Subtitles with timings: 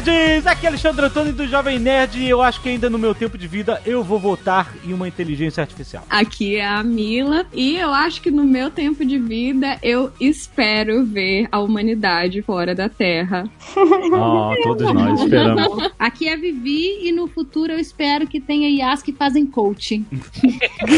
[0.00, 0.46] Nerds!
[0.46, 3.36] Aqui é Alexandre Antônio do Jovem Nerd e eu acho que ainda no meu tempo
[3.36, 6.06] de vida eu vou votar em uma inteligência artificial.
[6.08, 11.04] Aqui é a Mila e eu acho que no meu tempo de vida eu espero
[11.04, 13.44] ver a humanidade fora da Terra.
[14.14, 15.90] Ah, todos nós esperamos.
[15.98, 20.06] Aqui é a Vivi e no futuro eu espero que tenha IAs que fazem coaching.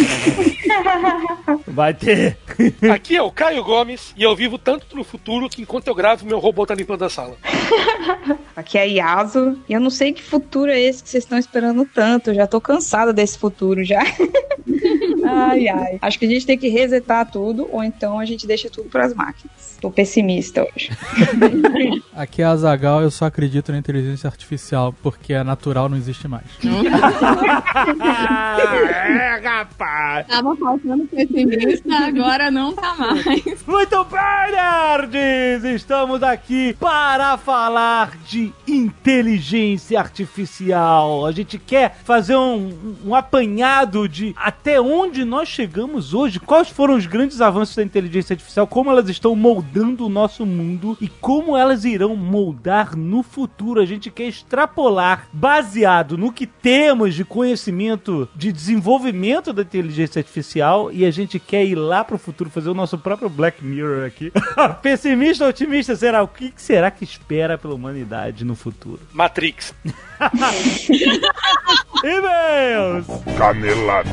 [1.67, 2.37] Vai ter.
[2.93, 6.27] Aqui é o Caio Gomes e eu vivo tanto no futuro que enquanto eu gravo,
[6.27, 7.37] meu robô tá limpando a sala.
[8.57, 9.59] Aqui é Yaso.
[9.69, 12.31] E eu não sei que futuro é esse que vocês estão esperando tanto.
[12.31, 14.03] Eu já tô cansada desse futuro já.
[15.25, 15.99] ai, ai.
[16.01, 19.15] Acho que a gente tem que resetar tudo, ou então a gente deixa tudo pras
[19.15, 19.77] máquinas.
[19.81, 20.91] Tô pessimista hoje.
[22.15, 26.27] Aqui é a Zagal, eu só acredito na inteligência artificial, porque a natural não existe
[26.29, 26.45] mais.
[28.01, 30.27] é, rapaz!
[30.27, 33.65] Tava faltando pessimista, agora não tá mais.
[33.67, 35.65] Muito bem, nerds!
[35.75, 41.27] Estamos aqui para falar de inteligência artificial.
[41.27, 46.95] A gente quer fazer um, um apanhado de até onde nós chegamos hoje, quais foram
[46.97, 51.57] os grandes avanços da inteligência artificial, como elas estão moldando o nosso mundo e como
[51.57, 53.81] elas irão moldar no futuro.
[53.81, 60.91] A gente quer extrapolar, baseado no que temos de conhecimento de desenvolvimento da inteligência artificial,
[60.93, 64.33] e a gente quer ir lá pro futuro fazer o nosso próprio Black Mirror aqui.
[64.83, 66.23] Pessimista ou otimista será?
[66.23, 68.64] O que será que espera pela humanidade no futuro?
[69.13, 69.75] Matrix.
[72.05, 73.07] E-mails!
[73.37, 74.11] Canelada.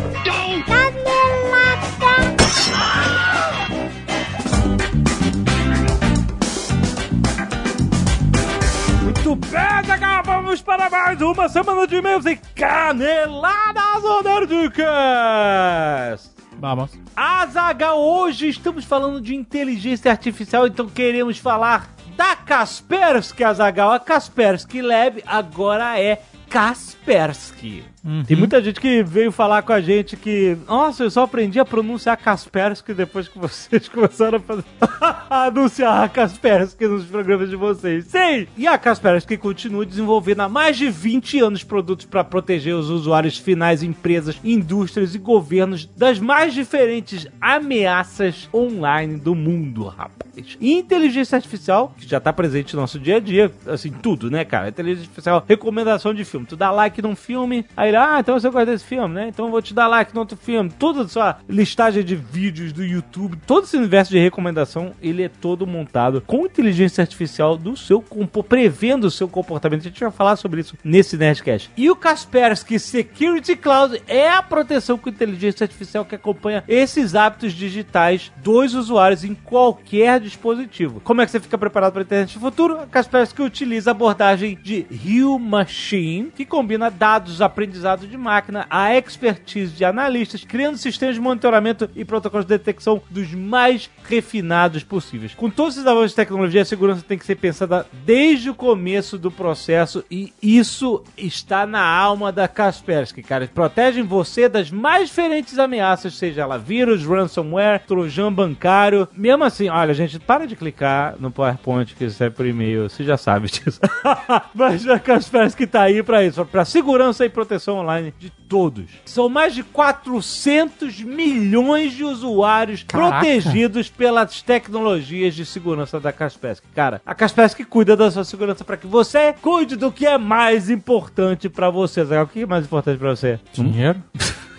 [9.03, 16.31] Muito bem, Zagal, vamos para mais uma semana de e-mails e caneladas do Nerdcast!
[16.59, 16.91] Vamos.
[17.15, 21.89] Azagal, hoje estamos falando de inteligência artificial, então queremos falar
[22.21, 23.93] da Kaspersky, Azagal.
[23.93, 27.90] A Kaspersky Lab agora é Kaspersky.
[28.25, 31.65] Tem muita gente que veio falar com a gente que, nossa, eu só aprendi a
[31.65, 34.63] pronunciar Kaspersky depois que vocês começaram a, fazer...
[35.29, 38.05] a anunciar a Kaspersky nos programas de vocês.
[38.05, 38.47] Sim!
[38.57, 43.37] E a Kaspersky continua desenvolvendo há mais de 20 anos produtos para proteger os usuários
[43.37, 50.57] finais, empresas, indústrias e governos das mais diferentes ameaças online do mundo, rapaz.
[50.59, 54.43] E inteligência artificial, que já tá presente no nosso dia a dia, assim, tudo, né,
[54.43, 54.69] cara?
[54.69, 56.47] Inteligência artificial, recomendação de filme.
[56.47, 59.27] Tu dá like num filme, aí ele, ah, então você gosta desse filme, né?
[59.27, 60.71] Então eu vou te dar like no outro filme.
[60.71, 65.29] Toda a sua listagem de vídeos do YouTube, todo esse universo de recomendação, ele é
[65.29, 68.01] todo montado com inteligência artificial do seu
[68.47, 69.81] prevendo o seu comportamento.
[69.81, 71.69] A gente vai falar sobre isso nesse Nerdcast.
[71.75, 77.53] E o Kaspersky Security Cloud é a proteção com inteligência artificial que acompanha esses hábitos
[77.53, 80.99] digitais dos usuários em qualquer dispositivo.
[81.01, 82.79] Como é que você fica preparado para a internet do futuro?
[82.79, 88.95] A Kaspersky utiliza a abordagem de Human Machine, que combina dados, aprendizado de máquina, a
[88.95, 95.33] expertise de analistas, criando sistemas de monitoramento e protocolos de detecção dos mais refinados possíveis.
[95.33, 99.17] Com todos esses avanços de tecnologia, a segurança tem que ser pensada desde o começo
[99.17, 103.49] do processo e isso está na alma da Kaspersky, cara.
[103.53, 109.07] Protegem você das mais diferentes ameaças, seja ela vírus, ransomware, trojan bancário.
[109.15, 113.17] Mesmo assim, olha, gente, para de clicar no PowerPoint que recebe por e-mail, você já
[113.17, 113.79] sabe disso.
[114.53, 118.85] Mas a Kaspersky tá aí para isso, para segurança e proteção online de todos.
[119.05, 123.19] São mais de 400 milhões de usuários Caraca.
[123.19, 126.67] protegidos pelas tecnologias de segurança da Kaspersky.
[126.73, 130.69] Cara, a Kaspersky cuida da sua segurança para que você cuide do que é mais
[130.69, 132.01] importante para você.
[132.01, 133.39] O que é mais importante para você?
[133.53, 134.01] Dinheiro?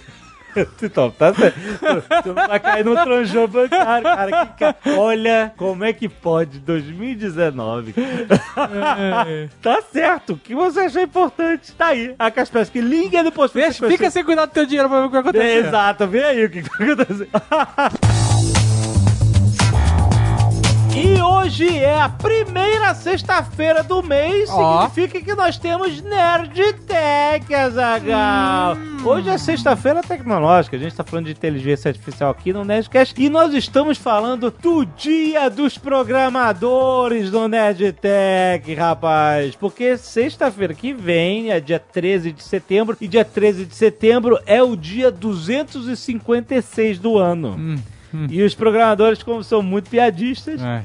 [0.82, 1.58] Então, tá certo.
[2.22, 4.46] Tu vai cair no tronjão bancário, cara.
[4.46, 7.94] Que ca- Olha como é que pode 2019.
[9.62, 10.34] tá certo.
[10.34, 11.72] O que você achou importante?
[11.72, 12.14] Tá aí.
[12.18, 13.50] A Kaspersky liga depois.
[13.52, 15.66] Deixa, fica sem cuidar do teu dinheiro pra ver o que vai acontecer.
[15.66, 17.28] Exato, vê aí o que vai acontecer.
[20.94, 24.88] E hoje é a primeira sexta-feira do mês, Ó.
[24.88, 28.76] significa que nós temos Nerd Tech, Azagal.
[29.02, 33.30] Hoje é sexta-feira tecnológica, a gente tá falando de inteligência artificial aqui no Nerdcast e
[33.30, 39.56] nós estamos falando do Dia dos Programadores do Nerd Tech, rapaz.
[39.56, 44.62] Porque sexta-feira que vem é dia 13 de setembro e dia 13 de setembro é
[44.62, 47.56] o dia 256 do ano.
[47.58, 48.01] Hum, hum.
[48.30, 50.82] E os programadores, como são muito piadistas, Ai.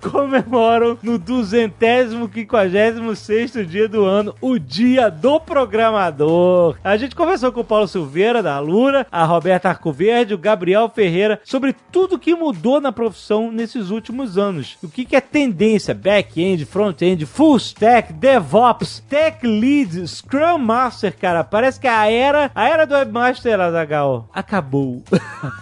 [0.10, 6.76] comemoram no duzentésimo, quinquagésimo sexto dia do ano, o dia do programador.
[6.82, 11.40] A gente conversou com o Paulo Silveira, da Alura, a Roberta Arcoverde, o Gabriel Ferreira,
[11.44, 14.78] sobre tudo que mudou na profissão nesses últimos anos.
[14.82, 21.44] O que, que é tendência, back-end, front-end, full stack, DevOps, Tech Lead, Scrum Master, cara.
[21.44, 25.02] Parece que a era, a era do Webmaster, Azagal, acabou.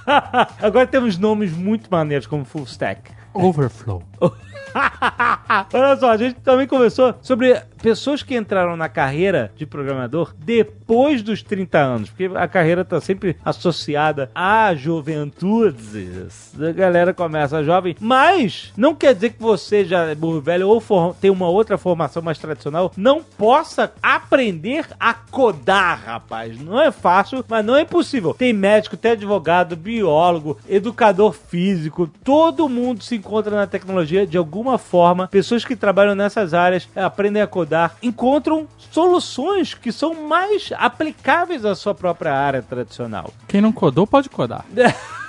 [0.61, 3.18] Agora temos nomes muito maneiros como full stack.
[3.39, 4.03] Overflow.
[5.73, 11.23] Olha só, a gente também conversou sobre pessoas que entraram na carreira de programador depois
[11.23, 16.29] dos 30 anos, porque a carreira está sempre associada à juventude.
[16.61, 20.81] A galera começa jovem, mas não quer dizer que você já é burro velho ou
[20.81, 26.61] for, tem uma outra formação mais tradicional, não possa aprender a codar, rapaz.
[26.61, 28.35] Não é fácil, mas não é impossível.
[28.35, 33.15] Tem médico, tem advogado, biólogo, educador físico, todo mundo se
[33.51, 35.29] na tecnologia de alguma forma.
[35.29, 41.75] Pessoas que trabalham nessas áreas aprendem a codar, encontram soluções que são mais aplicáveis à
[41.75, 43.33] sua própria área tradicional.
[43.47, 44.65] Quem não codou pode codar.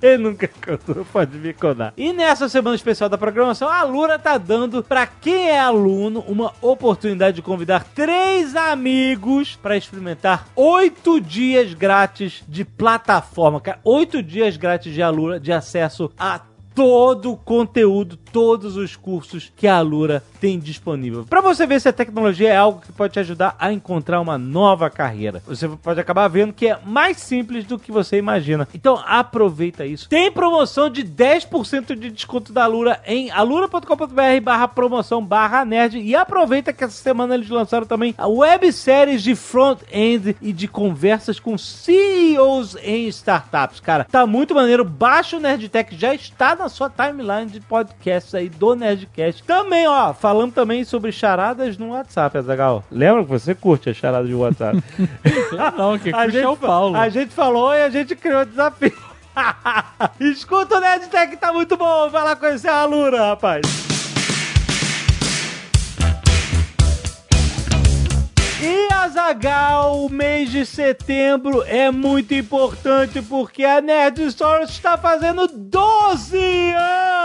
[0.00, 1.92] Quem nunca codou pode me codar.
[1.96, 6.52] E nessa semana especial da programação, a Lura tá dando pra quem é aluno uma
[6.60, 13.60] oportunidade de convidar três amigos pra experimentar oito dias grátis de plataforma.
[13.60, 16.40] Cara, oito dias grátis de Alura de acesso a
[16.74, 21.24] todo o conteúdo, todos os cursos que a Alura tem disponível.
[21.28, 24.38] Para você ver se a tecnologia é algo que pode te ajudar a encontrar uma
[24.38, 25.42] nova carreira.
[25.46, 28.66] Você pode acabar vendo que é mais simples do que você imagina.
[28.74, 30.08] Então aproveita isso.
[30.08, 36.14] Tem promoção de 10% de desconto da Alura em alura.com.br barra promoção barra nerd e
[36.14, 41.58] aproveita que essa semana eles lançaram também a webséries de front-end e de conversas com
[41.58, 43.80] CEOs em startups.
[43.80, 44.84] Cara, tá muito maneiro.
[44.84, 47.60] Baixa o Nerdtech, já está na sua timeline de
[48.22, 49.42] podcasts aí do Nerdcast.
[49.42, 52.84] Também, ó, falando também sobre charadas no WhatsApp, Azagal.
[52.90, 54.82] Lembra que você curte as charadas de WhatsApp?
[55.76, 56.96] Não, que a, curte gente, é o Paulo.
[56.96, 58.92] a gente falou e a gente criou o desafio.
[60.20, 62.08] Escuta o Nerdtech, tá muito bom.
[62.10, 63.91] Vai lá conhecer a Alura, rapaz.
[68.64, 75.48] E Azagal, o mês de setembro é muito importante porque a Nerd Store está fazendo
[75.48, 76.38] 12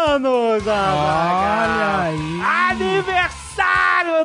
[0.08, 1.62] anos, Azaghal.
[1.62, 2.42] Olha aí.
[2.72, 3.47] Aniversário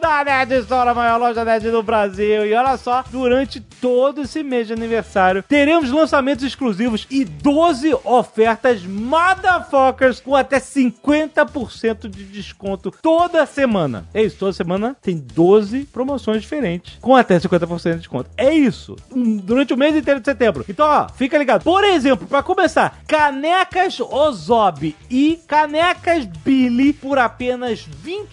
[0.00, 2.46] da Nerd Store, a maior loja nerd do Brasil.
[2.46, 8.84] E olha só, durante todo esse mês de aniversário, teremos lançamentos exclusivos e 12 ofertas
[8.84, 14.06] motherfuckers com até 50% de desconto toda semana.
[14.12, 18.30] É isso, toda semana tem 12 promoções diferentes com até 50% de desconto.
[18.36, 20.64] É isso, durante o mês inteiro de setembro.
[20.68, 21.62] Então, ó, fica ligado.
[21.62, 28.26] Por exemplo, pra começar, canecas Ozob e canecas Billy por apenas R$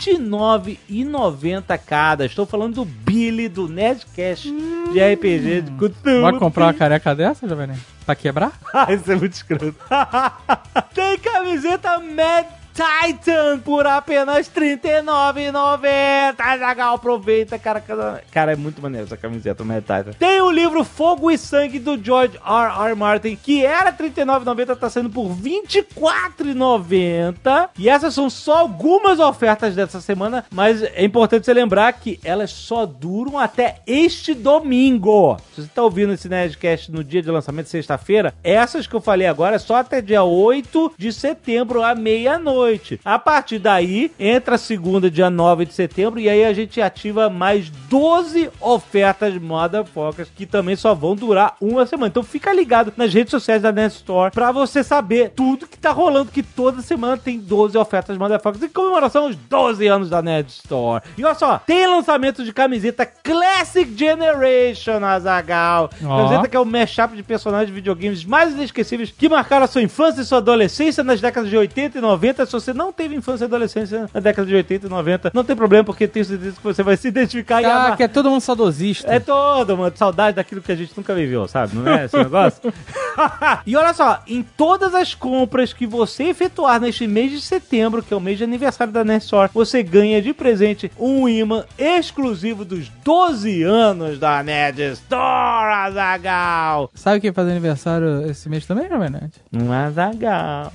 [0.90, 2.26] 29,90 cada.
[2.26, 4.52] Estou falando do Billy do Nerdcast
[4.92, 6.22] de RPG de Cthulhu.
[6.22, 7.70] Vai comprar uma careca dessa, Jovem?
[8.06, 8.52] Pra quebrar?
[8.74, 9.76] Ah, isso é muito escroto.
[10.94, 12.46] Tem camiseta Mad
[12.80, 16.60] Titan por apenas R$ 39,90.
[16.60, 17.84] Zagal, aproveita, cara.
[18.31, 20.14] Cara, é muito maneiro essa camiseta Mad Titan.
[20.18, 22.88] Tem o livro Fogo e Sangue do George R.
[22.88, 22.96] R.
[22.96, 27.70] Martin, que era R$ 39,90, tá sendo por R$ 24,90.
[27.78, 32.52] E essas são só algumas ofertas dessa semana, mas é importante você lembrar que elas
[32.52, 35.36] só duram até este domingo.
[35.54, 39.28] Se você tá ouvindo esse Nerdcast no dia de lançamento, sexta-feira, essas que eu falei
[39.28, 42.69] agora é só até dia 8 de setembro, à meia-noite.
[43.04, 47.30] A partir daí, entra a segunda, dia 9 de setembro, e aí a gente ativa
[47.30, 52.07] mais 12 ofertas motherfuckers, que também só vão durar uma semana.
[52.07, 55.92] Então fica ligado nas redes sociais da Net Store pra você saber tudo que tá
[55.92, 60.49] rolando, que toda semana tem 12 ofertas motherfuckers em comemoração aos 12 anos da Net
[60.49, 61.04] Store.
[61.18, 65.90] E olha só, tem lançamento de camiseta Classic Generation, Azagal.
[66.04, 66.18] Ó.
[66.18, 69.81] Camiseta que é o mashup de personagens de videogames mais inesquecíveis que marcaram a sua
[69.81, 72.45] infância e sua adolescência nas décadas de 80 e 90.
[72.50, 75.56] Se você não teve infância e adolescência na década de 80 e 90, não tem
[75.56, 77.98] problema, porque tenho certeza que você vai se identificar e Ah, amar.
[77.98, 79.12] que é todo mundo saudosista.
[79.14, 79.94] É todo, mano.
[79.96, 81.76] Saudade daquilo que a gente nunca viveu, sabe?
[81.76, 82.74] Não é esse negócio?
[83.66, 88.14] e olha só, em todas as compras que você efetuar neste mês de setembro, que
[88.14, 92.66] é o mês de aniversário da Nerd Store, você ganha de presente um imã exclusivo
[92.66, 96.90] dos 12 anos da Nerd Store, Azagal.
[96.96, 99.32] Sabe quem faz aniversário esse mês também, Jovem Nerd?
[99.54, 100.72] Um Azagal.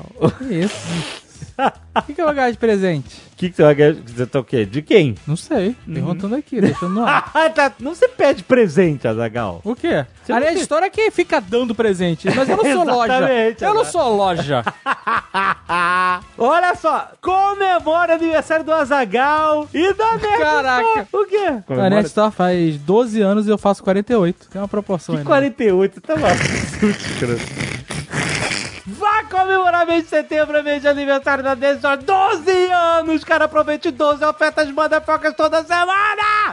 [0.48, 1.23] Isso?
[1.96, 3.06] O que, que eu vou ganhar de presente?
[3.32, 3.94] O que, que você vai ganhar?
[3.94, 4.64] Você tá o quê?
[4.66, 5.14] De quem?
[5.24, 5.76] Não sei.
[5.86, 7.30] Perguntando aqui, deixando no ar.
[7.34, 7.72] Ah, tá.
[7.78, 9.60] Não se pede presente, Azagal.
[9.62, 10.04] O quê?
[10.24, 12.84] Você a não minha tem- história é que fica dando presente, mas eu não sou
[12.84, 13.14] loja.
[13.14, 14.64] Exatamente, Eu não sou loja.
[16.36, 20.82] Olha só, comemora o aniversário do Azagal e da Nerd Caraca.
[21.02, 21.06] Store.
[21.12, 21.36] O quê?
[21.46, 24.48] A Comemora Net Store faz 12 anos e eu faço 48.
[24.50, 25.24] Tem uma proporção que aí.
[25.24, 25.28] né?
[25.30, 26.30] 48, tá lá.
[28.86, 32.02] Vá comemorar mês de setembro, mês de aniversário da Store.
[32.02, 33.46] 12 anos, cara.
[33.46, 36.43] Aproveite 12 ofertas motherfuckers toda semana.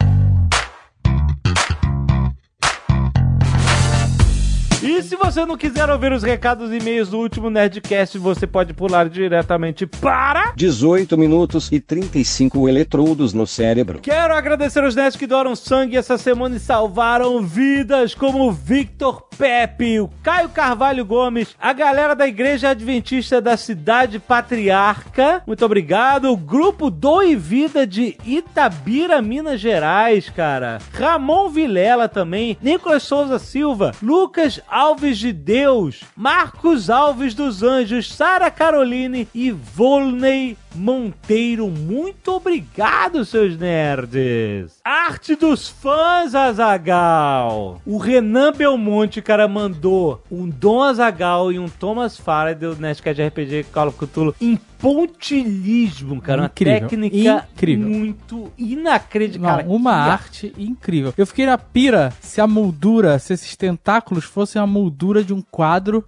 [4.83, 8.73] E se você não quiser ouvir os recados e e-mails do último Nerdcast, você pode
[8.73, 13.99] pular diretamente para 18 minutos e 35 eletrodos no cérebro.
[13.99, 19.21] Quero agradecer aos nerds que doaram sangue essa semana e salvaram vidas, como o Victor
[19.37, 26.31] Pepe, o Caio Carvalho Gomes, a galera da Igreja Adventista da Cidade Patriarca, muito obrigado,
[26.31, 33.91] o grupo Doe Vida de Itabira, Minas Gerais, cara, Ramon Vilela também, Nicolas Souza Silva,
[34.01, 41.67] Lucas Alves de Deus, Marcos Alves dos Anjos, Sara Caroline e Volney Monteiro.
[41.67, 44.79] Muito obrigado, seus nerds.
[44.81, 47.81] Arte dos fãs, Azagal.
[47.85, 53.65] O Renan Belmonte, cara, mandou um Dom Azagal e um Thomas Farah do Nerdcast RPG
[53.73, 56.45] Call of Cthulhu em pontilhismo, cara.
[56.45, 57.87] Incrível, Uma técnica incrível.
[57.89, 59.65] muito inacreditável.
[59.65, 61.13] Não, uma Que arte incrível.
[61.17, 65.41] Eu fiquei na pira se a moldura, se esses tentáculos fossem a moldura de um
[65.41, 66.05] quadro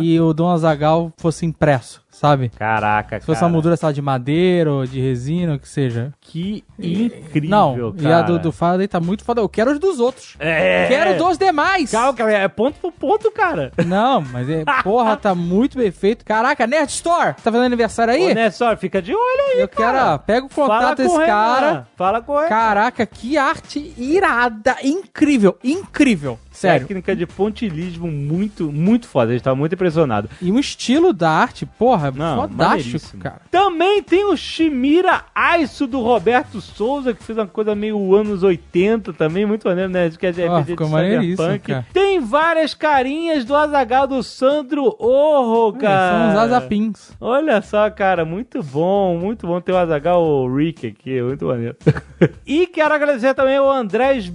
[0.00, 2.48] e o Dom Azagal fosse impresso, sabe?
[2.50, 3.46] Caraca, Se fosse cara.
[3.48, 6.12] uma moldura, sei lá, de madeira ou de resina, o que seja.
[6.20, 8.08] Que incrível, Não, cara.
[8.08, 9.40] e a do, do Faraday tá muito foda.
[9.40, 10.36] Eu quero os dos outros.
[10.38, 10.86] É.
[10.88, 11.90] Quero dos demais.
[11.90, 13.72] Calma, cara, é ponto por ponto, cara.
[13.84, 16.24] Não, mas é, porra, tá muito bem feito.
[16.24, 18.30] Caraca, Nerd Store, tá fazendo aniversário aí?
[18.30, 20.14] Ô, Nessor, fica de olho aí, Eu quero, cara.
[20.14, 21.86] ó, pega o contato desse cara.
[21.96, 22.48] Fala com ele.
[22.48, 26.38] Caraca, que arte irada, incrível, incrível.
[26.52, 26.86] Sério.
[26.86, 29.30] Técnica de pontilismo muito, muito foda.
[29.30, 30.28] A gente tava muito impressionado.
[30.40, 33.22] E um estilo da arte, porra, Não, fantástico, maneiríssimo.
[33.22, 33.40] cara.
[33.50, 39.12] Também tem o Shimira Aiso do Roberto Souza, que fez uma coisa meio anos 80
[39.12, 40.10] também, muito maneiro, né?
[40.10, 41.84] Que é RPG ficou de Cyberpunk.
[41.92, 46.10] Tem várias carinhas do Azagal do Sandro Orro, cara.
[46.10, 47.12] São os azapins.
[47.20, 51.76] Olha só, cara, muito bom, muito bom ter o Azagal Rick aqui, muito maneiro.
[52.46, 54.28] e quero agradecer também ao Andrés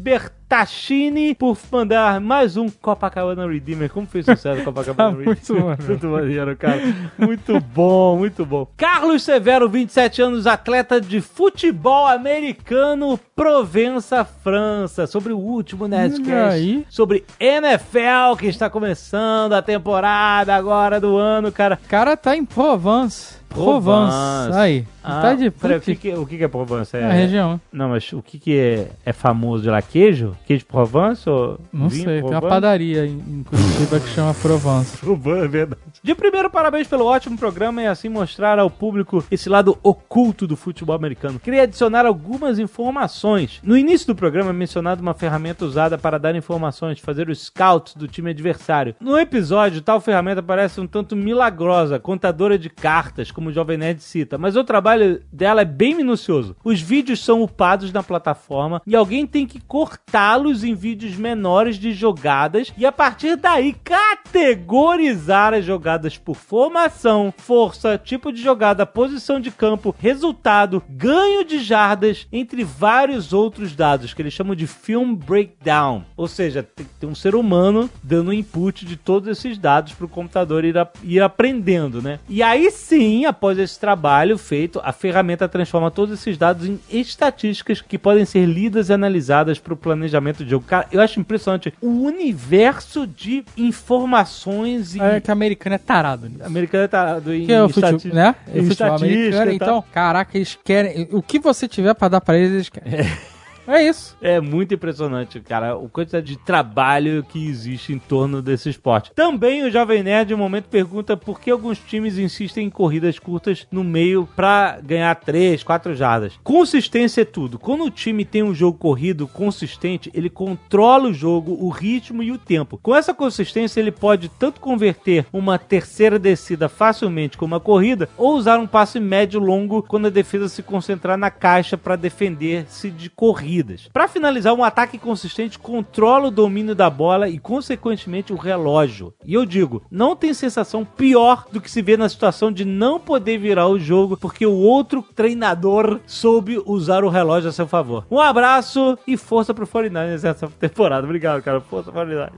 [0.49, 3.89] Bertachini por mandar mais um Copacabana Redeemer.
[3.91, 5.35] Como fez sucesso o Copacabana Tá Redeemer?
[5.43, 5.83] muito maneiro.
[5.87, 6.81] muito maneiro, cara.
[7.17, 8.65] Muito bom, muito bom.
[8.77, 15.05] Carlos Severo, 27 anos, atleta de futebol americano, Provença, França.
[15.05, 16.53] Sobre o último Nerdcast.
[16.55, 16.85] aí.
[16.89, 21.77] Sobre NFL, que está começando a temporada agora do ano, cara.
[21.83, 23.36] O cara tá em Provence.
[23.49, 24.15] Provence.
[24.15, 24.57] Provence.
[24.57, 24.85] Aí.
[25.03, 26.95] Ah, tá de peraí, o puta que, que, o que que é Provence?
[26.97, 27.61] É, na região.
[27.71, 29.81] Não, mas o que, que é, é famoso de lá?
[29.81, 30.35] Queijo?
[30.45, 32.49] Queijo Provence ou Não sei, tem uma Provence?
[32.49, 34.97] padaria em em Curitiba que chama Provence.
[34.99, 35.81] Provence, é verdade.
[36.01, 40.55] De primeiro, parabéns pelo ótimo programa e assim mostrar ao público esse lado oculto do
[40.55, 41.39] futebol americano.
[41.39, 43.59] Queria adicionar algumas informações.
[43.63, 47.95] No início do programa é mencionado uma ferramenta usada para dar informações, fazer os scouts
[47.95, 48.95] do time adversário.
[48.99, 54.01] No episódio, tal ferramenta parece um tanto milagrosa, contadora de cartas, como o Jovem Nerd
[54.01, 56.55] cita, mas o trabalho dela é bem minucioso.
[56.63, 61.91] Os vídeos são upados na plataforma e alguém tem que cortá-los em vídeos menores de
[61.93, 69.39] jogadas e a partir daí categorizar as jogadas por formação, força, tipo de jogada, posição
[69.39, 75.13] de campo, resultado, ganho de jardas, entre vários outros dados que eles chamam de film
[75.13, 76.03] breakdown.
[76.17, 76.67] Ou seja,
[76.99, 80.89] tem um ser humano dando input de todos esses dados para o computador ir, a-
[81.03, 82.19] ir aprendendo, né?
[82.27, 87.81] E aí sim, após esse trabalho feito, a ferramenta transforma todos esses dados em estatísticas
[87.81, 90.65] que podem ser lidas e analisadas para o planejamento de jogo.
[90.65, 96.43] Cara, eu acho impressionante o universo de informações e É que americano é tarado nisso.
[96.45, 98.35] americano tá do Que é o futebol, estati- né?
[98.47, 99.51] É em o futebol estatística americano.
[99.51, 101.07] Então, caraca, eles querem.
[101.11, 102.93] O que você tiver pra dar pra eles, eles querem.
[102.99, 103.17] É
[103.75, 104.15] isso.
[104.21, 109.11] É muito impressionante, cara, o quantidade de trabalho que existe em torno desse esporte.
[109.13, 113.67] Também o Jovem Nerd, um momento, pergunta por que alguns times insistem em corridas curtas
[113.71, 116.39] no meio pra ganhar 3, 4 jardas.
[116.43, 117.59] Consistência é tudo.
[117.59, 122.31] Quando o time tem um jogo corrido consistente, ele controla o jogo, o ritmo e
[122.31, 122.79] o tempo.
[122.81, 128.35] Com essa consistência, ele pode tanto converter uma terceira descida facilmente com uma corrida, ou
[128.35, 133.09] usar um passe médio longo quando a defesa se concentrar na caixa pra defender-se de
[133.09, 133.56] corrida.
[133.57, 133.89] Seguidas.
[133.91, 139.13] Pra finalizar, um ataque consistente controla o domínio da bola e, consequentemente, o relógio.
[139.25, 142.99] E eu digo, não tem sensação pior do que se ver na situação de não
[142.99, 148.05] poder virar o jogo porque o outro treinador soube usar o relógio a seu favor.
[148.09, 151.05] Um abraço e força pro 49ers essa temporada.
[151.05, 151.59] Obrigado, cara.
[151.61, 152.31] Força 49ers.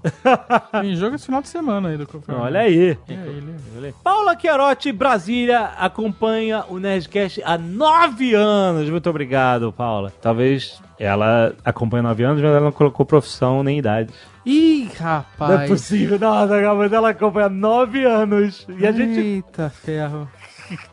[0.81, 2.45] Tem jogo esse final de semana aí do Confirmado.
[2.45, 2.97] Olha aí.
[3.07, 3.55] É ele.
[3.77, 3.93] Olha aí.
[4.03, 8.89] Paula Chiarotti, Brasília, acompanha o Nerdcast há nove anos.
[8.89, 10.11] Muito obrigado, Paula.
[10.21, 14.13] Talvez ela acompanhe há nove anos, mas ela não colocou profissão nem idade.
[14.45, 15.69] Ih, Não é rapaz.
[15.69, 16.19] possível.
[16.19, 18.67] Nossa, mas ela acompanha há nove anos.
[18.77, 19.19] E a gente...
[19.19, 20.27] Eita, ferro.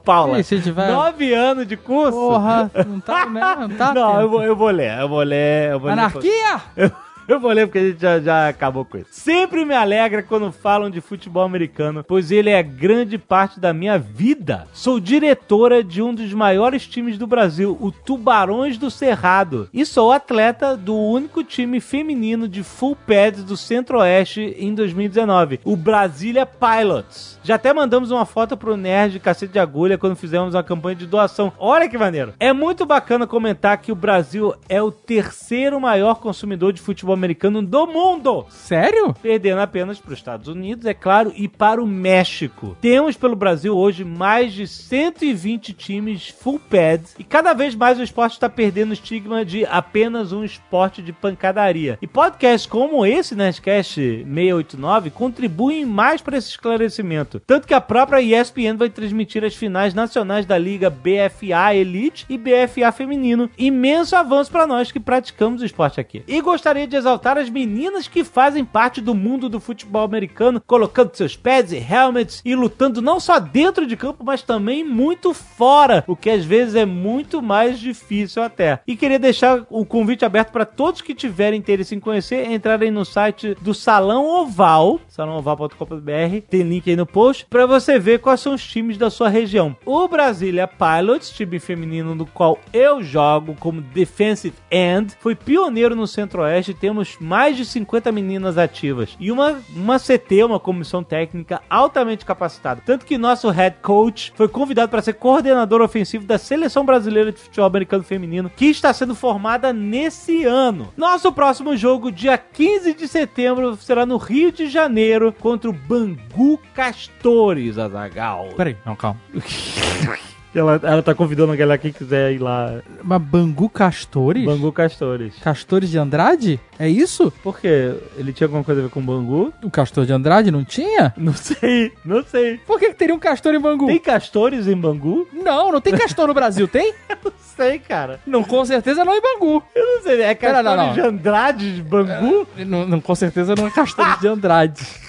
[0.04, 2.12] Paula, E se tiver- nove anos de curso?
[2.12, 3.40] Porra, não tá, né?
[3.58, 3.92] Não tá.
[3.92, 5.92] Não, eu vou, eu vou ler, eu vou ler, eu vou ler.
[5.92, 6.60] Anarquia!
[6.76, 6.90] Eu,
[7.28, 9.08] eu vou ler porque a gente já, já acabou com isso.
[9.10, 13.98] Sempre me alegra quando falam de futebol americano, pois ele é grande parte da minha
[13.98, 14.66] vida.
[14.72, 20.12] Sou diretora de um dos maiores times do Brasil, o Tubarões do Cerrado, e sou
[20.12, 27.38] atleta do único time feminino de full pads do Centro-Oeste em 2019, o Brasília Pilots.
[27.42, 31.06] Já até mandamos uma foto pro Nerd Cacete de Agulha quando fizemos uma campanha de
[31.06, 31.52] doação.
[31.58, 32.34] Olha que maneiro.
[32.38, 37.62] É muito bacana comentar que o Brasil é o terceiro maior consumidor de futebol americano
[37.62, 38.46] do mundo.
[38.48, 39.14] Sério?
[39.20, 42.76] Perdendo apenas para os Estados Unidos, é claro, e para o México.
[42.80, 48.02] Temos pelo Brasil hoje mais de 120 times full pads e cada vez mais o
[48.02, 51.98] esporte está perdendo o estigma de apenas um esporte de pancadaria.
[52.00, 57.40] E podcasts como esse Nerdcast 689 contribuem mais para esse esclarecimento.
[57.40, 62.38] Tanto que a própria ESPN vai transmitir as finais nacionais da Liga BFA Elite e
[62.38, 63.50] BFA Feminino.
[63.56, 66.22] Imenso avanço para nós que praticamos o esporte aqui.
[66.26, 71.14] E gostaria de exaltar as meninas que fazem parte do mundo do futebol americano, colocando
[71.14, 76.02] seus pads e helmets e lutando não só dentro de campo, mas também muito fora,
[76.06, 78.80] o que às vezes é muito mais difícil até.
[78.86, 83.04] E queria deixar o convite aberto para todos que tiverem interesse em conhecer, entrarem no
[83.04, 88.54] site do Salão Oval, salãoval.com.br, tem link aí no post, para você ver quais são
[88.54, 89.76] os times da sua região.
[89.84, 96.06] O Brasília Pilots, time feminino no qual eu jogo como defensive end, foi pioneiro no
[96.06, 101.60] Centro-Oeste e temos mais de 50 meninas ativas e uma, uma CT, uma comissão técnica
[101.68, 102.80] altamente capacitada.
[102.84, 107.38] Tanto que nosso head coach foi convidado para ser coordenador ofensivo da seleção brasileira de
[107.38, 110.90] futebol americano feminino, que está sendo formada nesse ano.
[110.96, 116.58] Nosso próximo jogo, dia 15 de setembro, será no Rio de Janeiro contra o Bangu
[116.74, 118.48] Castores, Azagal.
[118.56, 119.20] Peraí, não, calma.
[120.54, 122.80] Ela, ela tá convidando a galera que quiser ir lá.
[123.02, 124.44] Mas Bangu Castores?
[124.44, 125.34] Bangu Castores.
[125.42, 126.58] Castores de Andrade?
[126.78, 127.32] É isso?
[127.42, 127.94] Por quê?
[128.16, 129.52] Ele tinha alguma coisa a ver com Bangu?
[129.62, 131.12] O Castor de Andrade não tinha?
[131.16, 132.58] Não sei, não sei.
[132.58, 133.86] Por que, que teria um castor em Bangu?
[133.86, 135.28] Tem castores em Bangu?
[135.32, 136.94] Não, não tem castor no Brasil, tem?
[137.24, 137.32] Não
[137.64, 138.20] sei, cara.
[138.26, 139.62] Não, com certeza não em Bangu.
[139.74, 140.92] Eu não sei, é castores não, não.
[140.92, 142.46] de Andrade de Bangu?
[142.58, 144.86] Não, não, com certeza não é Castor de Andrade.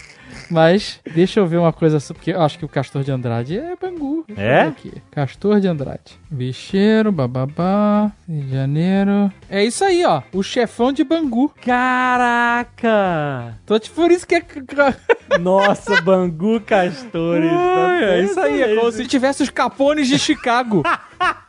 [0.49, 3.57] Mas deixa eu ver uma coisa, só, porque eu acho que o Castor de Andrade
[3.57, 4.25] é Bangu.
[4.35, 4.61] É?
[4.61, 4.93] Aqui.
[5.11, 6.19] Castor de Andrade.
[6.29, 9.31] Bicheiro, bababá, Rio de Janeiro.
[9.49, 10.21] É isso aí, ó.
[10.33, 11.51] O chefão de Bangu.
[11.65, 13.57] Caraca!
[13.65, 14.45] Tô te por isso que é.
[15.39, 17.51] Nossa, Bangu Castores.
[17.51, 20.83] Ai, é isso aí, é como se tivesse os capones de Chicago.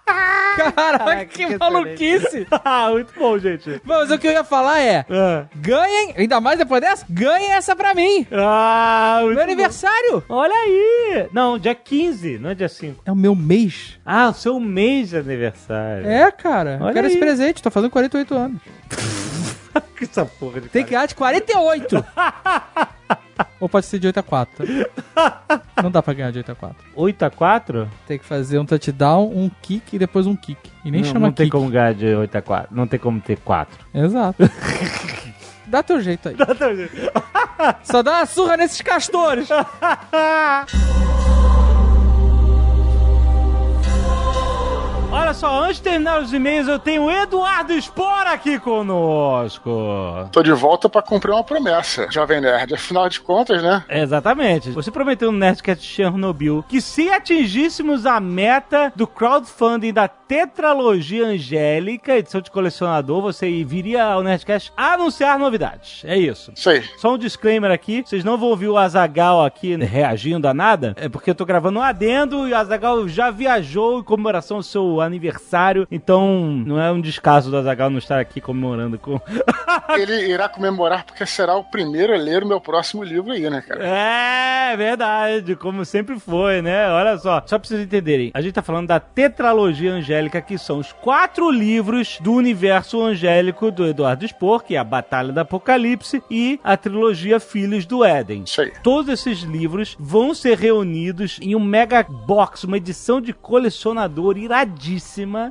[0.57, 2.47] Caraca, que que maluquice!
[2.65, 3.81] Ah, muito bom, gente.
[3.85, 7.75] Mas o que eu ia falar é: Ah, ganhem, ainda mais depois dessa, ganhem essa
[7.77, 8.27] pra mim!
[8.33, 9.41] Ah, Meu bom.
[9.41, 10.25] aniversário!
[10.29, 11.29] Olha aí!
[11.33, 13.03] Não, dia 15, não é dia 5.
[13.07, 13.99] É o meu mês.
[14.05, 16.07] Ah, o seu mês de aniversário.
[16.09, 16.79] É, cara.
[16.81, 17.13] Olha eu quero aí.
[17.13, 18.61] esse presente, tô fazendo 48 anos.
[19.97, 22.05] que essa porra de Tem que ganhar de 48!
[23.61, 24.67] Ou pode ser de 8 a 4.
[25.15, 25.43] tá?
[25.83, 26.77] Não dá pra ganhar de 8 a 4.
[26.95, 27.91] 8 a 4?
[28.07, 30.71] Tem que fazer um touchdown, um kick e depois um kick.
[30.85, 31.57] E nem não, chama não tem kick.
[31.57, 32.75] como ganhar de 8 a 4.
[32.75, 33.87] Não tem como ter 4.
[33.95, 34.43] Exato.
[35.67, 36.37] dá teu jeito aí.
[37.85, 39.49] Só dá uma surra nesses castores.
[45.19, 49.69] Olha só, antes de terminar os e-mails, eu tenho o Eduardo Spor aqui conosco.
[50.31, 52.73] Tô de volta pra cumprir uma promessa, Jovem Nerd.
[52.73, 53.85] Afinal de contas, né?
[53.89, 54.71] Exatamente.
[54.71, 62.19] Você prometeu no Nerdcast Chernobyl que se atingíssemos a meta do crowdfunding da Tetralogia Angélica,
[62.19, 66.03] edição de colecionador, você viria ao Nerdcast anunciar novidades.
[66.05, 66.53] É isso.
[66.55, 66.85] Isso aí.
[66.99, 71.09] Só um disclaimer aqui, vocês não vão ouvir o Azagal aqui reagindo a nada, é
[71.09, 75.01] porque eu tô gravando um adendo e o Azagal já viajou em comemoração ao seu
[75.01, 75.87] aniversário aniversário.
[75.91, 79.21] Então, não é um descaso do Azagal não estar aqui comemorando com.
[79.97, 83.63] Ele irá comemorar porque será o primeiro a ler o meu próximo livro aí, né,
[83.67, 83.85] cara?
[83.85, 86.91] É, verdade, como sempre foi, né?
[86.91, 90.79] Olha só, só pra vocês entenderem, a gente tá falando da tetralogia angélica, que são
[90.79, 96.23] os quatro livros do universo angélico do Eduardo Spohr, que é a Batalha do Apocalipse,
[96.31, 98.43] e a trilogia Filhos do Éden.
[98.45, 98.73] Isso aí.
[98.83, 104.88] Todos esses livros vão ser reunidos em um mega box, uma edição de colecionador iradíssima,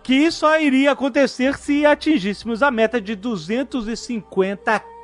[0.03, 4.96] que só iria acontecer se atingíssemos a meta de 250k.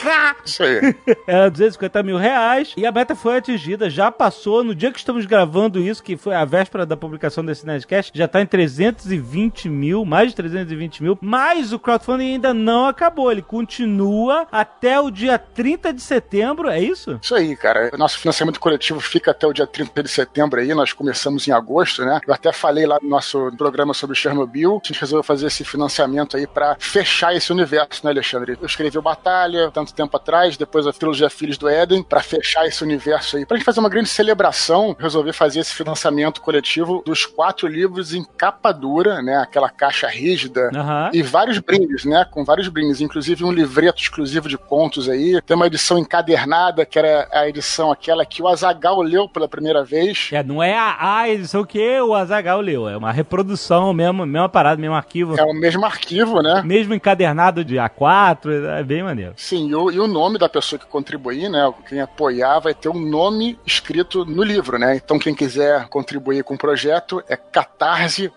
[0.46, 0.96] Isso aí.
[1.28, 4.63] Era 250 mil reais e a meta foi atingida, já passou.
[4.63, 8.28] No dia que estamos gravando isso, que foi a véspera da publicação desse Nerdcast, já
[8.28, 11.18] tá em 320 mil, mais de 320 mil.
[11.22, 16.80] Mas o crowdfunding ainda não acabou, ele continua até o dia 30 de setembro, é
[16.80, 17.20] isso?
[17.22, 17.92] Isso aí, cara.
[17.98, 20.74] Nosso financiamento coletivo fica até o dia 30 de setembro aí.
[20.74, 22.20] Nós começamos em agosto, né?
[22.28, 24.82] Eu até falei lá no nosso programa sobre Chernobyl.
[24.84, 28.58] A gente resolveu fazer esse financiamento aí pra fechar esse universo, né, Alexandre?
[28.60, 32.65] Eu escrevi o Batalha tanto tempo atrás, depois a trilogia Filhos do Éden, pra fechar
[32.65, 33.45] esse universo aí.
[33.45, 38.23] Pra gente fazer uma grande celebração, resolvi fazer esse financiamento coletivo dos quatro livros em
[38.23, 39.38] capa dura, né?
[39.38, 40.69] Aquela caixa rígida.
[40.75, 41.10] Aham.
[41.13, 42.25] E vários brindes, né?
[42.29, 45.41] Com vários brindes, inclusive um livreto exclusivo de contos aí.
[45.41, 49.84] Tem uma edição encadernada, que era a edição aquela que o Azagal leu pela primeira
[49.84, 50.29] vez.
[50.32, 54.49] É, não é a, a edição que o Azagal leu, é uma reprodução mesmo, mesma
[54.49, 55.39] parada, mesmo arquivo.
[55.39, 56.62] É o mesmo arquivo, né?
[56.63, 59.34] Mesmo encadernado de A4, é bem maneiro.
[59.36, 61.73] Sim, e o, e o nome da pessoa que contribuir, né?
[61.89, 64.95] Quem apoiar vai ter um nome escrito no livro, né?
[64.95, 68.33] Então quem quiser contribuir com o projeto é catarse.me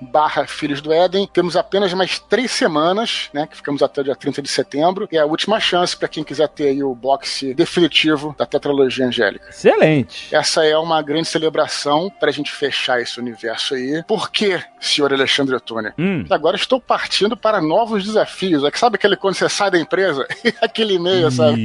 [0.00, 1.28] barra Filhos do Éden.
[1.32, 3.46] Temos apenas mais três semanas, né?
[3.46, 5.08] Que ficamos até o dia 30 de setembro.
[5.10, 9.06] E é a última chance para quem quiser ter aí o box definitivo da tetralogia
[9.06, 9.48] angélica.
[9.48, 10.34] Excelente.
[10.34, 14.02] Essa é uma grande celebração pra gente fechar esse universo aí.
[14.06, 15.92] Por quê, senhor Alexandre Ottoni?
[15.98, 16.26] Hum.
[16.28, 18.64] Agora estou partindo para novos desafios.
[18.64, 20.09] É que sabe aquele quando você sai da empresa?
[20.60, 21.56] aquele e-mail, sabe?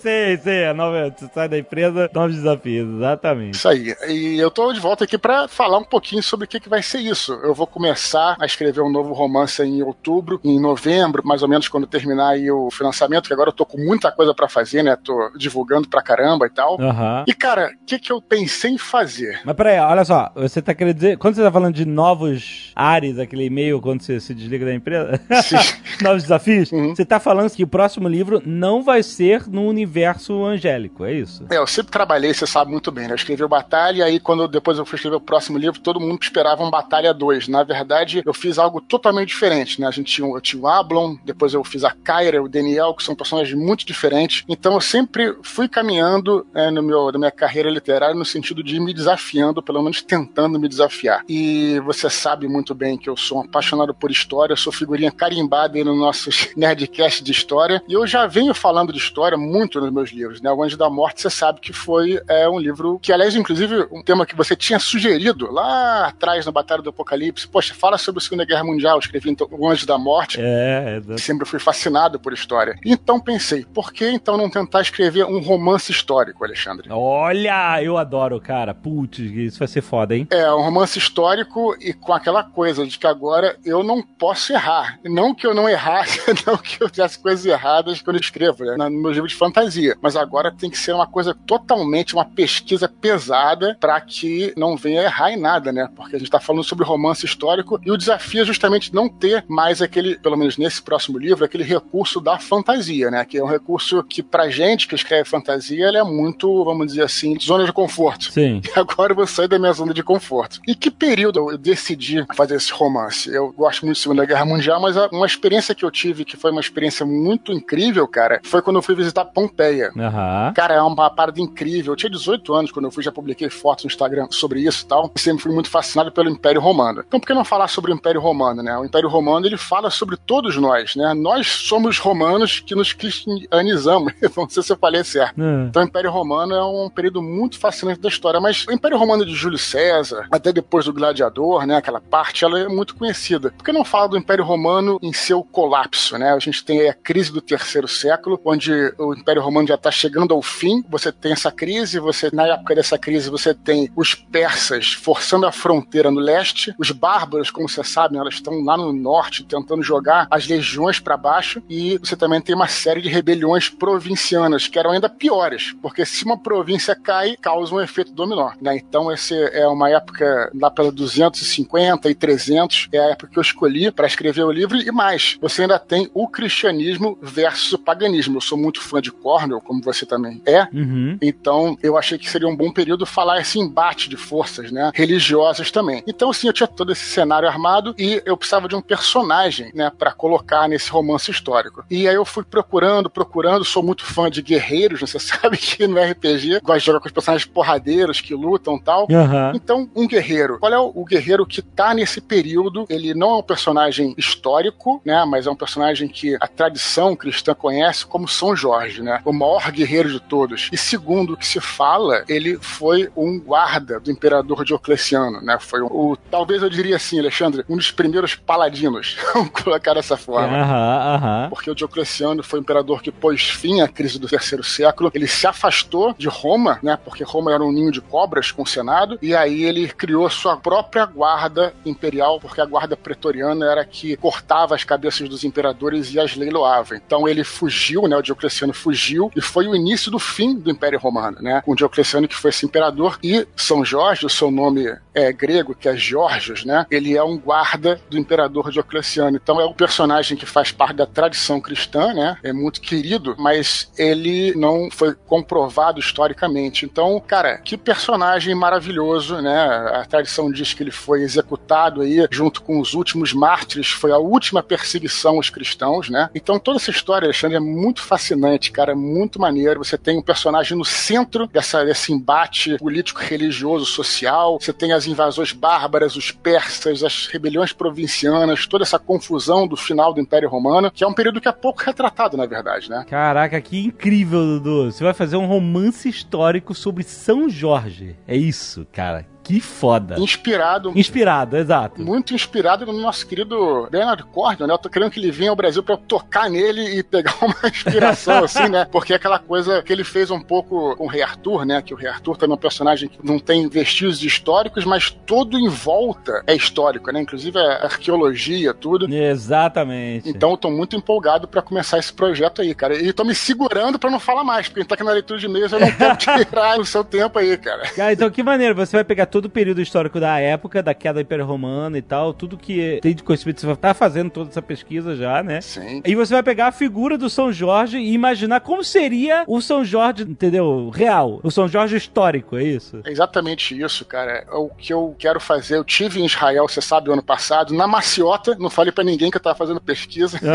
[0.00, 3.54] Sei, sei, a nova, você sai da empresa, novos desafios, exatamente.
[3.54, 3.94] Isso aí.
[4.08, 6.82] E eu tô de volta aqui para falar um pouquinho sobre o que, que vai
[6.82, 7.32] ser isso.
[7.42, 11.68] Eu vou começar a escrever um novo romance em outubro, em novembro, mais ou menos
[11.68, 14.96] quando terminar aí o financiamento, que agora eu tô com muita coisa para fazer, né?
[14.96, 16.80] Tô divulgando pra caramba e tal.
[16.80, 17.24] Aham.
[17.26, 19.40] E cara, o que, que eu pensei em fazer?
[19.44, 23.18] Mas peraí, olha só, você tá querendo dizer, quando você tá falando de novos ares,
[23.18, 25.20] aquele e-mail quando você se desliga da empresa,
[26.02, 26.94] novos desafios, Uhum.
[26.94, 31.46] você tá falando que o próximo livro não vai ser no universo angélico, é isso?
[31.50, 33.12] É, eu sempre trabalhei, você sabe muito bem, né?
[33.12, 36.00] Eu escrevi o Batalha, e aí quando depois eu fui escrever o próximo livro, todo
[36.00, 37.48] mundo esperava um Batalha 2.
[37.48, 39.86] Na verdade, eu fiz algo totalmente diferente, né?
[39.86, 43.02] A gente tinha, eu tinha o Ablon, depois eu fiz a Kyra, o Daniel, que
[43.02, 44.44] são personagens muito diferentes.
[44.48, 48.78] Então eu sempre fui caminhando é, no meu, na minha carreira literária no sentido de
[48.80, 51.22] me desafiando, pelo menos tentando me desafiar.
[51.28, 55.76] E você sabe muito bem que eu sou um apaixonado por história, sou figurinha carimbada
[55.76, 59.92] aí no nosso Nerdcast de história, e eu já venho falando de história muito nos
[59.92, 60.50] meus livros, né?
[60.52, 64.02] O Anjo da Morte, você sabe que foi é, um livro que, aliás, inclusive, um
[64.02, 67.48] tema que você tinha sugerido lá atrás na Batalha do Apocalipse.
[67.48, 68.96] Poxa, fala sobre a Segunda Guerra Mundial.
[68.96, 70.38] Eu escrevi então, O Anjo da Morte.
[70.40, 71.18] É, é.
[71.18, 72.78] Sempre fui fascinado por história.
[72.84, 76.88] Então pensei, por que então não tentar escrever um romance histórico, Alexandre?
[76.90, 78.74] Olha, eu adoro, cara.
[78.74, 80.26] Putz, isso vai ser foda, hein?
[80.30, 84.98] É, um romance histórico e com aquela coisa de que agora eu não posso errar.
[85.04, 88.88] Não que eu não errasse, não que eu fizesse coisas erradas quando eu escrevo, né,
[88.88, 89.96] no meu livro de fantasia.
[90.00, 95.02] Mas agora tem que ser uma coisa totalmente, uma pesquisa pesada para que não venha
[95.02, 95.88] errar em nada, né?
[95.94, 99.44] Porque a gente tá falando sobre romance histórico e o desafio é justamente não ter
[99.48, 103.24] mais aquele, pelo menos nesse próximo livro, aquele recurso da fantasia, né?
[103.24, 107.02] Que é um recurso que pra gente que escreve fantasia, ele é muito, vamos dizer
[107.02, 108.32] assim, zona de conforto.
[108.32, 108.60] Sim.
[108.64, 110.60] E agora eu vou sair da minha zona de conforto.
[110.66, 113.32] E que período eu decidi fazer esse romance?
[113.32, 116.50] Eu gosto muito de Segunda Guerra Mundial, mas uma experiência que eu tive, que foi
[116.50, 119.90] uma experiência muito incrível, cara, foi quando eu fui visitar Pompeia.
[119.96, 120.52] Aham.
[120.54, 121.92] Cara, é uma parada incrível.
[121.92, 124.88] Eu tinha 18 anos quando eu fui, já publiquei fotos no Instagram sobre isso e
[124.88, 125.10] tal.
[125.16, 127.02] Sempre fui muito fascinado pelo Império Romano.
[127.06, 128.76] Então, por que não falar sobre o Império Romano, né?
[128.78, 131.14] O Império Romano, ele fala sobre todos nós, né?
[131.14, 134.12] Nós somos romanos que nos cristianizamos.
[134.36, 135.40] não sei se eu falei certo.
[135.40, 135.64] É.
[135.68, 138.40] Então, o Império Romano é um período muito fascinante da história.
[138.40, 141.76] Mas o Império Romano de Júlio César, até depois do Gladiador, né?
[141.76, 143.50] Aquela parte, ela é muito conhecida.
[143.50, 146.32] Por que não fala do Império Romano em seu colapso, né?
[146.32, 149.90] A gente tem aí a crise do terceiro século, onde o Império Romano já está
[149.90, 150.84] chegando ao fim.
[150.88, 155.52] Você tem essa crise, você na época dessa crise você tem os persas forçando a
[155.52, 160.26] fronteira no leste, os bárbaros, como você sabe, elas estão lá no norte tentando jogar
[160.30, 164.90] as legiões para baixo, e você também tem uma série de rebeliões provincianas que eram
[164.90, 168.52] ainda piores, porque se uma província cai, causa um efeito dominó.
[168.60, 168.76] Né?
[168.76, 173.42] Então, esse é uma época lá pela 250 e 300, é a época que eu
[173.42, 176.71] escolhi para escrever o livro, e mais, você ainda tem o cristianismo
[177.20, 178.36] versus o paganismo.
[178.36, 181.16] Eu sou muito fã de Cornell, como você também é, Uhum.
[181.20, 185.70] então eu achei que seria um bom período falar esse embate de forças, né, religiosas
[185.70, 186.02] também.
[186.06, 189.90] Então, assim, eu tinha todo esse cenário armado e eu precisava de um personagem, né,
[189.96, 191.84] para colocar nesse romance histórico.
[191.90, 195.86] E aí eu fui procurando, procurando, sou muito fã de guerreiros, né, você sabe que
[195.86, 199.06] no RPG gosto de jogar com os personagens porradeiros que lutam e tal.
[199.10, 199.52] Aham.
[199.54, 200.58] Então, um guerreiro.
[200.58, 202.86] Qual é o, o guerreiro que tá nesse período?
[202.88, 205.24] Ele não é um personagem histórico, né?
[205.24, 209.20] Mas é um personagem que a tradição cristã conhece como São Jorge, né?
[209.24, 210.68] O maior guerreiro de todos.
[210.72, 215.58] E segundo o que se fala, ele foi um guarda do imperador Diocleciano, né?
[215.60, 219.16] Foi o, o- talvez eu diria assim, Alexandre, um dos primeiros paladinos.
[219.34, 220.56] Vamos colocar dessa forma.
[220.56, 221.46] Aham, aham.
[221.50, 225.10] Porque o Diocleciano foi o imperador que pôs fim à crise do terceiro século.
[225.12, 226.96] Ele se afastou de Roma, né?
[227.04, 229.18] Porque Roma era um ninho de cobras com o Senado.
[229.20, 234.76] E aí ele criou sua própria guarda imperial, porque a guarda pretoriana era que cortava
[234.76, 236.96] as cabeças dos imperadores e as leiloava.
[236.96, 238.16] Então ele fugiu, né?
[238.16, 241.62] O Diocleciano fugiu e foi o início do fim do Império Romano, né?
[241.64, 245.88] Com Diocleciano que foi esse imperador e São Jorge, o seu nome é grego, que
[245.88, 246.86] é Georgios, né?
[246.90, 249.38] Ele é um guarda do imperador Diocleciano.
[249.42, 252.36] Então é um personagem que faz parte da tradição cristã, né?
[252.42, 256.84] É muito querido, mas ele não foi comprovado historicamente.
[256.84, 259.58] Então, cara, que personagem maravilhoso, né?
[259.92, 264.18] A tradição diz que ele foi executado aí junto com os últimos mártires, foi a
[264.18, 266.30] última perseguição aos cristãos, né?
[266.34, 269.84] Então toda essa história, Alexandre, é muito fascinante, cara, é muito maneiro.
[269.84, 274.58] Você tem um personagem no centro dessa, desse embate político, religioso, social.
[274.60, 280.12] Você tem as invasões bárbaras, os persas, as rebeliões provincianas, toda essa confusão do final
[280.12, 283.04] do Império Romano, que é um período que é pouco retratado, na verdade, né?
[283.08, 284.90] Caraca, que incrível, Dudu.
[284.90, 288.16] Você vai fazer um romance histórico sobre São Jorge.
[288.26, 289.31] É isso, cara.
[289.52, 290.18] Que foda.
[290.18, 292.00] Inspirado Inspirado, exato.
[292.00, 294.72] muito inspirado no nosso querido Leonard Cohen, né?
[294.72, 297.54] Eu tô querendo que ele venha ao Brasil pra eu tocar nele e pegar uma
[297.68, 298.86] inspiração, assim, né?
[298.90, 301.82] Porque é aquela coisa que ele fez um pouco com o Rei Arthur, né?
[301.82, 305.58] Que o Rei Arthur também é um personagem que não tem vestígios históricos, mas tudo
[305.58, 307.20] em volta é histórico, né?
[307.20, 309.12] Inclusive a arqueologia, tudo.
[309.12, 310.30] Exatamente.
[310.30, 312.94] Então eu tô muito empolgado pra começar esse projeto aí, cara.
[312.94, 315.38] E tô me segurando pra não falar mais, porque a gente tá aqui na leitura
[315.38, 317.82] de e-mails, eu não quero tirar o seu tempo aí, cara.
[317.90, 321.22] Cara, então que maneiro, você vai pegar todo o período histórico da época, da queda
[321.42, 325.42] Romano e tal, tudo que tem de conhecimento, você estar fazendo toda essa pesquisa já,
[325.42, 325.60] né?
[325.60, 326.02] Sim.
[326.04, 329.84] E você vai pegar a figura do São Jorge e imaginar como seria o São
[329.84, 330.90] Jorge, entendeu?
[330.90, 331.40] Real.
[331.42, 333.00] O São Jorge histórico, é isso?
[333.04, 334.44] É exatamente isso, cara.
[334.50, 335.76] É o que eu quero fazer.
[335.76, 338.56] Eu tive em Israel, você sabe, ano passado, na Maciota.
[338.58, 340.38] Não falei pra ninguém que eu tava fazendo pesquisa.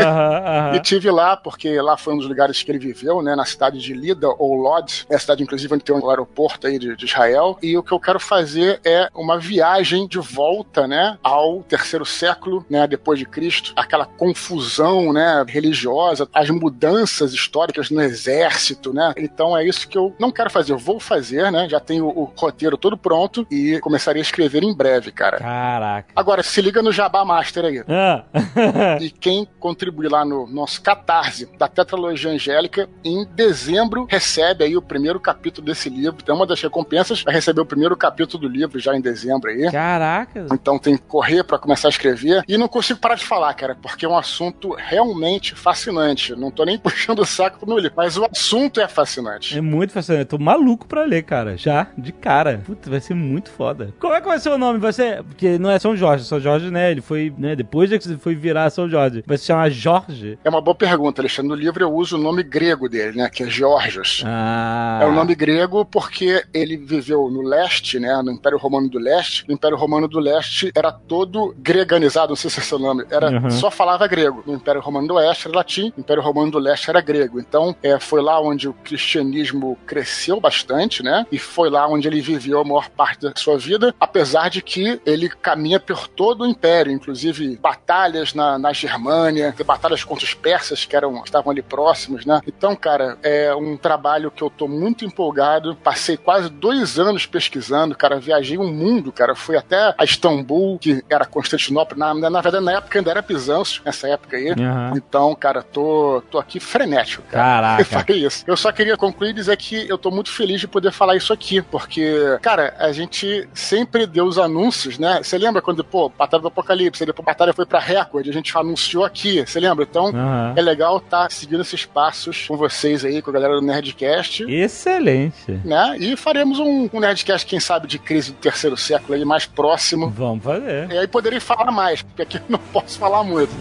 [0.74, 3.34] E tive lá, porque lá foi um dos lugares que ele viveu, né?
[3.34, 5.06] Na cidade de Lida, ou Lod.
[5.08, 7.58] É a cidade, inclusive, onde tem um aeroporto aí de, de Israel.
[7.62, 11.18] E o que eu quero fazer é uma viagem de volta, né?
[11.22, 12.86] Ao terceiro século, né?
[12.86, 13.72] Depois de Cristo.
[13.76, 15.44] Aquela confusão, né?
[15.46, 19.12] Religiosa, as mudanças históricas no exército, né?
[19.16, 20.72] Então é isso que eu não quero fazer.
[20.72, 21.68] Eu vou fazer, né?
[21.68, 25.38] Já tenho o, roteiro todo pronto e começarei a escrever em breve, cara.
[25.38, 26.12] Caraca.
[26.14, 27.84] Agora, se liga no Jabá Master aí.
[27.88, 28.24] Ah.
[29.00, 34.82] E quem contribuir lá no nosso Catarse da Tetralogia Angélica, em dezembro recebe aí o
[34.82, 36.18] primeiro capítulo desse livro.
[36.22, 39.70] Então, uma das recompensas vai receber o primeiro capítulo do livro já em dezembro aí.
[39.70, 40.46] Caraca.
[40.52, 42.44] Então tem que correr pra começar a escrever.
[42.48, 46.34] E não consigo parar de falar, cara, porque é um assunto realmente fascinante.
[46.34, 49.56] Não tô nem puxando o saco pro meu livro, mas o assunto é fascinante.
[49.56, 50.22] É muito fascinante.
[50.22, 51.56] Eu tô maluco pra ler, cara.
[51.56, 52.62] Já, de cara.
[52.64, 53.94] Puta, vai ser muito foda.
[53.98, 54.78] Como é que vai ser o nome?
[54.78, 55.22] Vai ser.
[55.24, 56.24] Porque não é São Jorge.
[56.24, 56.90] São Jorge, né?
[56.90, 57.54] Ele foi, né?
[57.54, 59.22] Depois de que foi virar São Jorge.
[59.26, 60.38] Vai se chamar Jorge?
[60.44, 61.48] É uma boa pergunta, Alexandre.
[61.48, 63.28] No livro eu uso o nome grego dele, né?
[63.28, 64.22] Que é Georgios.
[64.26, 65.00] Ah.
[65.02, 68.20] É o nome grego porque ele viveu no leste, né?
[68.22, 69.44] No Império Romano do Leste.
[69.48, 73.04] O Império Romano do Leste era todo greganizado, não sei se é seu nome.
[73.10, 73.50] Era, Uhum.
[73.50, 74.42] Só falava grego.
[74.46, 77.38] No Império Romano do Oeste era latim, o Império Romano do Leste era grego.
[77.38, 81.26] Então, é, foi lá onde o cristianismo cresceu bastante, né?
[81.30, 85.00] E foi lá onde ele viveu a maior parte da sua vida, apesar de que
[85.04, 90.84] ele caminha por todo o Império, inclusive batalhas na, na Germânia, batalhas contra os persas
[90.84, 92.40] que eram, estavam ali próximos, né?
[92.46, 95.76] Então, cara, é um trabalho que eu tô muito empolgado.
[95.76, 99.34] Passei quase dois anos pesquisando, cara, viajei um mundo, cara.
[99.34, 101.96] Fui até a Istambul, que era Constantinopla.
[101.96, 104.50] Na, na verdade, na época ainda era Bizâncio, nessa época aí.
[104.50, 104.92] Aham.
[104.96, 107.44] Então, cara, tô, tô aqui frenético, cara.
[107.44, 107.82] Caraca.
[107.82, 108.44] Eu falei isso.
[108.46, 111.32] Eu só queria concluir e dizer que eu tô muito feliz de poder falar isso
[111.32, 115.20] aqui, porque, cara, a gente sempre deu os anúncios, né?
[115.22, 119.04] Você lembra quando, pô, Batalha do Apocalipse, depois Batalha foi pra Record, a gente anunciou
[119.04, 119.86] aqui, você lembra?
[119.88, 120.54] Então, Aham.
[120.56, 124.44] é legal estar seguindo esses passos com vocês aí, com a galera do Nerdcast.
[124.48, 125.60] Excelente.
[125.64, 125.96] Né?
[125.98, 130.08] E faremos um, um Nerdcast, quem sabe, de crise do terceiro século aí, mais próximo.
[130.10, 130.90] Vamos fazer.
[130.90, 133.52] E aí poderei falar mais, porque aqui eu não posso falar muito.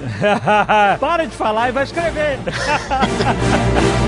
[1.00, 2.38] Para de falar e vai escrever.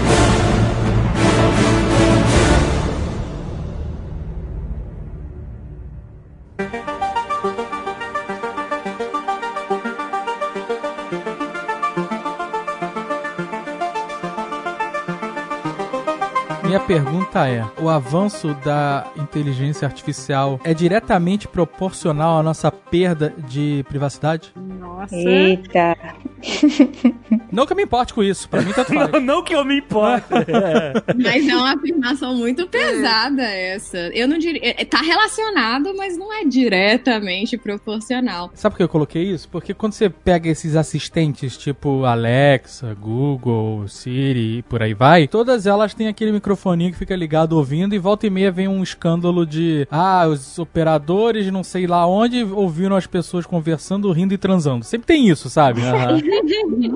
[16.70, 23.84] Minha pergunta é: o avanço da inteligência artificial é diretamente proporcional à nossa perda de
[23.90, 24.54] privacidade?
[24.56, 25.16] Nossa.
[25.16, 25.98] Eita.
[27.52, 29.10] Não que eu me importe com isso, pra mim tanto faz.
[29.12, 30.28] não, não que eu me importe.
[30.50, 30.94] É.
[31.16, 33.98] Mas é uma afirmação muito pesada essa.
[34.14, 34.62] Eu não diria.
[34.64, 38.52] é- Tá relacionado, mas não é diretamente proporcional.
[38.54, 39.48] Sabe por que eu coloquei isso?
[39.50, 45.66] Porque quando você pega esses assistentes, tipo Alexa, Google, Siri e por aí vai, todas
[45.66, 49.46] elas têm aquele microfoninho que fica ligado ouvindo e volta e meia vem um escândalo
[49.46, 54.84] de ah, os operadores não sei lá onde ouviram as pessoas conversando, rindo e transando.
[54.84, 55.82] Sempre tem isso, sabe?
[55.82, 56.20] Aham.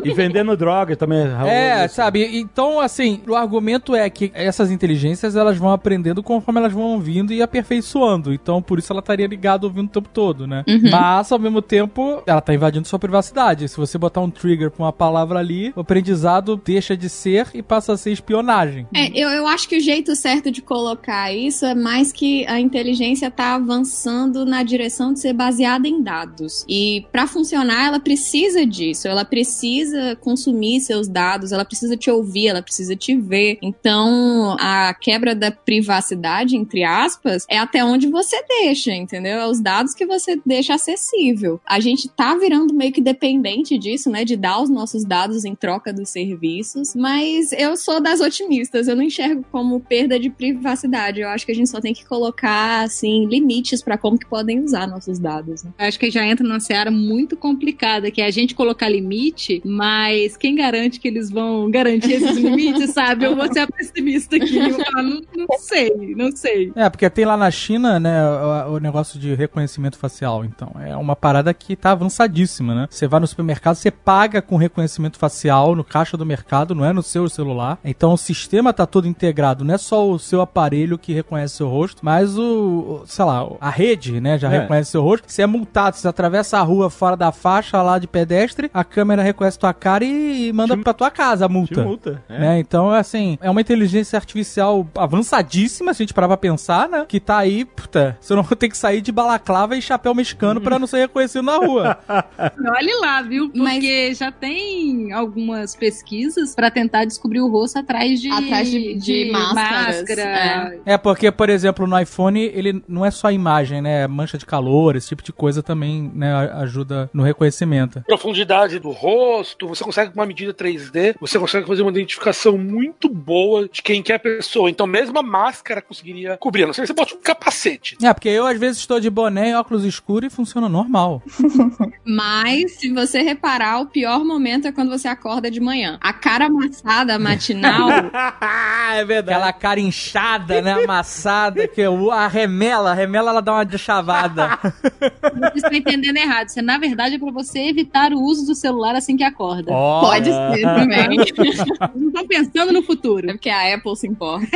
[0.04, 1.20] E vendendo droga também.
[1.48, 1.96] É, isso.
[1.96, 2.38] sabe?
[2.38, 7.32] Então, assim, o argumento é que essas inteligências elas vão aprendendo conforme elas vão ouvindo
[7.32, 8.34] e aperfeiçoando.
[8.34, 10.64] Então, por isso ela estaria ligada ouvindo o tempo todo, né?
[10.92, 13.70] Mas, ao mesmo tempo, ela tá invadindo sua privacidade.
[13.70, 17.62] Se você botar um trigger pra uma palavra ali, o aprendizado deixa de ser e
[17.62, 18.88] passa a ser espionagem.
[18.94, 22.60] É, eu, eu acho que o jeito certo de colocar isso é mais que a
[22.60, 26.66] inteligência tá avançando na direção de ser baseada em dados.
[26.68, 29.08] E para funcionar, ela precisa disso.
[29.08, 33.58] Ela precisa consumir seus dados, ela precisa te ouvir, ela precisa te ver.
[33.62, 39.40] Então, a quebra da privacidade, entre aspas, é até onde você deixa, entendeu?
[39.40, 41.62] É os dados que você deixa acessível.
[41.66, 44.26] A gente tá virando meio que dependente disso, né?
[44.26, 46.96] De dar os nossos dados em troca dos serviços.
[46.96, 48.88] Mas eu sou das otimistas.
[48.88, 51.22] Eu não enxergo como perda de privacidade.
[51.22, 54.60] Eu acho que a gente só tem que colocar, assim, limites pra como que podem
[54.60, 55.64] usar nossos dados.
[55.64, 55.72] Né?
[55.78, 60.38] Acho que já entra numa seara muito complicada, que é a gente colocar limite, mas
[60.38, 63.26] quem garante que eles vão garantir esses limites, sabe?
[63.26, 64.58] Eu vou ser a pessimista aqui.
[64.58, 66.72] Eu vou falar, não, não sei, não sei.
[66.76, 68.24] É, porque tem lá na China, né,
[68.68, 70.46] o, o negócio de reconhecimento facial.
[70.46, 72.88] Então, é uma parada que tá avançadíssima, né?
[72.90, 76.94] Você vai no supermercado, você paga com reconhecimento facial no caixa do mercado, não é
[76.94, 77.80] no seu celular.
[77.84, 79.33] Então, o sistema tá todo integrado.
[79.64, 83.70] Não é só o seu aparelho que reconhece seu rosto, mas o, sei lá, a
[83.70, 84.60] rede, né, já É.
[84.60, 85.26] reconhece seu rosto.
[85.28, 89.22] Você é multado, você atravessa a rua fora da faixa lá de pedestre, a câmera
[89.22, 91.84] reconhece tua cara e manda Te- pra tua casa a Te multa.
[91.84, 92.24] multa.
[92.30, 92.40] É.
[92.40, 92.60] Né?
[92.60, 97.06] Então, assim, é uma inteligência artificial avançadíssima, se a gente parar pra pensar, né?
[97.08, 100.78] Que tá aí, puta, você não tem que sair de balaclava e chapéu mexicano pra
[100.78, 101.98] não ser reconhecido na rua.
[102.78, 103.50] Olhe lá, viu?
[103.50, 109.23] Porque já tem algumas pesquisas pra tentar descobrir o rosto atrás de, Atrás de- de
[109.32, 110.80] máscaras, máscara.
[110.86, 114.08] é porque, por exemplo, no iPhone, ele não é só imagem, né?
[114.08, 118.02] Mancha de calor, esse tipo de coisa também, né, a- ajuda no reconhecimento.
[118.08, 123.08] profundidade do rosto, você consegue com uma medida 3D, você consegue fazer uma identificação muito
[123.10, 124.70] boa de quem que é a pessoa.
[124.70, 126.64] Então, mesmo a máscara conseguiria cobrir.
[126.64, 127.98] A Não sei se você bota um capacete.
[128.04, 131.22] É, porque eu às vezes estou de boné e óculos escuros e funciona normal.
[132.06, 135.98] Mas, se você reparar, o pior momento é quando você acorda de manhã.
[136.02, 137.90] A cara amassada matinal
[138.94, 139.13] é verdade.
[139.20, 140.84] Aquela cara inchada, né?
[140.84, 144.60] Amassada, que a remela, a remela ela dá uma de chavada.
[144.62, 146.48] Vocês estão entendendo errado.
[146.48, 149.72] Isso, na verdade, é pra você evitar o uso do celular assim que acorda.
[149.72, 151.18] pode ser também.
[151.96, 153.30] Não estão pensando no futuro.
[153.30, 154.48] É porque a Apple se importa.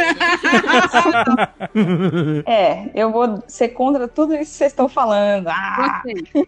[2.45, 5.47] É, eu vou ser contra tudo isso que vocês estão falando.
[5.47, 6.47] Ah, Gostei.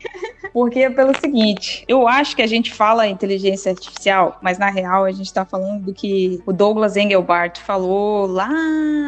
[0.53, 5.05] porque é pelo seguinte, eu acho que a gente fala inteligência artificial, mas na real
[5.05, 8.49] a gente tá falando do que o Douglas Engelbart falou lá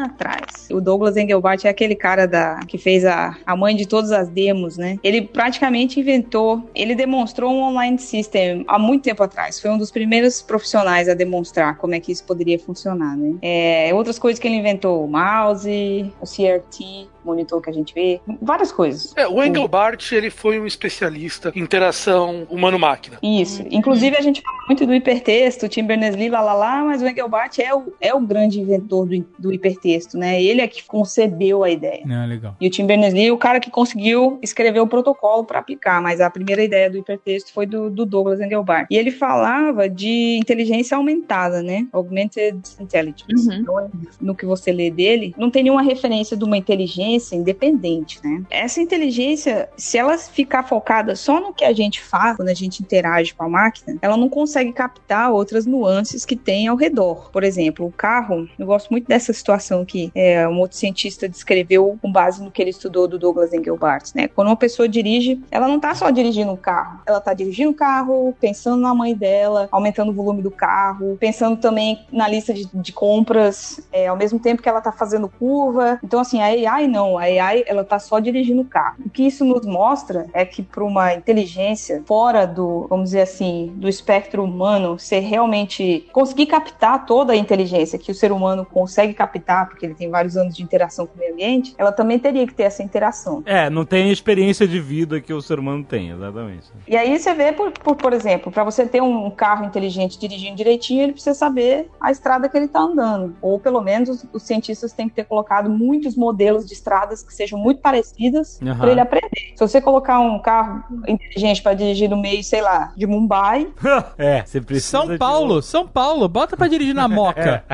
[0.04, 0.68] atrás.
[0.70, 4.28] O Douglas Engelbart é aquele cara da que fez a, a mãe de todas as
[4.28, 4.98] demos, né?
[5.02, 9.60] Ele praticamente inventou, ele demonstrou um online system há muito tempo atrás.
[9.60, 13.36] Foi um dos primeiros profissionais a demonstrar como é que isso poderia funcionar, né?
[13.42, 18.20] É, outras coisas que ele inventou, o mouse, o CRT, monitor que a gente vê,
[18.40, 19.12] várias coisas.
[19.16, 23.18] É, o Engelbart, ele foi um especialista em interação humano-máquina.
[23.22, 23.64] Isso.
[23.70, 27.58] Inclusive, a gente fala muito do hipertexto, Tim Berners-Lee, lá, lá, lá, mas o Engelbart
[27.58, 30.42] é o, é o grande inventor do, do hipertexto, né?
[30.42, 32.02] Ele é que concebeu a ideia.
[32.08, 32.56] É, legal.
[32.60, 36.20] E o Tim Berners-Lee é o cara que conseguiu escrever o protocolo para aplicar, mas
[36.20, 38.86] a primeira ideia do hipertexto foi do, do Douglas Engelbart.
[38.90, 41.86] E ele falava de inteligência aumentada, né?
[41.92, 43.48] Augmented Intelligence.
[43.48, 43.54] Uhum.
[43.54, 48.42] Então, no que você lê dele, não tem nenhuma referência de uma inteligência independente, né?
[48.50, 52.82] Essa inteligência, se ela ficar focada só no que a gente faz, quando a gente
[52.82, 57.30] interage com a máquina, ela não consegue captar outras nuances que tem ao redor.
[57.30, 61.98] Por exemplo, o carro, eu gosto muito dessa situação que é, um outro cientista descreveu
[62.00, 64.28] com base no que ele estudou do Douglas Engelbart, né?
[64.28, 67.74] Quando uma pessoa dirige, ela não tá só dirigindo um carro, ela tá dirigindo o
[67.74, 72.68] carro, pensando na mãe dela, aumentando o volume do carro, pensando também na lista de,
[72.72, 75.98] de compras, é, ao mesmo tempo que ela tá fazendo curva.
[76.02, 78.96] Então, assim, a AI não, a AI, ela tá só dirigindo o carro.
[79.04, 83.72] O que isso nos mostra é que para uma inteligência fora do, vamos dizer assim,
[83.76, 89.14] do espectro humano, ser realmente conseguir captar toda a inteligência que o ser humano consegue
[89.14, 92.46] captar, porque ele tem vários anos de interação com o meio ambiente, ela também teria
[92.46, 93.42] que ter essa interação.
[93.46, 96.70] É, não tem a experiência de vida que o ser humano tem, exatamente.
[96.86, 100.56] E aí você vê, por, por, por exemplo, para você ter um carro inteligente dirigindo
[100.56, 103.34] direitinho, ele precisa saber a estrada que ele está andando.
[103.40, 107.34] Ou pelo menos os, os cientistas têm que ter colocado muitos modelos de estradas que
[107.34, 108.78] sejam muito parecidas Aham.
[108.78, 109.52] para ele aprender.
[109.54, 113.68] Se você colocar um carro inteligente para dirigir no meio, sei lá, de Mumbai,
[114.18, 114.98] é, você precisa.
[114.98, 117.64] São de Paulo, São Paulo, bota pra dirigir na moca.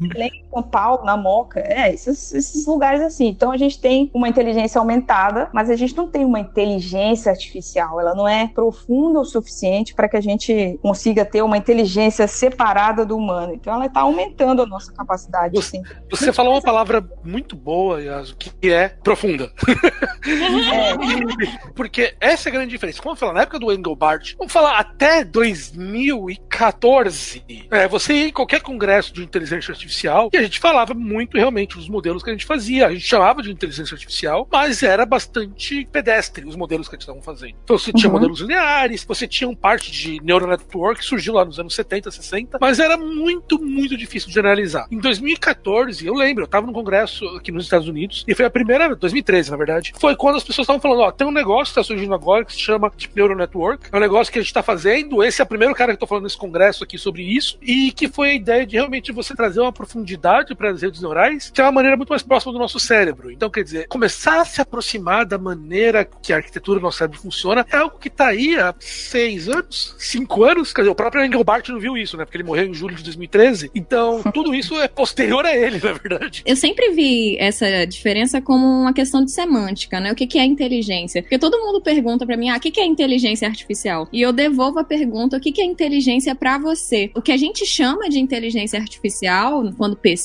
[0.00, 3.26] Belém, São Paulo, na Moca, é, esses, esses lugares assim.
[3.26, 8.00] Então a gente tem uma inteligência aumentada, mas a gente não tem uma inteligência artificial.
[8.00, 13.04] Ela não é profunda o suficiente para que a gente consiga ter uma inteligência separada
[13.04, 13.52] do humano.
[13.52, 15.56] Então ela está aumentando a nossa capacidade.
[15.56, 15.82] Você, assim.
[16.08, 19.50] você falou uma palavra muito boa, Yasu, que é profunda.
[20.24, 20.96] É,
[21.74, 23.02] Porque essa é a grande diferença.
[23.02, 27.44] Vamos falar na época do Engelbart, vamos falar até 2014.
[27.70, 31.76] É, você ia em qualquer congresso de inteligência artificial e a gente falava muito realmente
[31.76, 32.86] dos modelos que a gente fazia.
[32.86, 37.02] A gente chamava de inteligência artificial, mas era bastante pedestre os modelos que a gente
[37.08, 37.54] estava fazendo.
[37.64, 38.14] Então você tinha Uhum.
[38.14, 42.10] modelos lineares, você tinha um parte de neural network que surgiu lá nos anos 70,
[42.10, 44.86] 60, mas era muito, muito difícil de generalizar.
[44.90, 48.50] Em 2014, eu lembro, eu estava num congresso aqui nos Estados Unidos e foi a
[48.50, 51.80] primeira, 2013 na verdade, foi quando as pessoas estavam falando: ó, tem um negócio que
[51.80, 54.50] está surgindo agora que se chama Deep Neural Network, é um negócio que a gente
[54.50, 55.22] está fazendo.
[55.22, 57.90] Esse é o primeiro cara que eu tô falando nesse congresso aqui sobre isso, e
[57.92, 61.60] que foi a ideia de realmente você trazer uma profundidade para as redes neurais, que
[61.60, 63.30] é uma maneira muito mais próxima do nosso cérebro.
[63.30, 67.20] Então, quer dizer, começar a se aproximar da maneira que a arquitetura do nosso cérebro
[67.20, 70.72] funciona é algo que tá aí há seis anos, cinco anos.
[70.72, 72.24] Quer dizer, o próprio Engelbart não viu isso, né?
[72.24, 73.70] Porque ele morreu em julho de 2013.
[73.74, 76.42] Então, tudo isso é posterior a ele, na verdade.
[76.46, 80.12] Eu sempre vi essa diferença como uma questão de semântica, né?
[80.12, 81.22] O que, que é inteligência?
[81.22, 84.08] Porque todo mundo pergunta pra mim, ah, o que, que é inteligência artificial?
[84.12, 87.10] E eu devolvo a pergunta, o que, que é inteligência pra você?
[87.14, 90.23] O que a gente chama de inteligência artificial, quando pesquisa,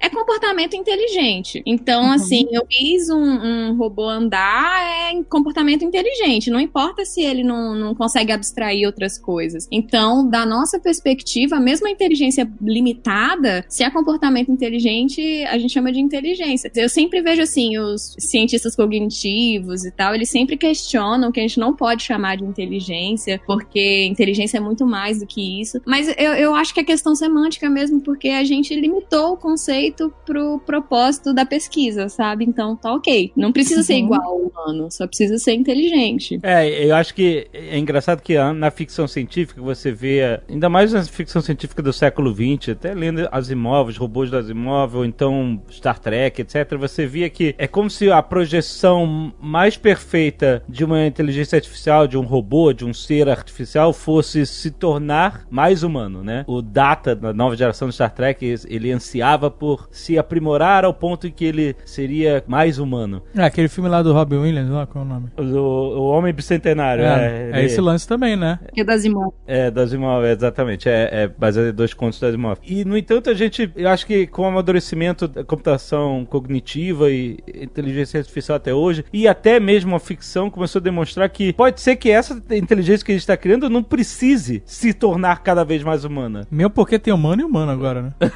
[0.00, 1.62] é comportamento inteligente.
[1.66, 6.50] Então, assim, eu fiz um, um robô andar, é comportamento inteligente.
[6.50, 9.68] Não importa se ele não, não consegue abstrair outras coisas.
[9.70, 15.92] Então, da nossa perspectiva, mesmo a inteligência limitada, se é comportamento inteligente, a gente chama
[15.92, 16.70] de inteligência.
[16.74, 21.58] Eu sempre vejo assim, os cientistas cognitivos e tal, eles sempre questionam que a gente
[21.58, 25.80] não pode chamar de inteligência, porque inteligência é muito mais do que isso.
[25.86, 30.12] Mas eu, eu acho que é questão semântica mesmo, porque a gente limitou o conceito
[30.24, 32.44] pro propósito da pesquisa, sabe?
[32.44, 33.32] Então tá ok.
[33.36, 33.98] Não precisa ser Uhum.
[34.00, 36.38] igual ao humano, só precisa ser inteligente.
[36.42, 41.02] É, eu acho que é engraçado que na ficção científica você vê, ainda mais na
[41.04, 45.98] ficção científica do século XX, até lendo Asimov, os robôs do Asimov, ou então Star
[45.98, 51.56] Trek, etc., você via que é como se a projeção mais perfeita de uma inteligência
[51.56, 56.44] artificial, de um robô, de um ser artificial, fosse se tornar mais humano, né?
[56.46, 61.26] O Data, da nova geração de Star Trek, ele ansiava por se aprimorar ao ponto
[61.26, 63.22] em que ele seria mais humano.
[63.36, 65.28] É, aquele filme lá do Robin Williams, lá, qual é o nome?
[65.36, 67.60] O, o Homem Bicentenário, É, né?
[67.60, 68.58] é esse lance também, né?
[68.72, 69.34] Que é das imóveis.
[69.46, 70.88] É, do Asimov, é, exatamente.
[70.88, 72.58] É, é baseado em dois contos do Asimov.
[72.64, 77.38] E, no entanto, a gente, eu acho que com o amadurecimento da computação cognitiva e
[77.54, 81.96] inteligência artificial até hoje, e até mesmo a ficção começou a demonstrar que pode ser
[81.96, 86.04] que essa inteligência que a gente está criando não precise se tornar cada vez mais
[86.04, 86.46] humana.
[86.50, 88.12] Mesmo porque tem humano e humano agora, né?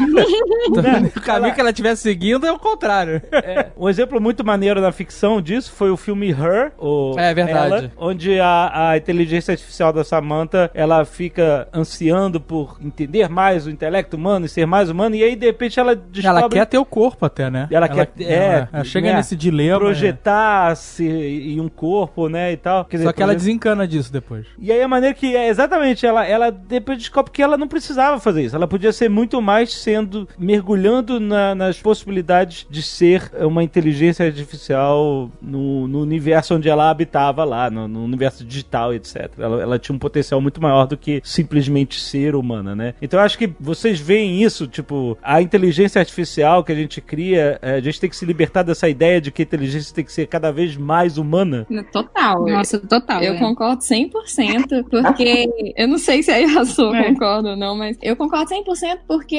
[1.16, 3.22] o caminho que ela estiver seguindo é o contrário.
[3.32, 7.74] É, um exemplo muito maneiro na ficção disso foi o filme Her, o É verdade.
[7.74, 13.70] Ela, onde a, a inteligência artificial da Samantha ela fica ansiando por entender mais o
[13.70, 16.40] intelecto humano e ser mais humano, e aí de repente ela descobre.
[16.40, 17.68] Ela quer ter o corpo até, né?
[17.70, 19.78] Ela quer- é, ela chega né, nesse dilema.
[19.78, 22.84] projetar-se em um corpo, né, e tal.
[22.84, 22.98] Quer é.
[22.98, 24.46] dizer, Só que ela projet- desencana disso depois.
[24.58, 28.18] E aí a maneira que é exatamente ela ela depois descobre que ela não precisava
[28.20, 28.56] fazer isso.
[28.56, 35.28] Ela podia ser muito mais sendo mergulhando na- nas possibilidades de ser uma inteligência artificial
[35.42, 39.30] no, no universo onde ela habitava lá, no, no universo digital, etc.
[39.38, 42.94] Ela, ela tinha um potencial muito maior do que simplesmente ser humana, né?
[43.02, 47.58] Então eu acho que vocês veem isso, tipo, a inteligência artificial que a gente cria,
[47.60, 50.12] eh, a gente tem que se libertar dessa ideia de que a inteligência tem que
[50.12, 51.66] ser cada vez mais humana.
[51.92, 52.44] Total.
[52.46, 53.22] Nossa, total.
[53.22, 53.38] Eu é.
[53.38, 57.08] concordo 100%, porque eu não sei se a Yasuo É.
[57.12, 59.36] concorda ou não, mas eu concordo 100% porque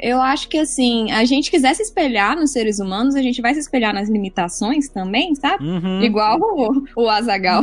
[0.00, 3.54] eu acho que, assim, a gente quiser se espelhar nos seres humanos, a gente vai
[3.54, 5.64] se espelhar nas limitações também, sabe?
[5.64, 6.02] Uhum.
[6.02, 7.62] Igual o, o Azagal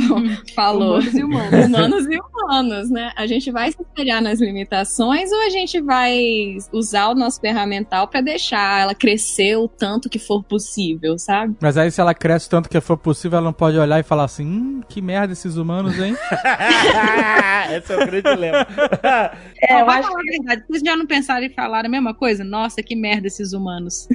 [0.56, 1.00] falou.
[1.00, 1.66] Humanos e humanos.
[1.76, 3.12] Humanos e humanos, né?
[3.16, 8.08] A gente vai se espelhar nas limitações ou a gente vai usar o nosso ferramental
[8.08, 11.56] pra deixar ela crescer o tanto que for possível, sabe?
[11.60, 14.26] Mas aí, se ela cresce tanto que for possível, ela não pode olhar e falar
[14.26, 16.16] assim: hum, que merda esses humanos, hein?
[17.76, 18.68] Esse é o grande dilema.
[19.62, 20.64] É, eu acho falar a verdade.
[20.68, 22.44] Vocês já não pensaram e falaram a mesma coisa?
[22.44, 24.08] Nossa, que merda esses humanos.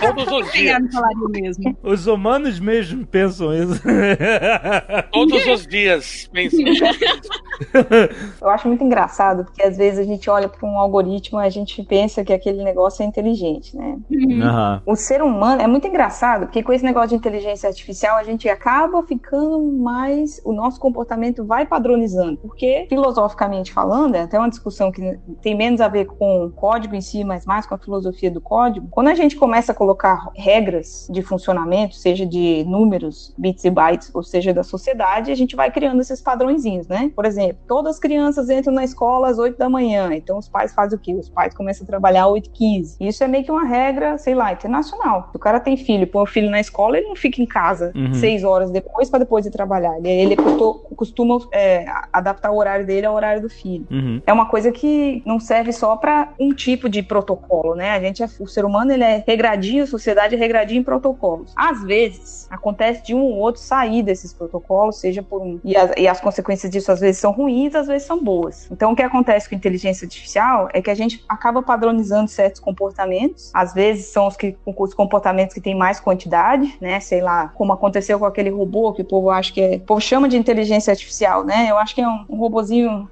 [0.00, 0.82] Todos os dias.
[1.30, 1.76] mesmo?
[1.82, 3.82] Os humanos mesmo pensam isso.
[5.12, 6.28] Todos os dias.
[6.32, 6.56] Pensa.
[8.40, 11.50] Eu acho muito engraçado, porque às vezes a gente olha para um algoritmo e a
[11.50, 13.98] gente pensa que aquele negócio é inteligente, né?
[14.42, 14.82] Aham.
[14.86, 18.48] O ser humano é muito engraçado, porque com esse negócio de inteligência artificial a gente
[18.48, 20.40] acaba ficando mais.
[20.44, 22.36] O nosso comportamento vai padronizando.
[22.38, 26.94] Porque, filosoficamente falando, é até uma discussão que tem menos a ver com o código
[26.94, 28.88] em si, mas mais com a filosofia do código.
[28.90, 34.10] Quando a gente começa a colocar regras de funcionamento, seja de números, bits e bytes,
[34.14, 37.10] ou seja da sociedade, a gente vai criando esses padrõezinhos, né?
[37.14, 40.74] Por exemplo, todas as crianças entram na escola às 8 da manhã, então os pais
[40.74, 41.14] fazem o quê?
[41.14, 44.34] Os pais começam a trabalhar às 8 15 Isso é meio que uma regra, sei
[44.34, 45.28] lá, internacional.
[45.30, 47.92] Se o cara tem filho, põe o filho na escola, ele não fica em casa
[47.94, 48.14] Uhum.
[48.14, 49.96] seis horas depois para depois ir trabalhar.
[49.98, 53.86] Ele, ele costu- costuma é, adaptar o horário dele ao horário do filho.
[53.90, 54.20] Uhum.
[54.26, 57.90] É uma coisa que não serve só para um tipo de protocolo, né?
[57.90, 61.52] A gente, é- o ser humano, ele é regradinho, a sociedade é regradinho em protocolos.
[61.56, 65.60] Às vezes, acontece de um ou outro sair desses protocolos, seja por um.
[65.64, 68.68] E as, e as consequências disso às vezes são ruins, às vezes são boas.
[68.70, 73.50] Então, o que acontece com inteligência artificial é que a gente acaba padronizando certos comportamentos.
[73.54, 77.00] Às vezes são os, que, os comportamentos que têm mais quantidade, né?
[77.00, 79.76] Sei lá, como aconteceu com aquele robô que o povo acha que é.
[79.76, 81.66] O povo chama de inteligência artificial, né?
[81.70, 83.08] Eu acho que é um, um robozinho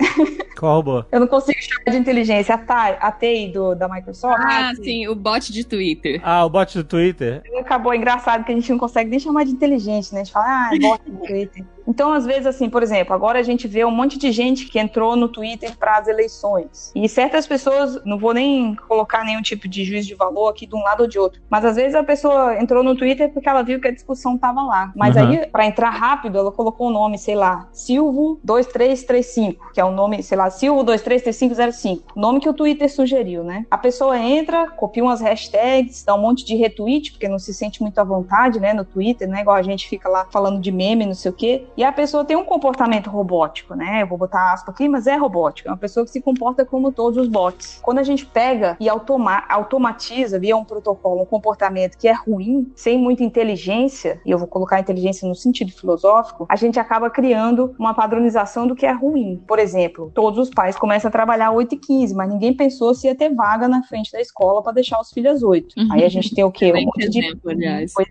[0.58, 1.04] Qual robô?
[1.10, 2.54] eu não consigo chamar de inteligência.
[2.54, 4.42] A TAI, a TEI do, da Microsoft.
[4.44, 6.20] Ah, sim, o bot de Twitter.
[6.22, 7.42] Ah, o bot do Twitter?
[7.58, 10.20] Acabou engraçado que a gente não consegue nem chamar de inteligente, né?
[10.20, 11.64] A gente fala, ah, é bot do Twitter.
[11.86, 14.78] Então, às vezes, assim, por exemplo, agora a gente vê um monte de gente que
[14.78, 16.90] entrou no Twitter para as eleições.
[16.94, 20.74] E certas pessoas, não vou nem colocar nenhum tipo de juízo de valor aqui de
[20.74, 23.62] um lado ou de outro, mas às vezes a pessoa entrou no Twitter porque ela
[23.62, 24.92] viu que a discussão tava lá.
[24.96, 25.22] Mas Uhum.
[25.22, 29.90] aí, para entrar rápido, ela colocou o nome, sei lá, Silvo 2335, que é o
[29.90, 33.66] nome, sei lá, Silvo 233505, nome que o Twitter sugeriu, né?
[33.70, 37.80] A pessoa entra, copia umas hashtags, dá um monte de retweet, porque não se sente
[37.82, 39.40] muito à vontade, né, no Twitter, né?
[39.40, 41.66] Igual a gente fica lá falando de meme, não sei o quê.
[41.76, 44.02] E a pessoa tem um comportamento robótico, né?
[44.02, 45.68] Eu vou botar aspa aqui, mas é robótico.
[45.68, 47.80] É uma pessoa que se comporta como todos os bots.
[47.82, 52.70] Quando a gente pega e automa automatiza via um protocolo um comportamento que é ruim,
[52.74, 57.74] sem muita inteligência, e eu vou colocar inteligência no sentido filosófico, a gente acaba criando
[57.78, 59.42] uma padronização do que é ruim.
[59.46, 63.06] Por exemplo, todos os pais começam a trabalhar 8 e 15, mas ninguém pensou se
[63.06, 65.74] ia ter vaga na frente da escola para deixar os filhos às 8.
[65.76, 65.88] Uhum.
[65.92, 66.72] Aí a gente tem o quê?
[66.84, 67.92] Um monte de exemplo, aliás.
[67.94, 68.08] Pois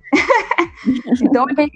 [1.21, 1.69] então tem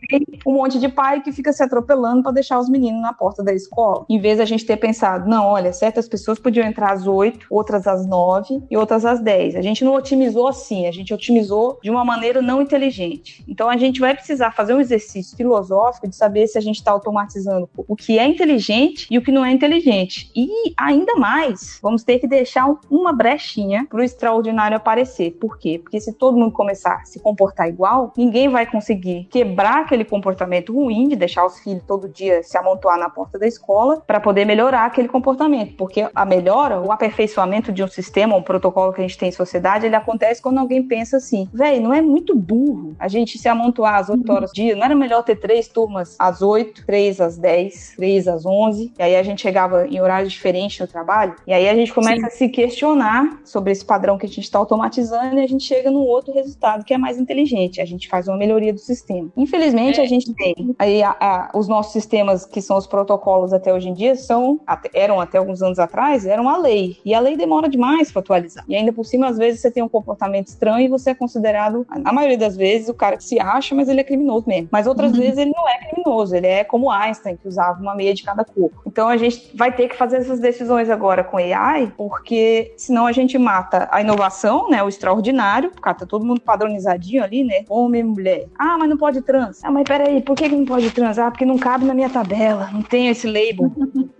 [0.45, 3.53] um monte de pai que fica se atropelando para deixar os meninos na porta da
[3.53, 4.05] escola.
[4.09, 7.47] Em vez de a gente ter pensado, não, olha, certas pessoas podiam entrar às 8,
[7.49, 9.55] outras às 9 e outras às 10.
[9.55, 13.43] A gente não otimizou assim, a gente otimizou de uma maneira não inteligente.
[13.47, 16.91] Então a gente vai precisar fazer um exercício filosófico de saber se a gente está
[16.91, 20.32] automatizando o que é inteligente e o que não é inteligente.
[20.36, 25.32] E ainda mais, vamos ter que deixar uma brechinha para o extraordinário aparecer.
[25.32, 25.80] Por quê?
[25.80, 30.73] Porque se todo mundo começar a se comportar igual, ninguém vai conseguir quebrar aquele comportamento
[30.73, 34.45] ruim de deixar os filho todo dia se amontoar na porta da escola para poder
[34.45, 39.03] melhorar aquele comportamento, porque a melhora, o aperfeiçoamento de um sistema, um protocolo que a
[39.03, 42.95] gente tem em sociedade, ele acontece quando alguém pensa assim, velho, não é muito burro
[42.97, 46.15] a gente se amontoar às 8 horas do dia, não era melhor ter três turmas
[46.18, 50.32] às 8, três às 10, três às 11, e aí a gente chegava em horários
[50.32, 52.28] diferentes no trabalho, e aí a gente começa Sim.
[52.28, 55.91] a se questionar sobre esse padrão que a gente está automatizando e a gente chega
[55.91, 59.30] num outro resultado que é mais inteligente, a gente faz uma melhoria do sistema.
[59.36, 60.03] Infelizmente, é.
[60.03, 60.76] a gente tem.
[60.80, 64.59] Aí a, a, os nossos sistemas que são os protocolos até hoje em dia são
[64.93, 66.97] eram até alguns anos atrás eram a lei.
[67.03, 68.63] E a lei demora demais para atualizar.
[68.67, 71.85] E ainda por cima às vezes você tem um comportamento estranho e você é considerado
[72.03, 74.69] na maioria das vezes o cara que se acha mas ele é criminoso mesmo.
[74.71, 75.19] Mas outras uhum.
[75.19, 76.35] vezes ele não é criminoso.
[76.35, 78.71] Ele é como Einstein que usava uma meia de cada cor.
[78.85, 83.11] Então a gente vai ter que fazer essas decisões agora com AI porque senão a
[83.11, 87.63] gente mata a inovação né o extraordinário porque tá todo mundo padronizadinho ali né?
[87.69, 88.47] Homem e mulher.
[88.57, 89.63] Ah mas não pode trans.
[89.63, 92.69] Ah mas peraí por que, que não pode transar porque não cabe na minha tabela
[92.71, 93.71] não tem esse label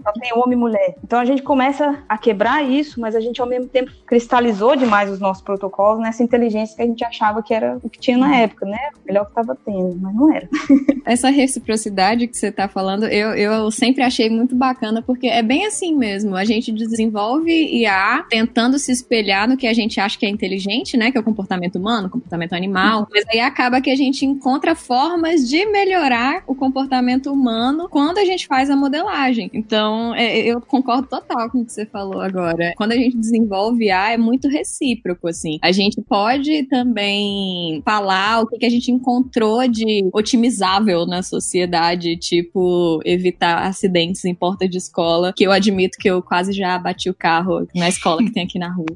[0.08, 0.96] só tem homem e mulher.
[1.04, 5.12] Então a gente começa a quebrar isso, mas a gente ao mesmo tempo cristalizou demais
[5.12, 8.36] os nossos protocolos nessa inteligência que a gente achava que era o que tinha na
[8.36, 8.78] época, né?
[9.04, 10.48] O melhor que estava tendo, mas não era.
[11.06, 15.66] Essa reciprocidade que você está falando, eu, eu sempre achei muito bacana, porque é bem
[15.66, 16.36] assim mesmo.
[16.36, 20.96] A gente desenvolve IA tentando se espelhar no que a gente acha que é inteligente,
[20.96, 21.12] né?
[21.12, 23.08] Que é o comportamento humano, o comportamento animal.
[23.12, 28.26] Mas aí acaba que a gente encontra formas de melhorar o comportamento humano quando a
[28.26, 29.50] gente faz a modelagem.
[29.54, 32.74] Então, é, eu concordo total com o que você falou agora.
[32.78, 35.60] Quando a gente desenvolve A, é muito recíproco, assim.
[35.62, 42.18] A gente pode também falar o que, que a gente encontrou de otimizável na sociedade,
[42.18, 47.10] tipo, evitar acidentes em porta de escola, que eu admito que eu quase já bati
[47.10, 48.88] o carro na escola que tem aqui na rua.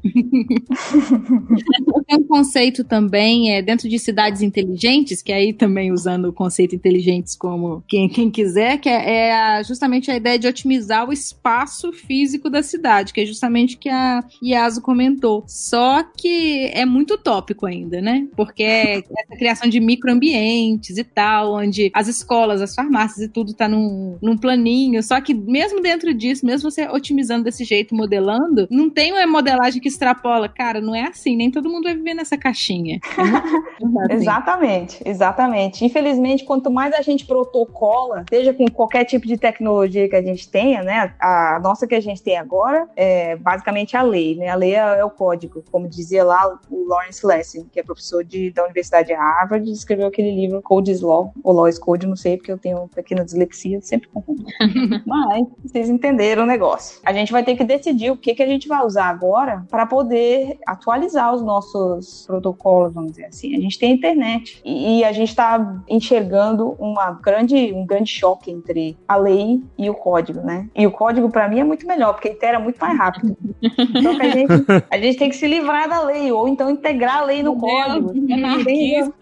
[2.06, 6.74] tem um conceito também, é, dentro de cidades inteligentes, que aí também usando o conceito
[6.74, 11.92] inteligentes como quem, quem quiser, que é, é justamente a ideia de otimizar o espaço
[11.92, 15.44] físico da cidade, que é justamente o que a Yasu comentou.
[15.46, 18.26] Só que é muito utópico ainda, né?
[18.36, 23.54] Porque é essa criação de microambientes e tal, onde as escolas, as farmácias e tudo
[23.54, 25.02] tá num, num planinho.
[25.02, 29.80] Só que mesmo dentro disso, mesmo você otimizando desse jeito, modelando, não tem uma modelagem
[29.80, 30.48] que extrapola.
[30.48, 33.00] Cara, não é assim, nem todo mundo vai viver nessa caixinha.
[34.10, 35.84] É exatamente, exatamente.
[35.84, 40.48] Infelizmente, quanto mais a gente protocola, seja com qualquer tipo de tecnologia que a gente
[40.72, 41.14] tenha, né?
[41.20, 44.48] A nossa que a gente tem agora é basicamente a lei, né?
[44.48, 48.24] A lei é, é o código, como dizia lá o Lawrence Lessig, que é professor
[48.24, 52.06] de, da Universidade de Harvard, escreveu aquele livro Code is Law, ou Law is Code,
[52.06, 54.44] não sei, porque eu tenho pequena dislexia, sempre confundo.
[55.06, 57.00] Mas vocês entenderam o negócio.
[57.04, 59.84] A gente vai ter que decidir o que, que a gente vai usar agora para
[59.84, 63.54] poder atualizar os nossos protocolos, vamos dizer assim.
[63.56, 68.10] A gente tem a internet e, e a gente está enxergando uma grande, um grande
[68.10, 70.61] choque entre a lei e o código, né?
[70.74, 73.36] E o código, para mim, é muito melhor, porque itera muito mais rápido.
[73.60, 77.24] Então, a gente, a gente tem que se livrar da lei, ou então integrar a
[77.24, 78.12] lei no Meu código.
[78.32, 79.14] Anarquista.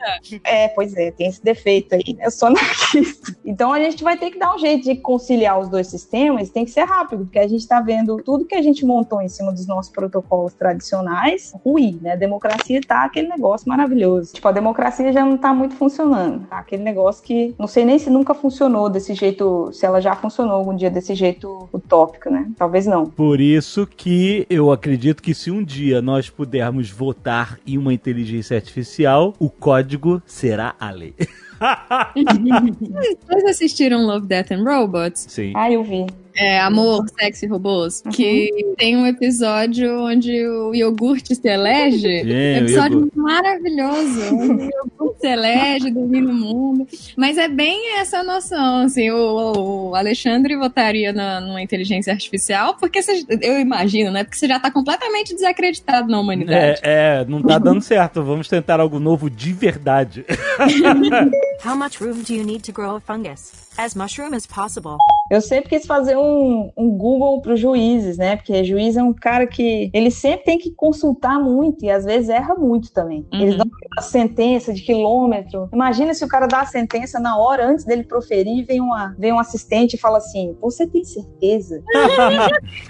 [0.44, 2.26] É, pois é, tem esse defeito aí, né?
[2.26, 3.36] Eu sou anarquista.
[3.44, 6.64] Então, a gente vai ter que dar um jeito de conciliar os dois sistemas, tem
[6.64, 9.52] que ser rápido, porque a gente está vendo tudo que a gente montou em cima
[9.52, 12.12] dos nossos protocolos tradicionais ruim, né?
[12.12, 14.32] A democracia tá aquele negócio maravilhoso.
[14.32, 16.46] Tipo, a democracia já não tá muito funcionando.
[16.46, 20.14] Tá aquele negócio que não sei nem se nunca funcionou desse jeito, se ela já
[20.14, 21.29] funcionou algum dia desse jeito
[21.72, 22.50] utópico, né?
[22.56, 23.06] Talvez não.
[23.06, 28.56] Por isso que eu acredito que se um dia nós pudermos votar em uma inteligência
[28.56, 31.14] artificial, o código será a lei.
[33.26, 35.26] Vocês assistiram Love, Death and Robots?
[35.28, 35.52] Sim.
[35.54, 36.06] Ah, eu vi.
[36.34, 38.02] É, Amor, Sexo e Robôs.
[38.04, 38.12] Uhum.
[38.12, 42.08] Que tem um episódio onde o iogurte se elege.
[42.08, 44.34] É, episódio maravilhoso.
[44.34, 46.86] Onde o iogurte se elege, domina o mundo.
[47.16, 49.10] Mas é bem essa noção, assim.
[49.10, 54.24] O, o Alexandre votaria na, numa inteligência artificial, porque você, eu imagino, né?
[54.24, 56.80] Porque você já tá completamente desacreditado na humanidade.
[56.82, 58.22] É, é não tá dando certo.
[58.22, 60.24] Vamos tentar algo novo de verdade.
[61.64, 63.69] How much room do you need to grow a fungus?
[63.76, 64.96] As mushroom as possible.
[65.30, 68.34] Eu sempre quis fazer um, um Google para os juízes, né?
[68.34, 72.28] Porque juiz é um cara que ele sempre tem que consultar muito e às vezes
[72.28, 73.24] erra muito também.
[73.32, 73.40] Uhum.
[73.40, 73.64] Eles dão
[73.94, 75.68] uma sentença de quilômetro.
[75.72, 79.32] Imagina se o cara dá a sentença na hora antes dele proferir, vem, uma, vem
[79.32, 81.80] um assistente e fala assim: Você tem certeza?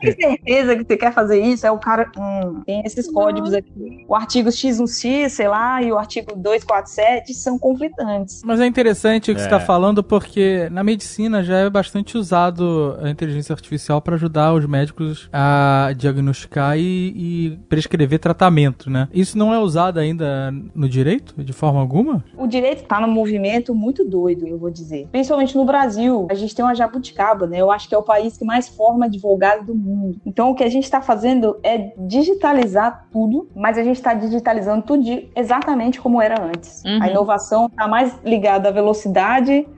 [0.00, 1.66] tem certeza que você quer fazer isso?
[1.66, 2.10] É o cara.
[2.16, 4.06] Hum, tem esses códigos aqui.
[4.08, 8.40] O artigo X1X, sei lá, e o artigo 247 são conflitantes.
[8.42, 9.44] Mas é interessante o que é.
[9.44, 14.52] você está falando, porque na medicina já é bastante usado a inteligência artificial para ajudar
[14.54, 19.08] os médicos a diagnosticar e, e, prescrever tratamento, né?
[19.12, 22.24] Isso não é usado ainda no direito, de forma alguma?
[22.36, 25.08] O direito está num movimento muito doido, eu vou dizer.
[25.10, 27.60] Principalmente no Brasil, a gente tem uma jabuticaba, né?
[27.60, 30.20] Eu acho que é o país que mais forma advogado do mundo.
[30.24, 34.82] Então, o que a gente está fazendo é digitalizar tudo, mas a gente está digitalizando
[34.82, 35.04] tudo
[35.36, 36.82] exatamente como era antes.
[36.84, 37.02] Uhum.
[37.02, 39.23] A inovação está mais ligada à velocidade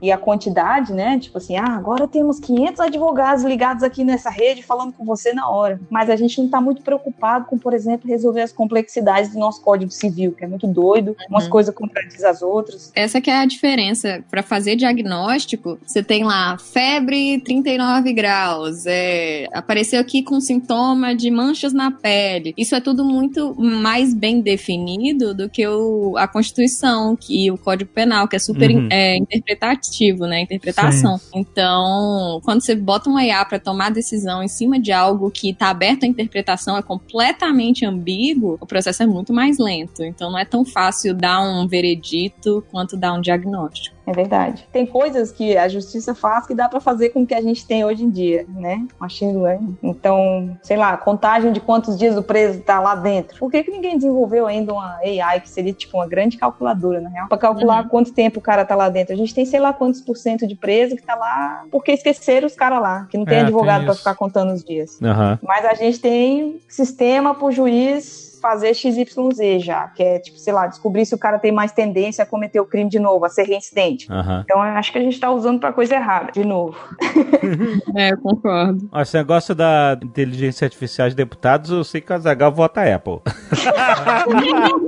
[0.01, 1.19] e à quantidade, né?
[1.19, 5.49] Tipo assim, ah, agora temos 500 advogados ligados aqui nessa rede falando com você na
[5.49, 5.81] hora.
[5.91, 9.63] Mas a gente não está muito preocupado com, por exemplo, resolver as complexidades do nosso
[9.63, 12.93] Código Civil, que é muito doido, umas coisas contradiz as outras.
[12.95, 14.23] Essa que é a diferença.
[14.31, 21.31] Para fazer diagnóstico, você tem lá febre 39 graus, é, apareceu aqui com sintoma de
[21.31, 22.55] manchas na pele.
[22.57, 27.59] Isso é tudo muito mais bem definido do que o, a Constituição que, e o
[27.59, 28.89] Código Penal, que é super Uhum.
[28.91, 30.41] é, interpretativo, né?
[30.41, 31.21] Interpretação.
[31.35, 35.71] Então, quando você bota um IA para tomar decisão em cima de algo que está
[35.71, 40.03] aberto à interpretação, é completamente ambíguo, o processo é muito mais lento.
[40.03, 43.96] Então, não é tão fácil dar um veredito quanto dar um diagnóstico.
[44.07, 44.69] É verdade.
[44.73, 47.67] Tem coisas que a justiça faz que dá pra fazer com o que a gente
[47.67, 48.87] tem hoje em dia, né?
[49.01, 49.77] Machine learning.
[49.83, 53.39] Então, sei lá, contagem de quantos dias o preso tá lá dentro.
[53.39, 57.09] Por que, que ninguém desenvolveu ainda uma AI que seria tipo uma grande calculadora, na
[57.09, 57.29] real?
[57.29, 59.13] Pra calcular quanto tempo o cara tá lá dentro.
[59.13, 62.47] A gente tem sei lá quantos por cento de preso que tá lá porque esqueceram
[62.47, 63.95] os caras lá, que não tem É, advogado isso.
[63.99, 65.01] ficar contando os dias.
[65.03, 65.39] Aham.
[65.43, 70.67] Mas a gente tem sistema pro juiz fazer XYZ já, que é, tipo, sei lá,
[70.67, 73.45] descobrir se o cara tem mais tendência a cometer o crime de novo, a ser
[73.45, 74.11] reincidente.
[74.11, 74.43] Aham.
[74.45, 76.77] Então eu acho que a gente tá usando pra coisa errada, de novo.
[77.97, 78.89] É, eu concordo.
[78.93, 83.21] Ó, Esse negócio da inteligência artificial de deputados, eu sei que o Azagal vota Apple.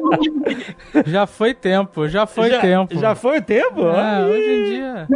[1.06, 2.98] Já foi tempo, já foi já, tempo.
[2.98, 3.88] Já foi o tempo?
[3.88, 5.08] É, hoje em dia.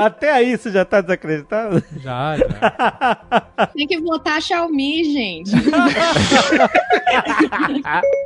[0.00, 1.82] Até aí você já tá desacreditado?
[1.98, 3.66] Já, já.
[3.74, 5.52] Tem que votar Xiaomi, gente.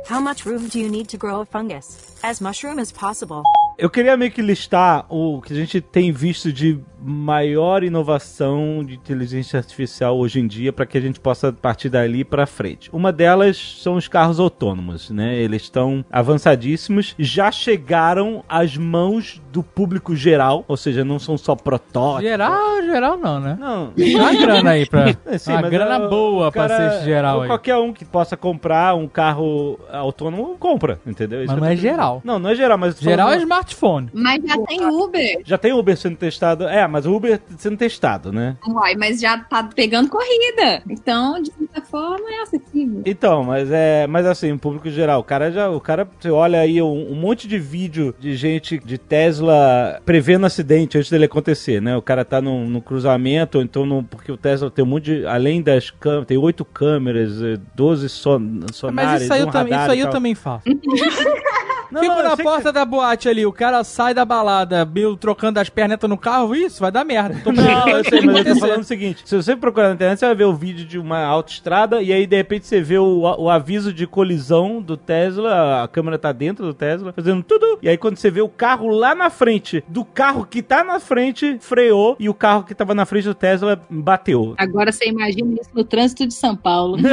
[0.09, 1.97] How much room do you need to grow a fungus?
[2.23, 3.43] As mushroom as possible.
[3.81, 8.93] Eu queria meio que listar o que a gente tem visto de maior inovação de
[8.93, 12.91] inteligência artificial hoje em dia para que a gente possa partir dali para frente.
[12.93, 15.35] Uma delas são os carros autônomos, né?
[15.35, 21.55] Eles estão avançadíssimos, já chegaram às mãos do público geral, ou seja, não são só
[21.55, 22.21] protótipos.
[22.29, 23.57] Geral, geral não, né?
[23.59, 23.87] Não.
[23.93, 25.01] Tem uma grana aí pra.
[25.31, 27.47] É, uma grana é, boa pra cara- ser geral aí.
[27.47, 31.43] Qualquer um que possa comprar um carro autônomo, compra, entendeu?
[31.43, 32.21] Isso Mas que não é querendo geral.
[32.23, 32.99] Não, não é geral, mas...
[32.99, 34.09] Geral é falando- smartphone.
[34.13, 35.41] Mas já tem Uber.
[35.45, 36.67] Já tem Uber sendo testado.
[36.67, 38.57] É, mas o Uber sendo testado, né?
[38.67, 40.83] Uai, mas já tá pegando corrida.
[40.89, 43.01] Então, de certa forma, é acessível.
[43.05, 46.59] Então, mas é, mas assim, o público geral, o cara já, o cara, você olha
[46.59, 51.81] aí um, um monte de vídeo de gente de Tesla prevendo acidente antes dele acontecer,
[51.81, 51.95] né?
[51.95, 55.05] O cara tá num, num cruzamento, ou então no, porque o Tesla tem um monte
[55.05, 59.47] de, além das câmeras, tem oito câmeras, eh, 12 son, sonares, Mas isso aí, eu,
[59.47, 60.65] um também, radar isso aí eu também faço.
[61.91, 65.69] Não, Fico na porta da boate ali, o cara sai da balada, meio trocando as
[65.69, 67.41] pernas no carro, isso vai dar merda.
[67.43, 70.19] Tô Não, eu sei, mas eu tô falando o seguinte: se você procurar na internet,
[70.19, 73.21] você vai ver o vídeo de uma autoestrada e aí de repente você vê o,
[73.21, 77.79] o aviso de colisão do Tesla, a câmera tá dentro do Tesla, fazendo tudo.
[77.81, 80.99] E aí quando você vê o carro lá na frente, do carro que tá na
[80.99, 84.55] frente, freou e o carro que tava na frente do Tesla bateu.
[84.57, 86.97] Agora você imagina isso no trânsito de São Paulo.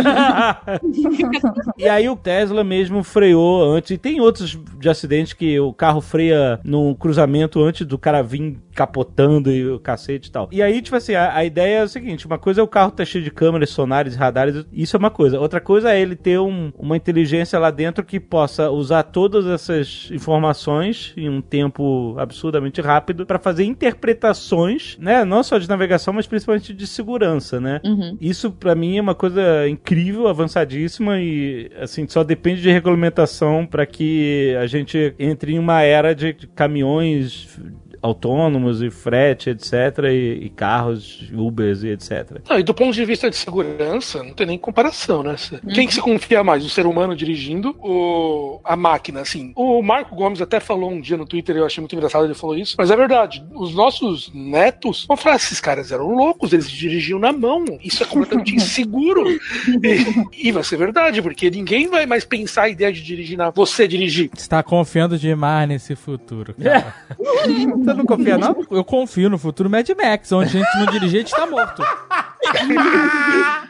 [1.76, 3.90] e aí o Tesla mesmo freou antes.
[3.90, 8.56] E tem outros de acidentes que o carro freia num cruzamento antes do cara vir
[8.74, 10.48] capotando e o cacete e tal.
[10.52, 12.90] E aí, tipo assim, a, a ideia é o seguinte: uma coisa é o carro
[12.92, 15.38] tá cheio de câmeras, sonares, radares, isso é uma coisa.
[15.40, 20.08] Outra coisa é ele ter um- uma inteligência lá dentro que possa usar todas essas
[20.12, 25.24] informações em um tempo absurdamente rápido para fazer interpretações, né?
[25.24, 27.80] Não só de navegação, mas principalmente de segurança, né?
[27.84, 28.16] Uhum.
[28.20, 33.86] Isso pra mim é uma coisa incrível, avançadíssima e assim só depende de regulamentação para
[33.86, 37.58] que a gente entre em uma era de caminhões
[38.00, 42.40] autônomos e frete, etc, e, e carros, Ubers e etc.
[42.48, 45.36] Não, e do ponto de vista de segurança, não tem nem comparação, né?
[45.74, 46.64] Quem que se confia mais?
[46.64, 49.52] O ser humano dirigindo ou a máquina, assim?
[49.56, 52.56] O Marco Gomes até falou um dia no Twitter, eu achei muito engraçado ele falou
[52.56, 53.44] isso, mas é verdade.
[53.54, 57.64] Os nossos netos vão falar, esses caras eram loucos, eles dirigiam na mão.
[57.82, 59.28] Isso é completamente inseguro.
[59.28, 63.50] E, e vai ser verdade, porque ninguém vai mais pensar a ideia de dirigir na
[63.50, 64.30] você dirigir.
[64.34, 66.94] Você tá confiando demais nesse futuro, cara.
[67.88, 68.66] Você não confia não?
[68.70, 71.82] Eu confio no futuro Mad Max, onde a gente não dirigir, a gente tá morto.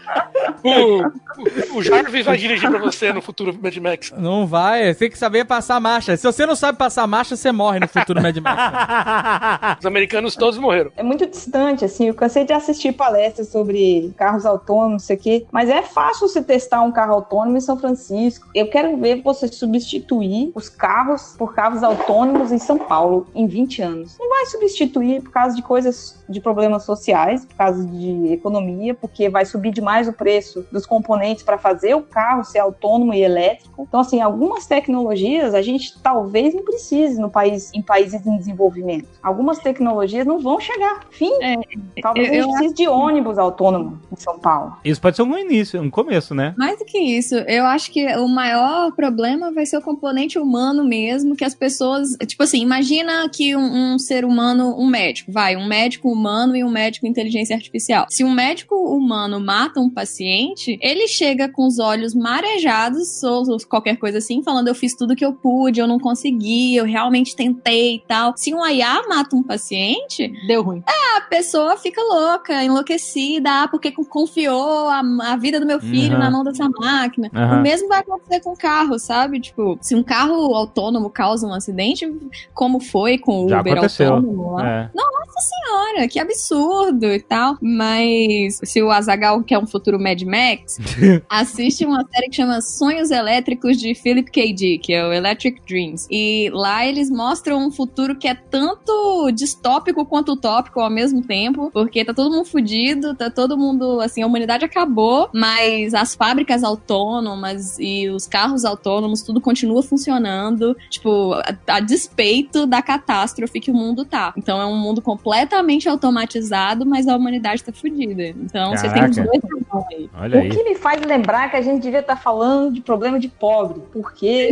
[0.64, 4.12] O, O Jarvis vai dirigir pra você no futuro Mad Max.
[4.16, 6.16] Não vai, tem que saber passar marcha.
[6.16, 9.78] Se você não sabe passar marcha, você morre no futuro Mad Max.
[9.80, 10.90] Os americanos todos morreram.
[10.96, 12.08] É muito distante, assim.
[12.08, 15.46] Eu cansei de assistir palestras sobre carros autônomos, não sei o quê.
[15.52, 18.48] Mas é fácil você testar um carro autônomo em São Francisco.
[18.54, 23.82] Eu quero ver você substituir os carros por carros autônomos em São Paulo em 20
[23.82, 24.16] anos.
[24.18, 28.57] Não vai substituir por causa de coisas, de problemas sociais, por causa de economia,
[28.94, 33.22] porque vai subir demais o preço dos componentes para fazer o carro ser autônomo e
[33.22, 33.86] elétrico.
[33.88, 39.08] Então, assim, algumas tecnologias a gente talvez não precise no país, em países em desenvolvimento.
[39.22, 41.00] Algumas tecnologias não vão chegar.
[41.10, 41.32] Fim.
[41.42, 41.56] É,
[42.00, 44.76] talvez eu- a gente precise de ônibus autônomo em São Paulo.
[44.84, 46.54] Isso pode ser um início, um começo, né?
[46.56, 50.84] Mais do que isso, eu acho que o maior problema vai ser o componente humano
[50.84, 52.16] mesmo, que as pessoas.
[52.26, 56.64] Tipo assim, imagina que um, um ser humano, um médico, vai, um médico humano e
[56.64, 58.06] um médico inteligência artificial.
[58.08, 63.96] Se um médico humano mata um paciente, ele chega com os olhos marejados, ou qualquer
[63.96, 67.96] coisa assim, falando: eu fiz tudo que eu pude, eu não consegui, eu realmente tentei
[67.96, 68.34] e tal.
[68.36, 70.82] Se um IA mata um paciente, Deu ruim.
[71.16, 75.00] a pessoa fica louca, enlouquecida, ah, porque confiou a,
[75.32, 76.18] a vida do meu filho Uhum.
[76.18, 77.30] na mão dessa máquina.
[77.34, 77.58] Aham.
[77.58, 79.40] O mesmo vai acontecer com o carro, sabe?
[79.40, 82.10] Tipo, se um carro autônomo causa um acidente,
[82.54, 84.14] como foi com o Já Uber aconteceu.
[84.14, 84.66] autônomo lá.
[84.68, 84.90] É.
[84.94, 87.56] Nossa senhora, que absurdo e tal.
[87.60, 88.18] Mas
[88.50, 90.78] se o Azagal quer um futuro Mad Max,
[91.28, 94.52] assiste uma série que chama Sonhos Elétricos de Philip K.
[94.52, 96.06] Dick, que é o Electric Dreams.
[96.10, 101.70] E lá eles mostram um futuro que é tanto distópico quanto utópico ao mesmo tempo,
[101.72, 106.62] porque tá todo mundo fudido, tá todo mundo, assim, a humanidade acabou, mas as fábricas
[106.64, 113.70] autônomas e os carros autônomos, tudo continua funcionando, tipo, a, a despeito da catástrofe que
[113.70, 114.32] o mundo tá.
[114.36, 118.27] Então é um mundo completamente automatizado, mas a humanidade tá fudida.
[118.36, 119.22] Então você tem Caraca.
[119.22, 120.10] dois irmãos aí.
[120.18, 120.48] Olha o aí.
[120.48, 124.50] que me faz lembrar que a gente devia estar falando de problema de pobre, porque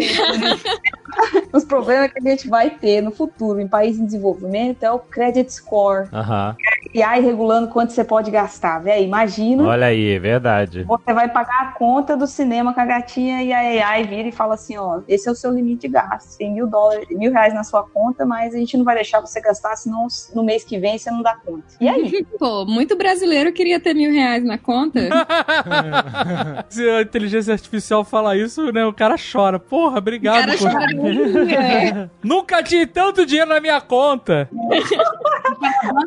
[1.53, 4.99] os problemas que a gente vai ter no futuro em países em desenvolvimento é o
[4.99, 6.09] credit score.
[6.13, 6.57] Aham.
[6.95, 9.05] E aí regulando quanto você pode gastar, velho.
[9.05, 9.65] Imagina.
[9.65, 10.83] Olha aí, é verdade.
[10.85, 14.33] Você vai pagar a conta do cinema com a gatinha e a AI vira e
[14.33, 16.39] fala assim: ó, esse é o seu limite de gasto.
[16.39, 19.41] Tem mil dólares, mil reais na sua conta, mas a gente não vai deixar você
[19.41, 21.65] gastar, senão no mês que vem você não dá conta.
[21.81, 22.25] E aí?
[22.39, 25.01] Pô, muito brasileiro queria ter mil reais na conta.
[26.71, 29.59] Se a inteligência artificial fala isso, né, o cara chora.
[29.59, 30.55] Porra, obrigado.
[30.55, 32.09] O cara por- chora é.
[32.23, 34.49] Nunca tive tanto dinheiro na minha conta.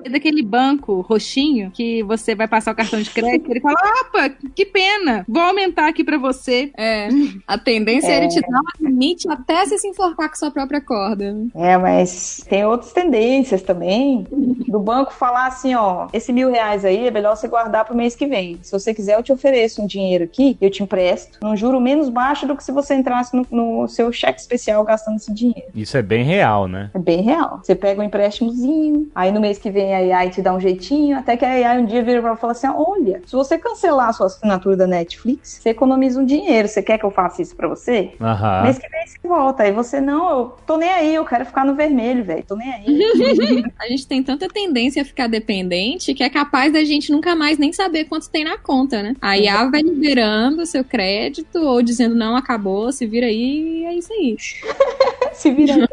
[0.05, 4.29] É daquele banco roxinho que você vai passar o cartão de crédito, ele fala: opa,
[4.53, 6.71] que pena, vou aumentar aqui pra você.
[6.77, 7.07] É.
[7.47, 10.81] A tendência é, ele te dar um limite até você se enforcar com sua própria
[10.81, 11.35] corda.
[11.55, 14.27] É, mas tem outras tendências também.
[14.67, 18.15] Do banco falar assim, ó, esse mil reais aí é melhor você guardar pro mês
[18.15, 18.59] que vem.
[18.61, 22.09] Se você quiser, eu te ofereço um dinheiro aqui, eu te empresto, num juro menos
[22.09, 25.69] baixo do que se você entrasse no, no seu cheque especial gastando esse dinheiro.
[25.75, 26.89] Isso é bem real, né?
[26.93, 27.59] É bem real.
[27.63, 31.17] Você pega um empréstimozinho, aí no mês que vem a AI te dá um jeitinho,
[31.17, 34.13] até que a AI um dia vira pra falar assim: olha, se você cancelar a
[34.13, 36.67] sua assinatura da Netflix, você economiza um dinheiro.
[36.67, 38.11] Você quer que eu faça isso pra você?
[38.21, 38.63] Aham.
[38.63, 39.63] Mês que vem você volta.
[39.63, 42.43] Aí você, não, eu tô nem aí, eu quero ficar no vermelho, velho.
[42.43, 42.85] Tô nem aí.
[43.79, 47.57] A gente tem tanta tendência a ficar dependente que é capaz da gente nunca mais
[47.57, 49.15] nem saber quanto tem na conta, né?
[49.21, 53.85] A IA vai liberando o seu crédito ou dizendo não, acabou, se vira aí e
[53.85, 54.35] é isso aí.
[55.33, 55.87] se vira aí.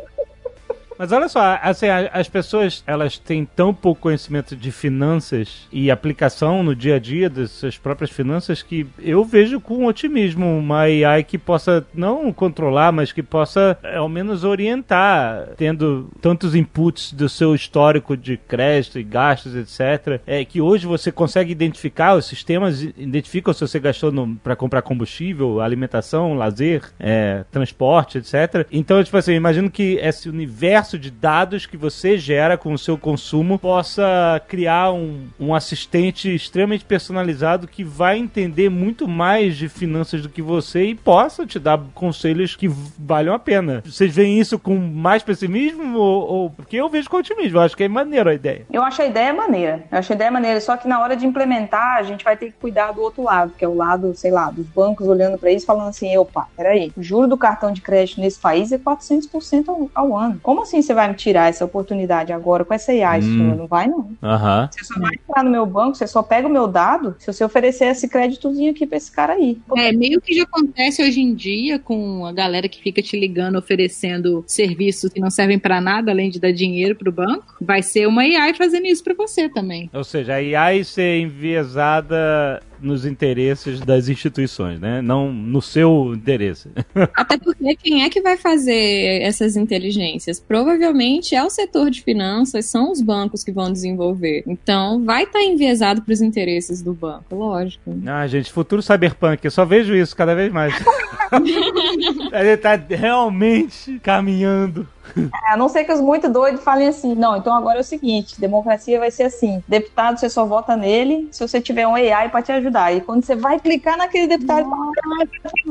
[0.99, 6.63] Mas olha só, assim, as pessoas elas têm tão pouco conhecimento de finanças e aplicação
[6.63, 11.25] no dia a dia das suas próprias finanças que eu vejo com otimismo uma AI
[11.25, 17.29] que possa não controlar, mas que possa eh, ao menos orientar, tendo tantos inputs do
[17.29, 20.21] seu histórico de crédito e gastos, etc.
[20.27, 25.61] É que hoje você consegue identificar, os sistemas identificam se você gastou para comprar combustível,
[25.61, 28.67] alimentação, lazer, é, transporte, etc.
[28.71, 32.79] Então, tipo assim, eu imagino que esse universo de dados que você gera com o
[32.79, 39.69] seu consumo possa criar um, um assistente extremamente personalizado que vai entender muito mais de
[39.69, 43.83] finanças do que você e possa te dar conselhos que valham a pena.
[43.85, 47.59] Vocês veem isso com mais pessimismo ou, ou- porque eu vejo com otimismo?
[47.59, 48.67] Eu acho que é maneiro a ideia.
[48.73, 49.85] Eu acho a ideia maneira.
[49.91, 50.61] Eu acho a ideia maneira.
[50.61, 53.53] Só que na hora de implementar, a gente vai ter que cuidar do outro lado,
[53.59, 56.93] que é o lado, sei lá, dos bancos olhando pra isso, falando assim: opa, peraí,
[56.97, 60.39] o juro do cartão de crédito nesse país é 400% ao, ao ano.
[60.43, 63.23] Como assim você vai me tirar essa oportunidade agora com essa AI Hum.
[63.37, 63.55] sua?
[63.57, 64.11] Não vai, não.
[64.23, 64.69] Aham.
[64.73, 67.45] Você só vai entrar no meu banco, você só pega o meu dado se você
[67.45, 69.59] oferecer esse créditozinho aqui pra esse cara aí.
[69.77, 73.57] É, meio que já acontece hoje em dia com a galera que fica te ligando
[73.59, 77.57] oferecendo serviços que não servem pra nada além de dar dinheiro pro banco.
[77.61, 79.91] Vai ser uma AI fazendo isso pra você também.
[79.93, 85.01] Ou seja, a AI ser enviesada nos interesses das instituições, né?
[85.03, 86.71] Não no seu interesse.
[87.15, 90.41] Até porque quem é que vai fazer essas inteligências?
[90.41, 94.43] Provavelmente é o setor de finanças, são os bancos que vão desenvolver.
[94.47, 97.97] Então vai estar enviesado para os interesses do banco, lógico.
[98.07, 100.75] Ah, gente, futuro cyberpunk, eu só vejo isso cada vez mais.
[102.33, 104.87] Ele tá realmente caminhando.
[105.47, 107.85] É, a não ser que os muito doidos falem assim, não, então agora é o
[107.85, 112.29] seguinte, democracia vai ser assim, deputado você só vota nele se você tiver um AI
[112.29, 112.95] pra te ajudar.
[112.95, 114.69] E quando você vai clicar naquele deputado,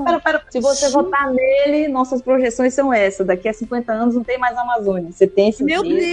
[0.04, 4.24] pera, pera, se você votar nele, nossas projeções são essas, daqui a 50 anos não
[4.24, 5.12] tem mais Amazônia.
[5.12, 5.96] Você tem esse Meu Deus!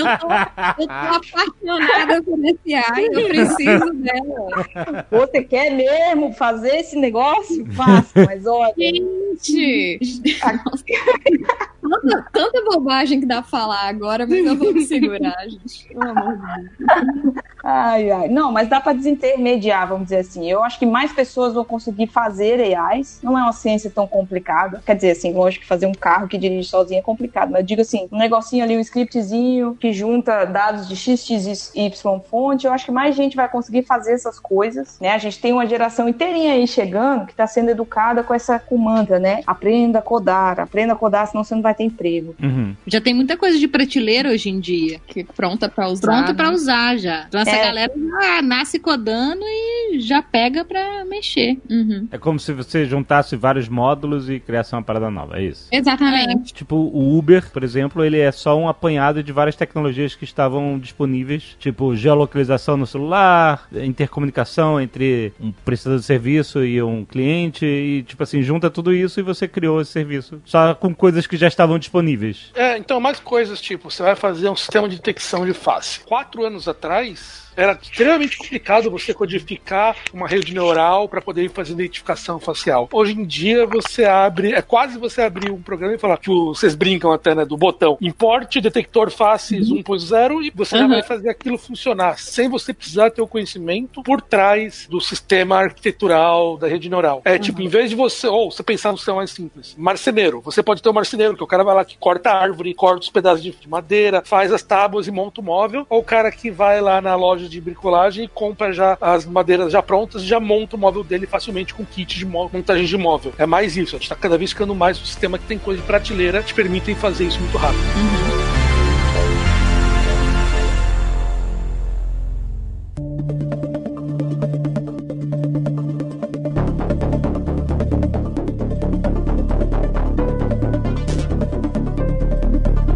[0.00, 5.04] Eu tô, eu tô apaixonada por esse AI, eu preciso dela.
[5.10, 7.66] Você quer mesmo fazer esse negócio?
[7.72, 8.72] Faça, mas olha.
[8.76, 10.00] Gente!
[11.80, 15.88] Tanta, tanta bobagem que dá pra falar agora, mas eu vou me segurar, gente.
[15.88, 17.34] Pelo amor de Deus.
[17.62, 18.28] Ai, ai.
[18.28, 20.50] Não, mas dá pra desintermediar, vamos dizer assim.
[20.50, 23.20] Eu acho que mais pessoas vão conseguir fazer AIs.
[23.22, 24.82] Não é uma ciência tão complicada.
[24.84, 27.50] Quer dizer, assim, lógico que fazer um carro que dirige sozinho é complicado.
[27.50, 31.72] Mas eu digo assim, um negocinho ali, um scriptzinho que junta dados de X, X,
[31.74, 32.66] Y fonte.
[32.66, 35.10] Eu acho que mais gente vai conseguir fazer essas coisas, né?
[35.10, 38.76] A gente tem uma geração inteirinha aí chegando que tá sendo educada com essa com
[38.76, 39.42] mantra, né?
[39.46, 42.34] Aprenda a codar, aprenda a codar, senão você não vai ter emprego.
[42.42, 42.74] Uhum.
[42.86, 45.00] Já tem muita coisa de prateleira hoje em dia.
[45.06, 46.00] Que pronta pra usar.
[46.06, 46.54] Pronta pra né?
[46.54, 47.24] usar já.
[47.28, 47.64] Então essa É.
[47.64, 51.58] galera já nasce codando e já pega pra mexer.
[51.68, 52.08] Uhum.
[52.10, 55.68] É como se você juntasse vários módulos e criasse uma parada nova, é isso?
[55.70, 56.52] Exatamente.
[56.54, 60.78] Tipo, o Uber, por exemplo, ele é só um apanhado de várias tecnologias que estavam
[60.78, 63.68] disponíveis, tipo geolocalização no celular,
[64.04, 69.20] intercomunicação entre um prestador de serviço e um cliente, e tipo assim, junta tudo isso
[69.20, 70.40] e você criou esse serviço.
[70.44, 72.50] Só com coisas que já estavam disponíveis.
[72.54, 76.00] É, então mais coisas, tipo, você vai fazer um sistema de detecção de face.
[76.00, 82.38] Quatro anos atrás, era extremamente complicado você codificar uma rede neural para poder fazer identificação
[82.38, 82.88] facial.
[82.92, 86.74] Hoje em dia você abre, é quase você abrir um programa e falar que vocês
[86.74, 87.98] brincam até, né, do botão.
[88.00, 93.22] Importe detector faces 1.0 e você já vai fazer aquilo funcionar sem você precisar ter
[93.22, 97.22] o conhecimento por trás do sistema arquitetural da rede neural.
[97.24, 100.62] É tipo, em vez de você, ou você pensar no sistema mais simples, marceneiro, você
[100.62, 103.10] pode ter um marceneiro, que o cara vai lá que corta a árvore, corta os
[103.10, 106.80] pedaços de madeira, faz as tábuas e monta o móvel, ou o cara que vai
[106.80, 110.76] lá na loja de bricolagem e compra já as madeiras já prontas e já monta
[110.76, 113.32] o móvel dele facilmente com kit de montagem de móvel.
[113.38, 115.80] É mais isso, a gente tá cada vez ficando mais um sistema que tem coisa
[115.80, 117.80] de prateleira que te permitem fazer isso muito rápido.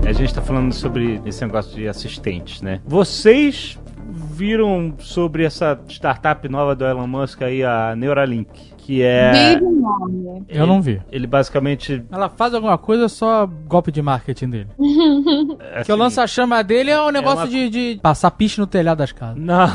[0.07, 2.81] A gente tá falando sobre esse negócio de assistentes, né?
[2.87, 3.79] Vocês
[4.35, 9.31] viram sobre essa startup nova do Elon Musk aí, a Neuralink, que é...
[9.33, 10.45] Desde o nome.
[10.49, 11.01] Eu não vi.
[11.11, 12.03] Ele basicamente...
[12.11, 14.67] Ela faz alguma coisa, só golpe de marketing dele.
[15.75, 18.99] assim, Que o lança-chama dele é um negócio uma- de, de passar piche no telhado
[18.99, 19.37] das casas.
[19.41, 19.69] Não,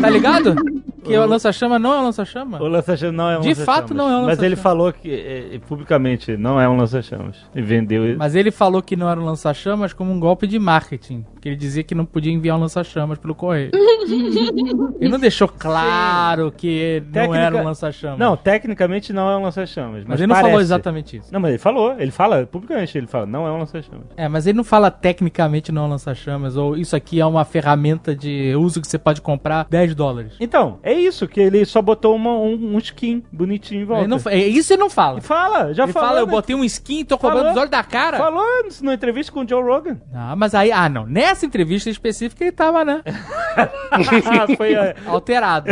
[0.00, 0.54] Tá ligado?
[1.04, 2.62] Que o lança-chama não é um lança-chama?
[2.62, 3.80] o lança-chamas não é um De lança-chamas.
[3.80, 4.60] fato não é um Mas ele lança-chamas.
[4.60, 7.36] falou que, é, publicamente, não é um lança-chamas.
[7.54, 8.16] E vendeu...
[8.18, 11.24] Mas ele falou que não era um lança-chamas como um golpe de marketing.
[11.40, 13.70] Que ele dizia que não podia enviar um lança-chamas pelo correio.
[15.00, 18.18] ele não deixou claro que não Técnica- era um lança-chamas.
[18.18, 20.00] Não, tecnicamente não é um lança-chamas.
[20.00, 20.66] Mas, mas ele não falou parece.
[20.66, 21.32] exatamente isso.
[21.32, 24.06] Não, mas ele falou, ele fala publicamente, ele fala, não é um lança-chamas.
[24.16, 27.44] É, mas ele não fala tecnicamente não é um lança-chamas, ou isso aqui é uma
[27.44, 30.34] ferramenta de uso que você pode comprar 10 dólares.
[30.40, 34.02] Então, é isso, que ele só botou uma- um, um skin bonitinho em volta.
[34.04, 35.18] Ele não, é, isso ele não fala.
[35.18, 36.08] E fala, já ele falou.
[36.08, 36.32] fala, eu né?
[36.32, 38.18] botei um skin e tô cobrando os olhos da cara.
[38.18, 38.44] Falou
[38.82, 39.98] na entrevista com o Joe Rogan.
[40.14, 43.02] Ah, mas aí, ah não, nessa entrevista específica ele tava, né,
[44.56, 44.94] Foi, é.
[45.06, 45.70] alterado.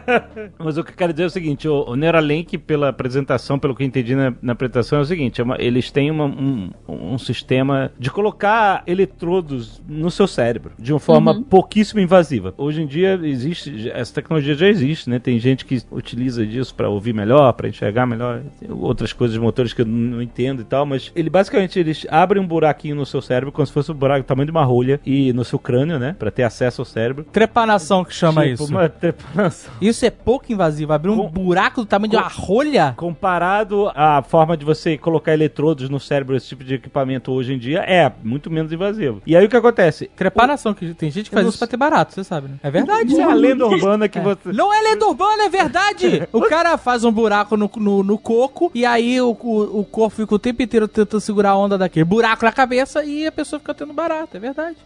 [0.58, 3.74] Mas o que eu quero dizer é o seguinte: o, o Neuralink, pela apresentação, pelo
[3.74, 6.70] que eu entendi na, na apresentação, é o seguinte: é uma- eles têm uma- um,
[6.88, 12.54] um sistema de colocar eletrodos no seu cérebro de uma forma pouquíssimo invasiva.
[12.56, 15.18] Hoje em dia existe, essa tecnologia já existe, né?
[15.18, 19.72] Tem gente que utiliza disso para ouvir melhor, para enxergar melhor, tem outras coisas motores
[19.72, 23.20] que eu não entendo e tal, mas ele basicamente eles abrem um buraquinho no seu
[23.22, 25.98] cérebro, como se fosse um buraco do tamanho de uma rolha, e no seu crânio,
[25.98, 26.14] né?
[26.18, 27.24] Para ter acesso ao cérebro.
[27.24, 28.72] Trepanação que chama Tipo, isso.
[28.72, 29.72] Uma trepanação.
[29.80, 30.92] Isso é pouco invasivo.
[30.92, 32.94] Abrir um Com- buraco do tamanho de uma rolha.
[32.96, 37.58] Comparado à forma de você colocar eletrodos no cérebro, esse tipo de equipamento hoje em
[37.58, 39.22] dia, é muito menos invasivo.
[39.26, 40.10] E aí o que acontece?
[40.16, 42.54] Trepanação, que tem gente que faz isso pra ter barato, você sabe, né?
[42.62, 43.10] É verdade.
[43.12, 46.28] Isso é a lenda urbana que você Não é lenda urbana, é verdade!
[46.32, 50.16] O cara faz um buraco no, no, no coco e aí o, o, o corpo
[50.16, 53.58] fica o tempo inteiro tentando segurar a onda daquele buraco na cabeça e a pessoa
[53.60, 54.76] fica tendo barato, é verdade.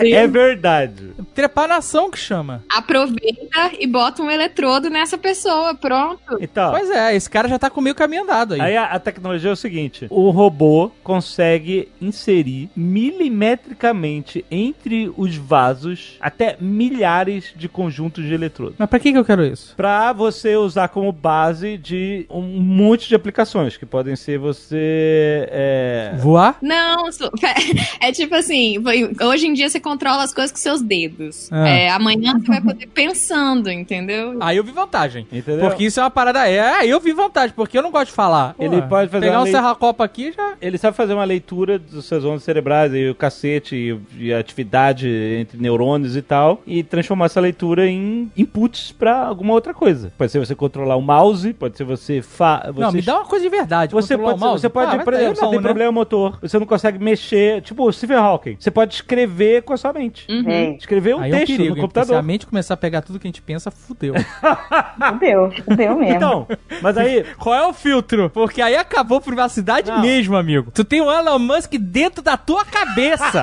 [0.00, 1.10] É verdade.
[1.34, 2.62] Trepanação que chama.
[2.70, 6.20] Aproveita e bota um eletrodo nessa pessoa, pronto.
[6.40, 8.60] Então, Pois é, esse cara já tá com meio caminho andado aí.
[8.60, 16.16] aí a, a tecnologia é o seguinte: o robô consegue inserir milimetricamente entre os vasos
[16.20, 18.74] até milhares de conjuntos de eletrodos.
[18.78, 19.74] Mas pra que, que eu quero isso?
[19.76, 25.48] Pra você usar como base de um monte de aplicações, que podem ser você.
[25.50, 26.14] É...
[26.18, 26.56] Voar?
[26.62, 27.04] Não,
[28.00, 28.82] é tipo assim,
[29.22, 31.48] hoje em dia você controla as coisas com seus dedos.
[31.52, 31.68] Ah.
[31.68, 34.36] É, amanhã você vai poder pensando, entendeu?
[34.40, 35.26] Aí eu vi vantagem.
[35.32, 35.68] Entendeu?
[35.68, 36.48] Porque isso é uma parada.
[36.48, 38.54] É, aí eu vi vantagem, porque eu não gosto de falar.
[38.58, 40.54] Ele Pô, pode fazer Pegar um lei- serra-copa aqui já.
[40.60, 44.38] Ele sabe fazer uma leitura dos seus ondas cerebrais e o cacete e, e a
[44.38, 45.08] atividade
[45.40, 50.12] entre neurônios e tal, e transformar essa leitura em inputs pra alguma outra coisa.
[50.16, 52.22] Pode ser você controlar o mouse, pode ser você.
[52.22, 53.92] Fa você Não, me dá uma coisa de verdade.
[53.92, 54.60] Você pode, o mouse.
[54.60, 55.64] você pode, Ah, por exemplo, você não, tem né?
[55.64, 58.56] problema motor, você não consegue mexer, tipo o Stephen Hawking.
[58.60, 60.24] Você pode escrever com a sua mente.
[60.46, 62.22] É, Escrever um Aí é um texto perigo, no porque se a computador.
[62.22, 64.14] mente começar a pegar tudo que a gente pensa, fudeu.
[65.10, 66.14] fudeu, fudeu mesmo.
[66.16, 66.46] Então,
[66.80, 68.30] mas aí, Qual é o filtro?
[68.30, 70.00] Porque aí acabou a privacidade Não.
[70.00, 70.70] mesmo, amigo.
[70.72, 73.32] Tu tem o Elon Musk dentro da tua cabeça.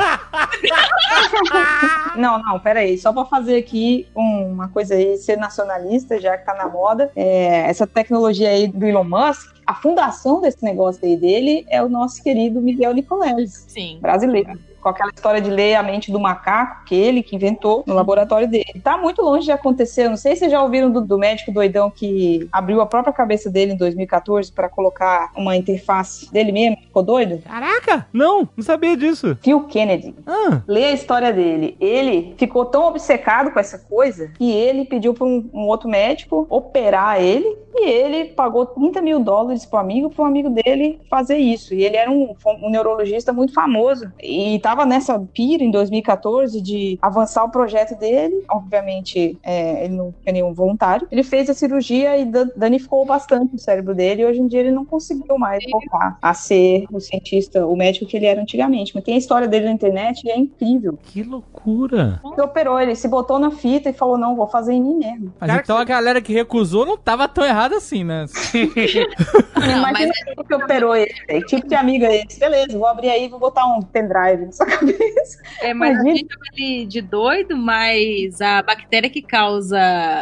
[2.15, 2.97] Não, não, peraí.
[2.97, 7.11] Só pra fazer aqui um- uma coisa aí, ser nacionalista, já que tá na moda.
[7.15, 11.89] É, essa tecnologia aí do Elon Musk, a fundação desse negócio aí dele é o
[11.89, 13.99] nosso querido Miguel Nicoleles, Sim.
[14.01, 14.59] brasileiro.
[14.81, 18.47] Com aquela história de ler a mente do macaco, que ele que inventou no laboratório
[18.47, 18.81] dele.
[18.83, 20.05] Tá muito longe de acontecer.
[20.05, 23.13] Eu não sei se vocês já ouviram do, do médico doidão que abriu a própria
[23.13, 26.77] cabeça dele em 2014 para colocar uma interface dele mesmo.
[26.77, 27.39] Ficou doido?
[27.45, 29.37] caraca, não, não sabia disso.
[29.41, 30.15] Phil Kennedy.
[30.25, 31.75] Ah, Lê a história dele.
[31.79, 36.47] Ele ficou tão obcecado com essa coisa que ele pediu para um, um outro médico
[36.49, 41.73] operar ele e ele pagou 30 mil dólares pro amigo, pro amigo dele fazer isso.
[41.73, 46.97] E ele era um, um neurologista muito famoso e estava nessa pira em 2014 de
[47.01, 48.43] avançar o projeto dele.
[48.49, 51.07] Obviamente, é, ele não é nenhum voluntário.
[51.11, 54.21] Ele fez a cirurgia e dan- danificou bastante o cérebro dele.
[54.21, 58.05] E hoje em dia ele não conseguiu mais voltar a ser o cientista, o médico
[58.05, 58.93] que ele era antigamente.
[58.93, 60.97] Mas tem a história dele na internet e é incrível.
[61.01, 62.19] que loucura.
[62.23, 65.33] Ele operou, ele se botou na fita e falou: Não, vou fazer em mim mesmo.
[65.39, 68.25] Mas então a galera que recusou não tava tão errada assim, né?
[69.55, 71.13] Não, mas quem que operou ele.
[71.27, 72.39] Que tipo de amiga é esse?
[72.39, 75.41] Beleza, vou abrir aí e vou botar um pendrive na sua cabeça.
[75.61, 76.17] É, mas a Imagina.
[76.17, 79.79] gente chama ele de doido, mas a bactéria que causa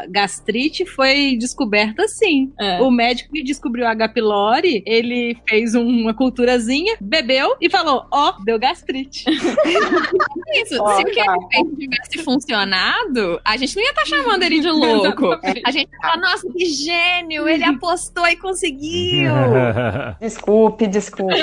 [0.10, 2.52] gastrite foi descoberta assim.
[2.60, 2.82] É.
[2.82, 4.10] O médico que descobriu a H.
[4.10, 9.26] pylori, ele fez uma culturazinha, bebeu e falou: Ó, deu gastrite.
[10.56, 11.34] isso, Ó, se o que tá.
[11.34, 15.28] ele fez tivesse funcionado, a gente não ia estar chamando ele de louco.
[15.66, 19.34] A gente ia falar, nossa, que gênio, ele apostou e conseguiu.
[20.22, 21.36] Desculpe, desculpe.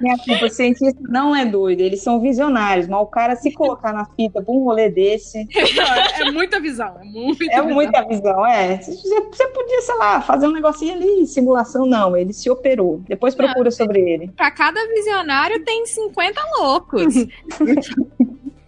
[0.00, 3.92] Minha culpa, o cientista não é doido, eles são visionários, mas o cara se colocar
[3.92, 7.74] na fita pra um rolê desse é, é muita visão, é muita é visão.
[7.74, 8.78] muita visão, é.
[8.78, 12.16] Você você podia, sei lá, fazer um negocinho ali, simulação, não.
[12.16, 13.00] Ele se operou.
[13.08, 14.28] Depois procura sobre ele.
[14.36, 17.14] Pra cada visionário tem 50 loucos.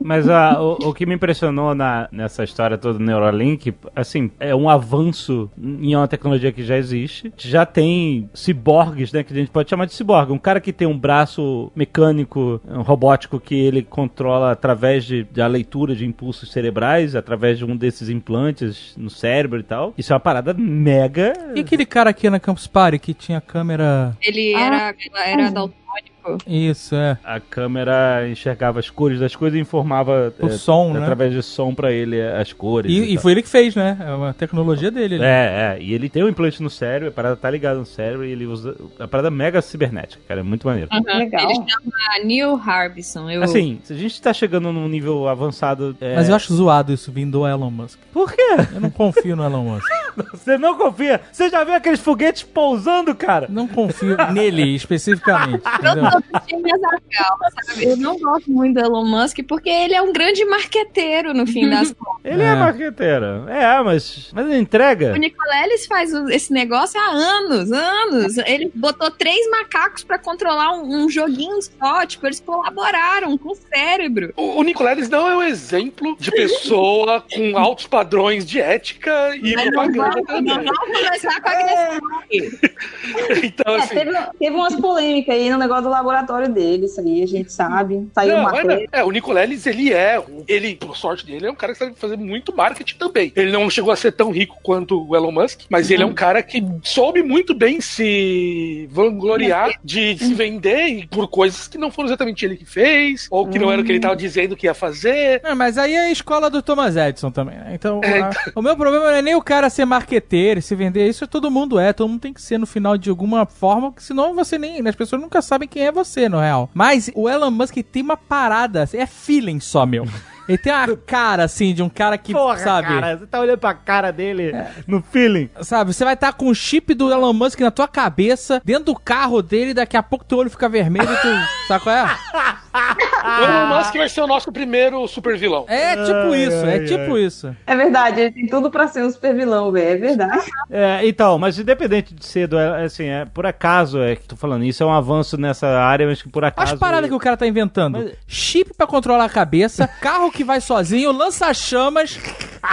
[0.03, 4.55] Mas ah, o, o que me impressionou na, nessa história toda do Neuralink, assim, é
[4.55, 7.33] um avanço em uma tecnologia que já existe.
[7.37, 10.33] Já tem ciborgues, né, que a gente pode chamar de ciborgue.
[10.33, 15.47] Um cara que tem um braço mecânico, um robótico que ele controla através de, da
[15.47, 19.95] leitura de impulsos cerebrais, através de um desses implantes no cérebro e tal.
[19.97, 21.33] Isso é uma parada mega...
[21.55, 24.17] E aquele cara aqui na Campus Party que tinha câmera.
[24.21, 24.61] Ele Ah.
[24.61, 24.95] era,
[25.27, 26.10] era daltônico.
[26.47, 27.19] Isso, é.
[27.25, 31.01] A câmera enxergava as cores das coisas e informava O é, som, né?
[31.01, 32.91] através de som pra ele as cores.
[32.91, 33.23] E, e tal.
[33.23, 33.97] foi ele que fez, né?
[34.01, 35.19] É uma tecnologia dele.
[35.19, 35.27] né?
[35.27, 35.83] É, é.
[35.83, 38.47] E ele tem um implante no cérebro, a parada tá ligada no cérebro e ele
[38.47, 38.75] usa.
[38.99, 40.41] A parada mega cibernética, cara.
[40.41, 40.89] É muito maneiro.
[40.93, 41.45] Legal.
[41.51, 43.31] Ele chama Neil Harbison.
[43.31, 43.43] Eu...
[43.43, 45.97] Assim, se a gente tá chegando num nível avançado.
[46.01, 47.99] é- Mas eu acho zoado isso vindo do Elon Musk.
[48.13, 48.57] Por quê?
[48.75, 49.87] Eu não confio no Elon Musk.
[50.33, 51.21] Você não confia?
[51.33, 53.47] Você já viu aqueles foguetes pousando, cara?
[53.49, 55.63] Não confio nele especificamente.
[55.79, 56.10] Entendeu?
[56.15, 57.85] Eu sou do time Azaghal, sabe?
[57.85, 61.69] Eu não gosto muito do Elon Musk porque ele é um grande marqueteiro, no fim
[61.69, 62.11] das contas.
[62.23, 62.55] Ele é, É.
[62.55, 63.49] marqueteiro.
[63.49, 64.31] É, mas.
[64.35, 65.15] Mas ele entrega.
[65.15, 68.37] O Nicoleles faz esse negócio há anos, anos.
[68.39, 72.05] Ele botou três macacos pra controlar um, um joguinho só.
[72.05, 74.35] Tipo, eles colaboraram com o cérebro.
[74.37, 79.55] O, o Nicoleles não é um exemplo de pessoa com altos padrões de ética e
[79.55, 80.55] Mas não propaganda.
[80.57, 83.47] Vamos começar com a agressão aqui.
[83.47, 83.95] Então, É, assim.
[83.95, 88.09] teve, teve umas polêmicas aí no negócio do laboratório dele, isso aí a gente sabe.
[88.15, 91.55] Saiu Não, uma é, é, o Nicoleles, ele é, ele, por sorte dele, é um
[91.55, 93.33] cara que sabe fazer muito marketing também.
[93.37, 96.15] Ele não chegou a ser tão rico quanto o Elon Musk, mas ele é um
[96.15, 101.91] cara que soube muito bem se vangloriar de se vender e por coisas que não
[101.91, 104.67] foram exatamente ele que fez, ou que não era o que ele tava dizendo que
[104.67, 105.41] ia fazer.
[105.45, 107.73] É, mas aí é a escola do Thomas Edison também, né?
[107.75, 111.09] Então, É, a- o meu problema não é nem o cara ser marqueteiro, se vender,
[111.09, 114.05] isso todo mundo é, todo mundo tem que ser no final de alguma forma, porque
[114.05, 116.71] senão você nem, as pessoas nunca sabem quem é você, no real.
[116.75, 120.07] Mas o Elon Musk tem uma parada, é feeling só, meu.
[120.49, 122.89] Ele tem uma cara, assim, de um cara que, Porra, sabe...
[122.89, 124.53] cara, você tá olhando pra cara dele
[124.87, 125.49] no feeling.
[125.63, 128.97] Sabe, você vai estar com o chip do Elon Musk na tua cabeça, dentro do
[128.97, 131.29] carro dele, daqui a pouco teu olho fica vermelho e tu.
[131.69, 132.07] sabe qual é?
[133.23, 135.65] O Elon Musk vai ser o nosso primeiro super vilão.
[135.69, 137.57] É tipo Ai, isso, é ai, tipo isso.
[137.67, 139.91] É verdade, ele tem tudo pra ser um super vilão, velho.
[139.91, 140.47] É verdade.
[140.71, 144.65] É, então, mas independente de ser do, assim, é, por acaso é que tô falando,
[144.65, 146.75] isso é um avanço nessa área, mas que por acaso...
[146.75, 147.99] As paradas que o cara tá inventando.
[147.99, 152.19] Mas- Chip pra controlar a cabeça, carro que vai sozinho, lança-chamas,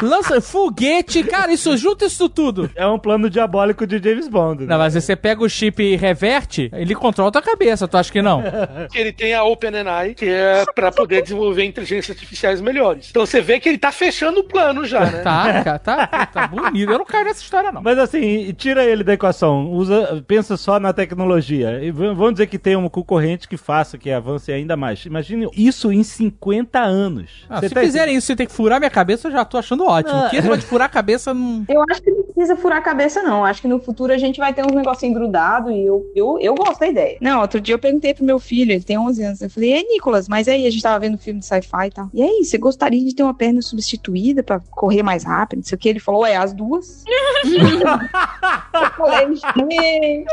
[0.02, 1.24] lança foguete.
[1.24, 2.70] Cara, isso junta isso tudo.
[2.76, 4.62] É um plano diabólico de James Bond.
[4.64, 4.68] né?
[4.70, 8.12] Não, mas você pega o chip e reverte, ele controla a tua cabeça, tu acha
[8.12, 8.44] que não?
[8.92, 10.37] Que ele tem a OpenAI, que é
[10.76, 13.08] pra poder desenvolver inteligências artificiais melhores.
[13.10, 15.22] Então você vê que ele tá fechando o plano já, né?
[15.22, 16.92] Tá, cara, tá, tá bonito.
[16.92, 17.82] Eu não caio nessa história, não.
[17.82, 21.84] Mas assim, tira ele da equação, usa, pensa só na tecnologia.
[21.84, 25.06] E vamos dizer que tem um concorrente que faça, que avance ainda mais.
[25.06, 27.46] Imagine isso em 50 anos.
[27.50, 29.58] Ah, Você se tá fizerem isso e ter que furar minha cabeça, eu já tô
[29.58, 30.18] achando ótimo.
[30.18, 30.30] Ah.
[30.30, 31.66] Que esse de furar a cabeça não.
[31.68, 33.46] Eu acho que não precisa furar a cabeça, não.
[33.46, 36.56] Acho que no futuro a gente vai ter uns negocinhos grudados e eu, eu, eu
[36.56, 37.18] gosto da ideia.
[37.22, 39.42] Não, outro dia eu perguntei pro meu filho, ele tem 11 anos.
[39.42, 42.10] Eu falei, ei, Nicolas, mas aí a gente tava vendo filme de sci-fi e tal.
[42.14, 45.60] E aí, você gostaria de ter uma perna substituída pra correr mais rápido?
[45.60, 45.90] Não sei o que.
[45.90, 47.04] Ele falou, é, as duas.
[47.46, 50.26] eu falei, gente.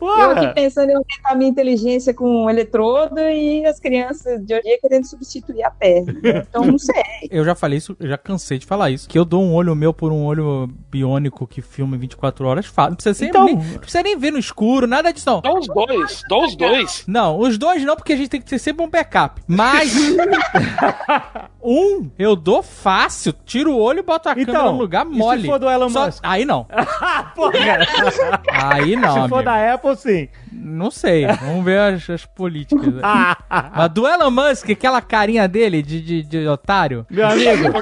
[0.00, 4.62] Eu aqui pensando em aumentar minha inteligência com um eletrodo e as crianças de hoje
[4.64, 6.14] em dia querendo substituir a perna.
[6.48, 6.94] Então, não sei.
[7.30, 9.08] Eu já falei isso, eu já cansei de falar isso.
[9.08, 12.66] Que eu dou um olho meu por um olho biônico que filma em 24 horas.
[12.66, 12.90] Fala.
[12.90, 15.40] Não precisa, ser, Então- nem, não precisa nem ver no escuro, nada disso não.
[15.40, 17.04] Dá os dois, dá os dois.
[17.06, 19.40] Não, os dois não, porque a gente tem que ter sempre um backup.
[19.46, 19.94] Mas.
[21.62, 23.32] um, eu dou fácil.
[23.44, 25.46] Tiro o olho e boto a câmera Então, no lugar e se mole.
[25.46, 26.20] for do Elon Só- Musk?
[26.22, 26.64] Aí não.
[27.34, 27.52] Porra,
[28.52, 29.08] Aí não.
[29.22, 29.42] Se for amigo.
[29.42, 30.28] da Apple, sim.
[30.52, 31.26] Não sei.
[31.26, 32.94] Vamos ver as, as políticas.
[33.76, 37.06] Mas do Elon Musk, aquela carinha dele de, de, de otário.
[37.10, 37.72] Meu amigo,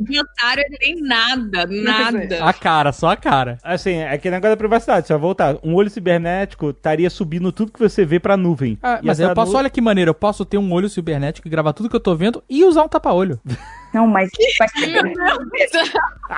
[0.00, 2.44] De otário ele tem nada, nada.
[2.44, 3.58] A cara, só a cara.
[3.62, 5.06] assim, é aquele negócio da privacidade.
[5.06, 8.78] Se eu voltar, um olho cibernético estaria subindo tudo que você vê pra nuvem.
[8.82, 11.50] Ah, mas eu posso, nu- olha que maneiro, eu posso ter um olho cibernético e
[11.50, 13.40] gravar tudo que eu tô vendo e usar um tapa-olho.
[13.96, 14.30] Não, mas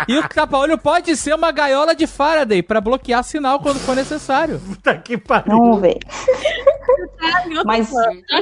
[0.06, 4.60] E o tapa-olho pode ser uma gaiola de Faraday pra bloquear sinal quando for necessário.
[4.64, 5.56] Puta que pariu.
[5.56, 5.98] Não, velho.
[7.64, 7.90] Mas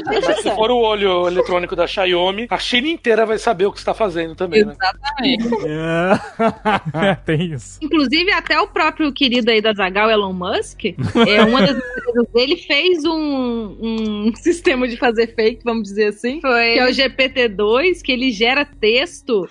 [0.04, 3.80] Mas se for o olho eletrônico da Xiaomi, a China inteira vai saber o que
[3.80, 4.74] você tá fazendo também, né?
[4.74, 5.48] Exatamente.
[5.66, 7.14] É.
[7.24, 7.78] Tem isso.
[7.80, 12.56] Inclusive, até o próprio querido aí da Zagal, Elon Musk, é, uma das empresas dele
[12.56, 16.74] fez um, um sistema de fazer fake, vamos dizer assim, Foi.
[16.74, 19.05] que é o GPT-2, que ele gera texto,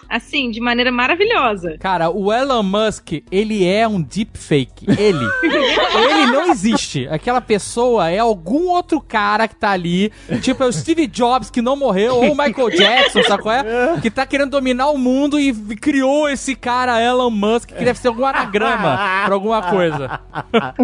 [0.09, 1.77] assim, de maneira maravilhosa.
[1.79, 4.85] Cara, o Elon Musk, ele é um deepfake.
[4.97, 5.25] Ele.
[5.43, 7.07] ele não existe.
[7.09, 10.11] Aquela pessoa é algum outro cara que tá ali.
[10.41, 13.99] Tipo, é o Steve Jobs que não morreu, ou o Michael Jackson, sabe qual é?
[14.01, 18.07] Que tá querendo dominar o mundo e criou esse cara, Elon Musk, que deve ser
[18.07, 20.19] algum anagrama pra alguma coisa.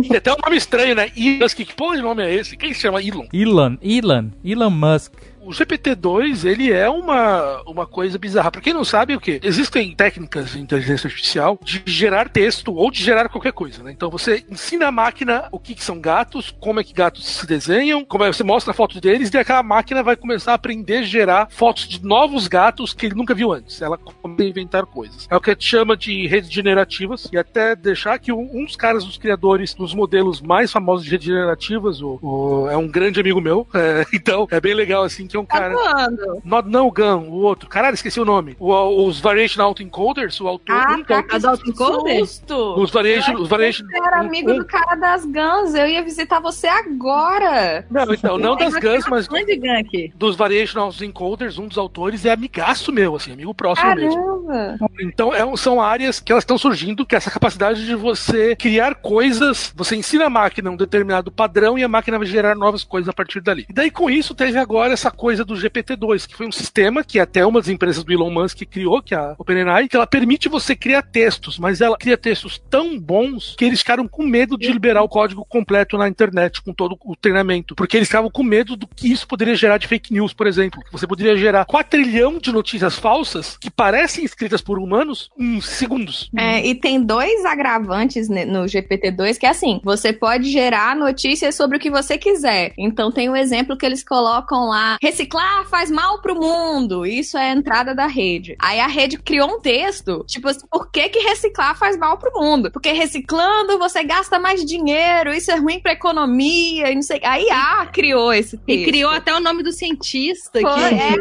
[0.02, 1.10] Tem até um nome estranho, né?
[1.16, 2.58] Elon, que porra de nome é esse?
[2.58, 3.26] Quem se chama Elon?
[3.34, 5.14] Elon, Elon, Elon Musk.
[5.44, 8.52] O GPT-2, ele é uma, uma coisa bizarra.
[8.52, 9.40] Pra quem não sabe, o que?
[9.44, 13.92] Existem técnicas de inteligência artificial de gerar texto ou de gerar qualquer coisa, né?
[13.92, 17.46] Então você ensina a máquina o que, que são gatos, como é que gatos se
[17.48, 20.98] desenham, como é que você mostra fotos deles, e aquela máquina vai começar a aprender
[20.98, 23.82] a gerar fotos de novos gatos que ele nunca viu antes.
[23.82, 25.28] Ela começa a inventar coisas.
[25.30, 28.66] É o que a gente chama de redes generativas, e até deixar que um, um
[28.66, 32.88] dos caras, os criadores dos modelos mais famosos de redes generativas, o, o- é um
[32.88, 35.74] grande amigo meu, é, então é bem legal assim, que é um Tá cara.
[35.74, 36.42] voando.
[36.44, 37.68] Not No Gun, o outro.
[37.70, 38.56] Caralho, esqueci o nome.
[38.60, 40.76] O- os Variation Autoencoders, o autor.
[40.76, 41.24] Ah, um, tá.
[41.32, 42.20] A do autoencoder?
[42.20, 42.80] Susto!
[42.82, 43.34] os Variation.
[43.36, 45.74] Os variation era amigo do cara das Guns.
[45.74, 47.86] Eu ia visitar você agora.
[47.90, 50.12] Não, então, não das Guns, mas Gank.
[50.16, 54.46] dos Variational Encoders, um dos autores é amigaço meu, assim, amigo próximo mesmo.
[54.48, 54.78] Caramba.
[55.02, 58.56] Então é um- são áreas que elas estão surgindo, que é essa capacidade de você
[58.56, 62.84] criar coisas, você ensina a máquina um determinado padrão e a máquina vai gerar novas
[62.84, 63.66] coisas a partir dali.
[63.70, 67.20] E daí com isso teve agora essa coisa do GPT-2, que foi um sistema que
[67.20, 70.50] até uma das empresas do Elon Musk criou, que é a OpenAI, que ela permite
[70.50, 74.74] você criar textos, mas ela cria textos tão bons que eles ficaram com medo de
[74.74, 78.76] liberar o código completo na internet com todo o treinamento, porque eles estavam com medo
[78.76, 82.40] do que isso poderia gerar de fake news, por exemplo, você poderia gerar 4 trilhão
[82.40, 86.32] de notícias falsas que parecem escritas por humanos em segundos.
[86.36, 91.78] É, e tem dois agravantes no GPT-2 que é assim: você pode gerar notícias sobre
[91.78, 92.74] o que você quiser.
[92.78, 97.06] Então tem um exemplo que eles colocam lá: reciclar faz mal pro mundo.
[97.06, 98.56] Isso é a entrada da rede.
[98.58, 102.32] Aí a rede criou um texto, tipo assim, por que, que reciclar faz mal pro
[102.34, 102.72] mundo?
[102.72, 107.20] Porque reciclando você gasta mais dinheiro, isso é ruim pra economia, e não sei.
[107.24, 108.82] A IA criou esse texto.
[108.82, 111.14] E criou até o nome do cientista Foi, que, é,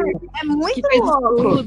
[0.42, 1.64] é muito que louco.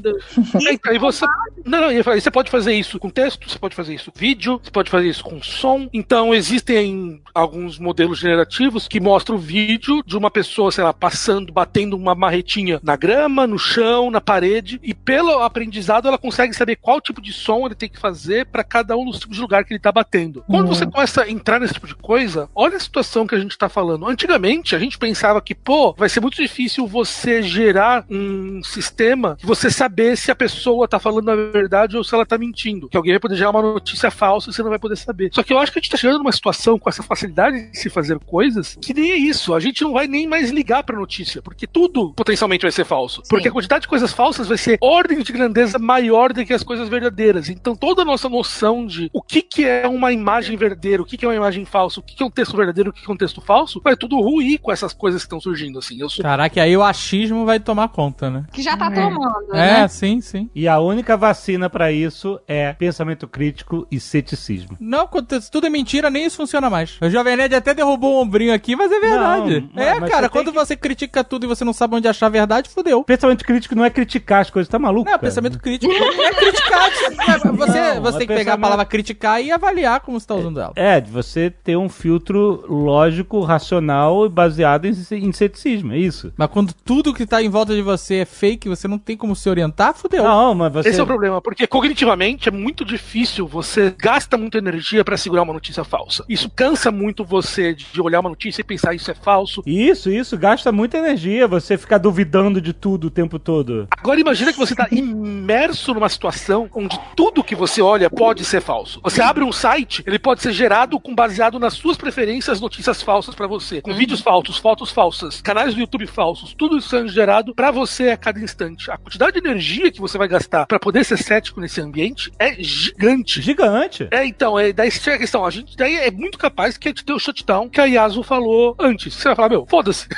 [0.68, 1.26] Então, aí você.
[1.64, 4.10] Não, não, eu ia falar, você pode fazer isso com texto, você pode fazer isso
[4.10, 5.88] com vídeo, você pode fazer isso com som.
[5.92, 11.52] Então, existem alguns modelos generativos que mostram o vídeo de uma pessoa, sei lá, passando,
[11.52, 16.76] batendo uma marretinha na grama, no chão, na parede, e pelo aprendizado ela consegue saber
[16.76, 19.64] qual tipo de som ele tem que fazer para cada um dos tipos de lugar
[19.64, 20.44] que ele tá batendo.
[20.46, 23.56] Quando você começa a entrar nesse tipo de coisa, olha a situação que a gente
[23.56, 24.06] tá falando.
[24.06, 29.46] Antigamente, a gente pensava que, pô, vai ser muito difícil você gerar um sistema que
[29.46, 32.88] você saber se a pessoa tá falando a verdade ou se ela tá mentindo.
[32.88, 35.30] Que alguém vai poder gerar uma notícia falsa e você não vai poder saber.
[35.32, 37.78] Só que eu acho que a gente tá chegando numa situação com essa facilidade de
[37.78, 39.54] se fazer coisas que nem é isso.
[39.54, 43.22] A gente não vai nem mais ligar pra notícia, porque tudo potencialmente vai ser falso.
[43.28, 46.62] Porque a quantidade de coisas falsas vai ser ordem de grandeza maior do que as
[46.62, 47.48] coisas verdadeiras.
[47.48, 51.16] Então toda a nossa noção de o que, que é uma imagem verdadeira, o que,
[51.16, 53.10] que é uma imagem falsa, o que, que é um texto verdadeiro, o que, que
[53.10, 55.78] é um texto falso, vai tudo ruir com essas coisas que estão surgindo.
[55.78, 58.44] Assim, eu sou Caraca, aí o achismo vai tomar conta, né?
[58.52, 59.88] Que já tá tomando, É, né?
[59.88, 60.50] sim, sim.
[60.54, 64.76] E a única vacina pra isso é pensamento crítico e ceticismo.
[64.80, 66.96] Não, quando tudo é mentira, nem isso funciona mais.
[67.00, 69.68] O Jovem Nerd até derrubou o ombrinho aqui, mas é verdade.
[69.74, 72.26] Não, é, mas cara, quando que- você critica tudo e você não sabe onde achar
[72.26, 73.02] a verdade, fudeu.
[73.04, 75.04] Pensamento crítico não é criticar as coisas, tá maluco?
[75.04, 75.18] Não, cara?
[75.18, 76.84] pensamento crítico é criticar.
[77.24, 80.26] É, Você, Não, você é tem que pegar a palavra criticar e avaliar como você
[80.26, 80.72] tá usando ela.
[80.76, 86.32] É, de você ter um filtro lógico, racional e baseado em, em ceticismo, é isso.
[86.36, 89.34] Mas quando tudo que tá em volta de você é fake, você não tem como
[89.34, 90.24] se orientar, fudeu.
[90.24, 90.88] Não, mas você.
[90.90, 95.42] Esse é o problema, porque cognitivamente é muito difícil, você gasta muita energia pra segurar
[95.42, 96.24] uma notícia falsa.
[96.28, 99.62] Isso cansa muito você de olhar uma notícia e pensar isso é falso.
[99.66, 103.86] Isso, isso, gasta muita energia você ficar duvidando de tudo o tempo todo.
[103.90, 108.60] Agora imagina que você tá imerso numa situação onde tudo que você olha pode ser
[108.60, 109.00] falso.
[109.02, 113.34] Você abre um site, ele pode ser gerado com baseado nas suas preferências, notícias falsas
[113.34, 117.54] pra você, com vídeos falsos, fotos falsas, canais do YouTube falsos, tudo isso sendo gerado
[117.54, 118.90] pra você a cada instante.
[118.90, 122.54] A quantidade de energia que você vai gastar pra poder ser cético nesse ambiente é
[122.62, 123.40] gigante.
[123.40, 124.08] Gigante.
[124.10, 126.90] É, então, é, daí chega a questão, a gente daí é muito capaz que a
[126.90, 129.14] gente ter o shutdown que a Yasu falou antes.
[129.14, 130.08] Você vai falar, meu, foda-se.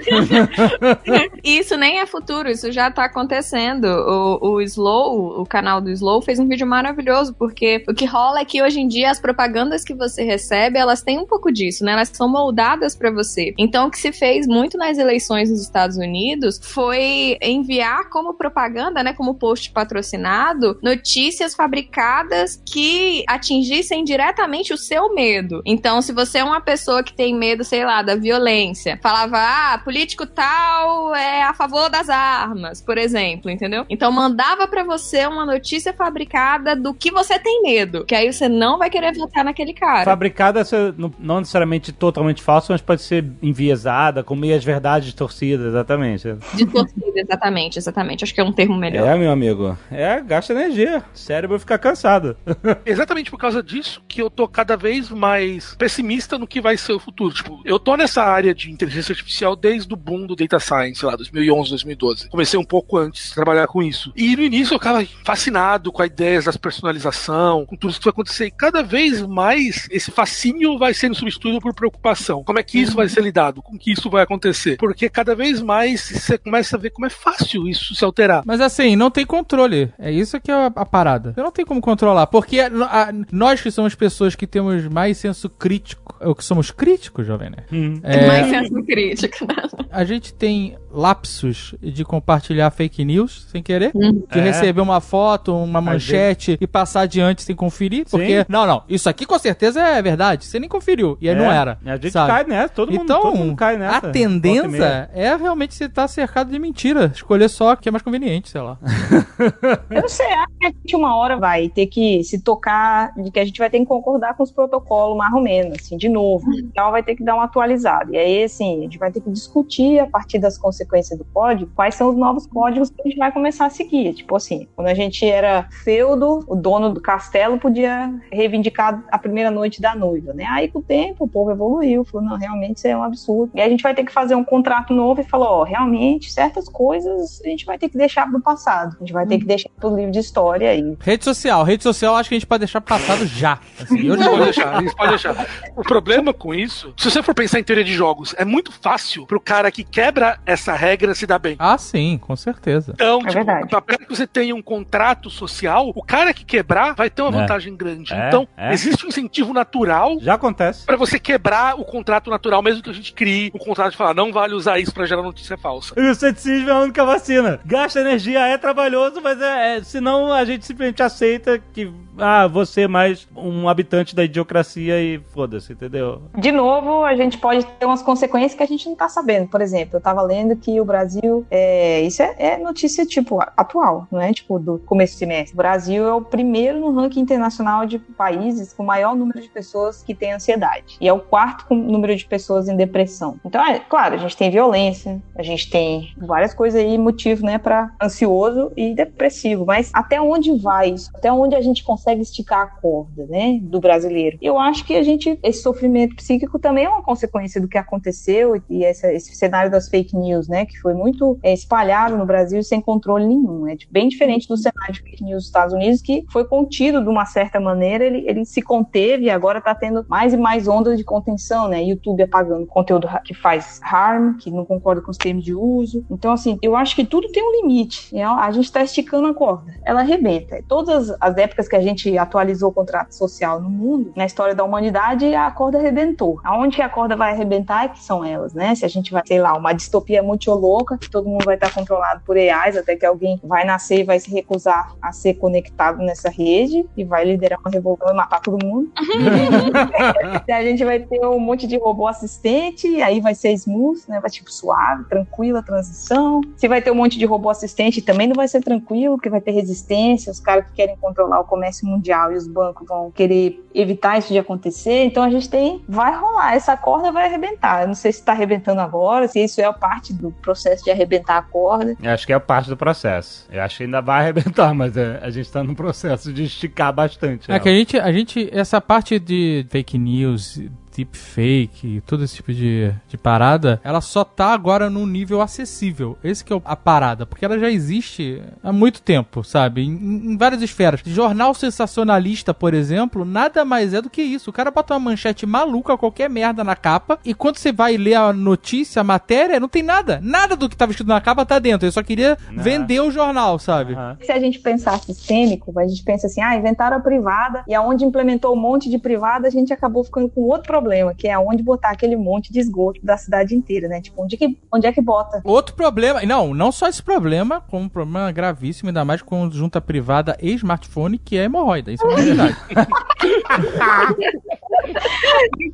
[1.42, 3.84] Isso nem é futuro, isso já tá acontecendo.
[3.84, 8.40] O, o Slow, o canal do Slow, fez um vídeo maravilhoso, porque o que rola
[8.40, 11.84] é que hoje em dia as propagandas que você recebe, elas têm um pouco disso,
[11.84, 11.92] né?
[11.92, 13.54] Elas são moldadas pra você.
[13.58, 19.02] Então, o que se fez muito nas eleições nos Estados Unidos foi enviar como propaganda,
[19.02, 25.62] né, como post patrocinado, notícias fabricadas que atingissem diretamente o seu medo.
[25.64, 29.78] Então, se você é uma pessoa que tem medo, sei lá, da violência, falava, ah,
[29.86, 33.86] político tal é a favor das armas, por exemplo, entendeu?
[33.88, 38.48] Então, mandava pra você uma notícia fabricada do que você tem medo, que aí você
[38.48, 40.04] não vai querer votar naquele cara.
[40.04, 40.62] Fabricada,
[40.98, 46.34] não- necessariamente totalmente falsa, mas pode ser enviesada, com meias verdades torcidas, exatamente.
[46.54, 48.24] Distorcida, exatamente, exatamente.
[48.24, 49.06] Acho que é um termo melhor.
[49.06, 49.78] É, meu amigo.
[49.88, 51.04] É, gasta energia.
[51.14, 52.36] O cérebro fica cansado.
[52.84, 56.92] Exatamente por causa disso que eu tô cada vez mais pessimista no que vai ser
[56.92, 57.32] o futuro.
[57.34, 61.16] Tipo, eu tô nessa área de inteligência artificial desde o boom do data science, lá,
[61.16, 62.28] 2011, 2012.
[62.28, 64.12] Comecei um pouco antes de trabalhar com isso.
[64.16, 68.04] E no início eu ficava fascinado com a ideia da personalização, com tudo isso que
[68.04, 68.46] vai acontecer.
[68.46, 72.42] E cada vez mais esse fascínio vai sendo substituído por preocupação.
[72.44, 73.62] Como é que isso vai ser lidado?
[73.62, 74.76] Como que isso vai acontecer?
[74.76, 78.42] Porque cada vez mais você começa a ver como é fácil isso se alterar.
[78.46, 79.92] Mas assim, não tem controle.
[79.98, 81.32] É isso que é a, a parada.
[81.32, 82.26] Você não tem como controlar.
[82.26, 86.16] Porque a- a- nós que somos pessoas que temos mais senso crítico.
[86.20, 87.58] É o que somos críticos, jovem, né?
[88.02, 89.65] É mais senso crítico, né?
[89.90, 93.92] A gente tem lapsos de compartilhar fake news sem querer.
[93.92, 94.42] De É.
[94.42, 98.06] receber uma foto, uma manchete e passar adiante sem conferir.
[98.10, 98.46] Porque Sim.
[98.48, 100.44] não, não, isso aqui com certeza é verdade.
[100.44, 101.18] Você nem conferiu.
[101.20, 101.78] E aí É, não era.
[101.84, 102.30] A gente sabe?
[102.32, 104.08] cai nessa, todo mundo, então, todo mundo cai nessa.
[104.08, 107.10] a tendência é realmente você estar cercado de mentira.
[107.14, 108.78] Escolher só o que é mais conveniente, sei lá.
[109.90, 113.30] Eu não sei, acho que a gente uma hora vai ter que se tocar de
[113.30, 116.08] que a gente vai ter que concordar com os protocolos, mais ou menos, assim, de
[116.08, 116.46] novo.
[116.56, 118.10] Então vai ter que dar uma atualizada.
[118.12, 119.55] E aí, assim, a gente vai ter que discutir
[120.00, 123.32] a partir das consequências do código quais são os novos códigos que a gente vai
[123.32, 124.14] começar a seguir.
[124.14, 129.50] Tipo assim, quando a gente era feudo, o dono do castelo podia reivindicar a primeira
[129.50, 130.46] noite da noiva, né?
[130.48, 133.52] Aí com o tempo o povo evoluiu, falou, não, realmente isso é um absurdo.
[133.54, 136.68] E a gente vai ter que fazer um contrato novo e falar, ó, realmente certas
[136.68, 138.96] coisas a gente vai ter que deixar pro passado.
[138.96, 140.96] A gente vai ter que deixar pro livro de história aí.
[141.00, 141.62] Rede social.
[141.64, 143.58] Rede social acho que a gente pode deixar passado já.
[143.80, 145.46] Assim, eu Isso pode deixar, pode deixar.
[145.76, 149.26] O problema com isso, se você for pensar em teoria de jogos, é muito fácil
[149.26, 151.54] pro cara que quebra essa regra se dar bem.
[151.58, 152.92] Ah, sim, com certeza.
[152.94, 153.68] Então, É tipo, verdade.
[153.68, 157.40] pra que você tenha um contrato social, o cara que quebrar vai ter uma É.
[157.42, 158.12] vantagem grande.
[158.12, 158.72] É, então, é.
[158.72, 160.84] existe um incentivo natural Já acontece.
[160.84, 164.14] pra você quebrar o contrato natural, mesmo que a gente crie um contrato de falar,
[164.14, 165.94] não vale usar isso pra gerar notícia falsa.
[165.96, 167.60] E o ceticismo é a única vacina.
[167.64, 172.82] Gasta energia, é trabalhoso, mas é, é- senão a gente simplesmente aceita que ah, você
[172.82, 176.22] é mais um habitante da idiocracia e foda-se, entendeu?
[176.36, 179.35] De novo, a gente pode ter umas consequências que a gente não tá sabendo.
[179.44, 184.06] Por exemplo, eu tava lendo que o Brasil, é, isso é, é notícia, tipo, atual,
[184.10, 185.54] não é, tipo, do começo do semestre.
[185.54, 190.02] O Brasil é o primeiro no ranking internacional de países com maior número de pessoas
[190.02, 190.96] que têm ansiedade.
[191.00, 193.38] E é o quarto com número de pessoas em depressão.
[193.44, 197.58] Então, é claro, a gente tem violência, a gente tem várias coisas aí, motivo, né,
[197.58, 199.64] pra ansioso e depressivo.
[199.66, 201.10] Mas até onde vai isso?
[201.14, 204.38] Até onde a gente consegue esticar a corda, né, do brasileiro?
[204.40, 208.60] Eu acho que a gente, esse sofrimento psíquico também é uma consequência do que aconteceu
[208.68, 212.62] e essa- esse cenário das fake news, né, que foi muito é, espalhado no Brasil
[212.62, 213.66] sem controle nenhum.
[213.66, 217.08] É bem diferente do cenário de fake news dos Estados Unidos, que foi contido de
[217.08, 220.96] uma certa maneira, ele, ele se conteve e agora está tendo mais e mais ondas
[220.96, 221.82] de contenção, né?
[221.82, 226.04] YouTube apagando conteúdo que faz harm, que não concorda com os termos de uso.
[226.10, 228.14] Então, assim, eu acho que tudo tem um limite.
[228.14, 228.24] né?
[228.24, 229.72] A gente está esticando a corda.
[229.84, 230.62] Ela arrebenta.
[230.68, 234.64] Todas as épocas que a gente atualizou o contrato social no mundo, na história da
[234.64, 236.40] humanidade, a corda arrebentou.
[236.44, 238.74] Aonde que a corda vai arrebentar é que são elas, né?
[238.74, 241.72] Se a gente vai, sei lá, uma distopia muito louca, que todo mundo vai estar
[241.72, 245.98] controlado por AIs, até que alguém vai nascer e vai se recusar a ser conectado
[245.98, 248.90] nessa rede e vai liderar uma revolução e matar todo mundo.
[250.46, 254.20] E a gente vai ter um monte de robô assistente, aí vai ser smooth, né?
[254.20, 256.40] Vai tipo suave, tranquila a transição.
[256.56, 259.40] Se vai ter um monte de robô assistente, também não vai ser tranquilo, porque vai
[259.40, 263.64] ter resistência, os caras que querem controlar o comércio mundial e os bancos vão querer
[263.74, 265.04] evitar isso de acontecer.
[265.04, 267.82] Então a gente tem, vai rolar, essa corda vai arrebentar.
[267.82, 268.95] Eu não sei se tá arrebentando agora,
[269.28, 271.96] se isso é parte do processo de arrebentar a corda.
[272.02, 273.46] Eu acho que é parte do processo.
[273.50, 276.92] Eu acho que ainda vai arrebentar, mas é, a gente tá num processo de esticar
[276.92, 277.50] bastante.
[277.50, 277.60] É ela.
[277.60, 280.60] que a gente, a gente, essa parte de fake news,
[280.96, 286.16] deepfake, todo esse tipo de, de parada, ela só tá agora num nível acessível.
[286.24, 289.82] Esse que é a parada, porque ela já existe há muito tempo, sabe?
[289.82, 291.00] Em, em várias esferas.
[291.04, 294.50] Jornal sensacionalista, por exemplo, nada mais é do que isso.
[294.50, 298.14] O cara bota uma manchete maluca, qualquer merda na capa, e quando você vai ler
[298.14, 300.20] a notícia, a matéria, não tem nada.
[300.22, 301.86] Nada do que tava escrito na capa tá dentro.
[301.86, 303.94] Ele só queria vender o jornal, sabe?
[303.94, 304.16] Aham.
[304.22, 308.04] Se a gente pensar sistêmico, a gente pensa assim, ah, inventaram a privada, e aonde
[308.04, 310.85] implementou um monte de privada, a gente acabou ficando com outro problema,
[311.16, 314.00] que é aonde botar aquele monte de esgoto da cidade inteira, né?
[314.00, 315.40] Tipo, onde, que, onde é que bota?
[315.44, 319.80] Outro problema, não, não só esse problema, como um problema gravíssimo, ainda mais com junta
[319.80, 321.92] privada e smartphone, que é hemorroida.
[321.92, 322.56] Isso é uma verdade.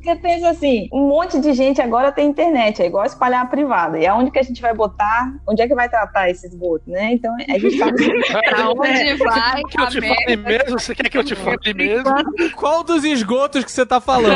[0.01, 3.99] Você pensa assim, um monte de gente agora tem internet, é igual espalhar a privada.
[3.99, 5.33] E aonde que a gente vai botar?
[5.47, 7.13] Onde é que vai tratar esse esgoto, né?
[7.13, 10.79] Então a gente tá Pra onde vai Que eu te fale mesmo?
[10.79, 12.11] Você quer que eu te fale mesmo?
[12.55, 14.33] Qual dos esgotos que você tá falando?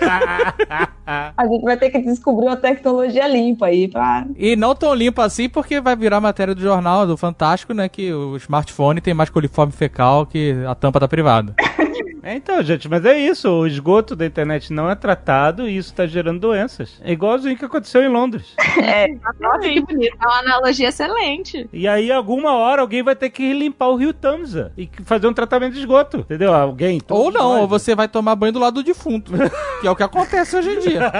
[1.06, 4.26] a gente vai ter que descobrir uma tecnologia limpa aí pra.
[4.36, 7.88] E não tão limpo assim, porque vai virar matéria do jornal, do Fantástico, né?
[7.88, 11.54] Que o smartphone tem mais coliforme fecal que a tampa da privada.
[12.24, 13.50] É, então, gente, mas é isso.
[13.50, 16.98] O esgoto da internet não é tratado e isso tá gerando doenças.
[17.04, 18.54] É igualzinho que aconteceu em Londres.
[18.84, 19.06] É,
[19.40, 20.16] Nossa, que bonito.
[20.20, 21.68] É uma analogia excelente.
[21.72, 25.32] E aí, alguma hora, alguém vai ter que limpar o rio Tamsa e fazer um
[25.32, 26.18] tratamento de esgoto.
[26.18, 26.52] Entendeu?
[26.52, 27.00] Alguém.
[27.08, 27.60] ou não, nós.
[27.62, 29.32] ou você vai tomar banho do lado do defunto.
[29.80, 31.12] que é o que acontece hoje em dia.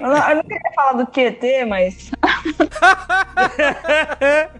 [0.00, 2.10] eu não, eu não queria falar do Tietê, mas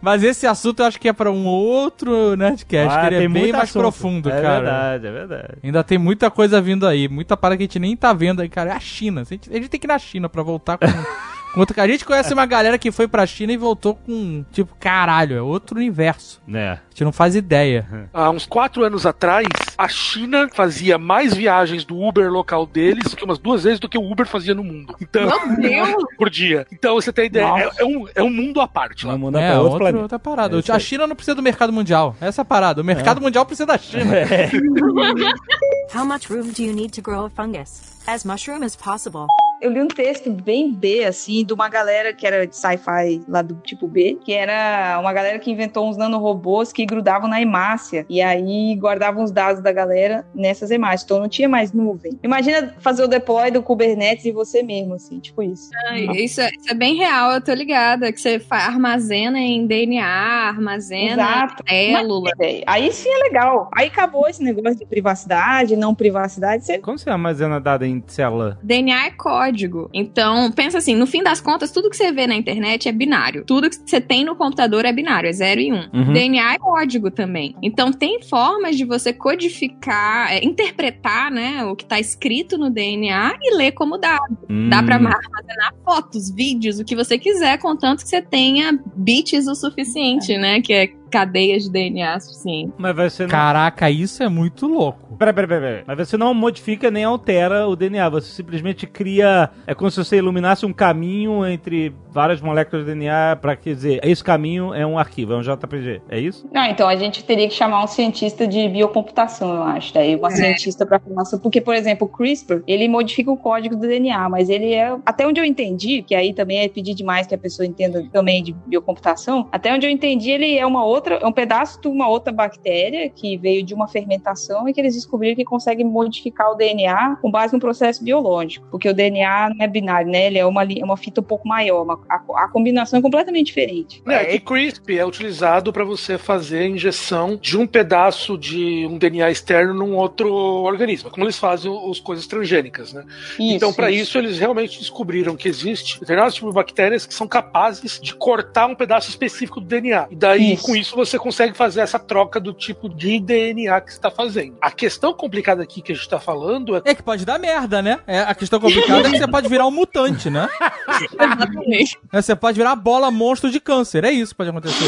[0.00, 3.28] Mas esse assunto eu acho que é pra um outro Nerdcast, Ah, que ele é
[3.28, 3.82] bem mais assunto.
[3.82, 4.54] profundo, é cara.
[4.60, 5.25] verdade, é verdade.
[5.62, 8.48] Ainda tem muita coisa vindo aí, muita parada que a gente nem tá vendo aí,
[8.48, 8.70] cara.
[8.70, 9.22] É a China.
[9.22, 10.86] A gente, a gente tem que ir na China pra voltar com,
[11.56, 14.76] Enquanto que a gente conhece uma galera que foi pra China e voltou com, tipo,
[14.78, 16.38] caralho, é outro universo.
[16.46, 16.72] Né?
[16.72, 17.86] A gente não faz ideia.
[18.12, 19.46] Há uns quatro anos atrás,
[19.78, 23.96] a China fazia mais viagens do Uber local deles que umas duas vezes do que
[23.96, 24.94] o Uber fazia no mundo.
[25.00, 25.22] Então,
[25.56, 26.04] Meu Deus!
[26.18, 26.66] por dia.
[26.70, 29.12] Então você tem ideia, é, é um, é um mundo à parte lá.
[29.12, 30.02] Vamos mudar É, pra outro, outro, planeta.
[30.02, 30.56] outra parada.
[30.58, 30.78] É a.
[30.78, 32.14] China não precisa do mercado mundial.
[32.20, 32.82] Essa é a parada.
[32.82, 34.12] O mercado mundial precisa da China.
[35.94, 37.96] How much room do you need to grow a fungus?
[38.06, 39.26] As mushroom as possible.
[39.60, 43.42] Eu li um texto bem B, assim, de uma galera que era de sci-fi lá
[43.42, 48.04] do tipo B, que era uma galera que inventou uns nanorobôs que grudavam na hemácia.
[48.08, 51.04] E aí guardavam os dados da galera nessas hemácias.
[51.04, 52.18] Então não tinha mais nuvem.
[52.22, 55.70] Imagina fazer o deploy do Kubernetes e você mesmo, assim, tipo isso.
[55.88, 58.12] Ai, Isso é, isso é bem real, eu tô ligada.
[58.12, 61.64] Que você armazena em DNA, armazena Exato.
[61.68, 62.30] em célula.
[62.40, 63.70] É, Aí sim é legal.
[63.74, 66.64] Aí acabou esse negócio de privacidade, não privacidade.
[66.64, 66.78] Você...
[66.78, 68.58] Como você armazena dado em célula?
[68.62, 69.45] DNA é código.
[69.92, 73.44] Então, pensa assim, no fim das contas, tudo que você vê na internet é binário.
[73.46, 75.76] Tudo que você tem no computador é binário, é 0 e 1.
[75.76, 75.90] Um.
[75.92, 76.12] Uhum.
[76.12, 77.54] DNA é código também.
[77.62, 83.36] Então, tem formas de você codificar, é, interpretar, né, o que tá escrito no DNA
[83.42, 84.36] e ler como dado.
[84.68, 85.06] Dá pra Hum.
[85.06, 90.60] armazenar fotos, vídeos, o que você quiser, contanto que você tenha bits o suficiente, né,
[90.60, 92.72] que é cadeias de DNA suficiente.
[92.78, 93.30] Mas você não.
[93.30, 95.16] Caraca, isso é muito louco.
[95.16, 95.84] Peraí, peraí, peraí.
[95.86, 98.08] Mas você não modifica nem altera o DNA.
[98.10, 99.50] Você simplesmente cria.
[99.66, 104.00] É como se você iluminasse um caminho entre várias moléculas de DNA pra quer dizer,
[104.02, 106.02] esse caminho é um arquivo, é um JPG.
[106.08, 106.48] É isso?
[106.54, 109.92] Ah, então a gente teria que chamar um cientista de biocomputação, eu acho.
[109.94, 111.38] Daí uma cientista para formação.
[111.38, 114.96] Porque, por exemplo, o CRISPR, ele modifica o código do DNA, mas ele é.
[115.04, 118.42] Até onde eu entendi, que aí também é pedir demais que a pessoa entenda também
[118.42, 122.08] de biocomputação, até onde eu entendi, ele é uma outra, é um pedaço de uma
[122.08, 126.54] outra bactéria que veio de uma fermentação e que eles descobriram que consegue modificar o
[126.54, 128.66] DNA com base no processo biológico.
[128.70, 130.26] Porque o DNA não é binário, né?
[130.26, 134.02] Ele é uma, uma fita um pouco maior, uma- a, a combinação é completamente diferente.
[134.06, 138.98] É, que CRISPR é utilizado para você fazer a injeção de um pedaço de um
[138.98, 143.04] DNA externo num outro organismo, como eles fazem os coisas transgênicas, né?
[143.38, 147.98] então, para isso, eles realmente descobriram que existe determinados tipos de bactérias que são capazes
[148.00, 150.06] de cortar um pedaço específico do DNA.
[150.10, 150.64] E daí, Isso.
[150.66, 154.56] com isso, você consegue fazer essa troca do tipo de DNA que você está fazendo.
[154.60, 157.80] A questão complicada aqui que a gente está falando é É que pode dar merda,
[157.82, 157.98] né?
[158.06, 160.48] É, a questão complicada é que você pode virar um mutante, né?
[161.18, 161.98] Exatamente.
[162.12, 164.04] É, Você pode virar uma bola monstro de câncer.
[164.04, 164.84] É isso que pode acontecer.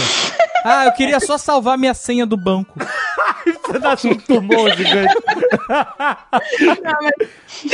[0.65, 2.79] Ah, eu queria só salvar minha senha do banco.
[3.65, 5.15] Você nasce um tumor gigante.
[5.69, 7.29] Não, mas...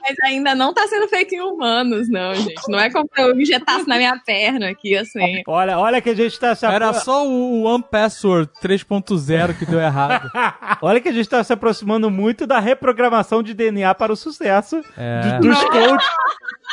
[0.00, 2.68] mas ainda não tá sendo feito em humanos, não, gente.
[2.68, 5.42] Não é como se eu injetasse na minha perna aqui, assim.
[5.46, 9.66] Olha, olha que a gente tá se Era apro- só o One Password 3.0 que
[9.66, 10.30] deu errado.
[10.82, 14.82] Olha que a gente tá se aproximando muito da reprogramação de DNA para o sucesso
[14.96, 15.38] É.
[15.38, 16.08] do- dos coaches.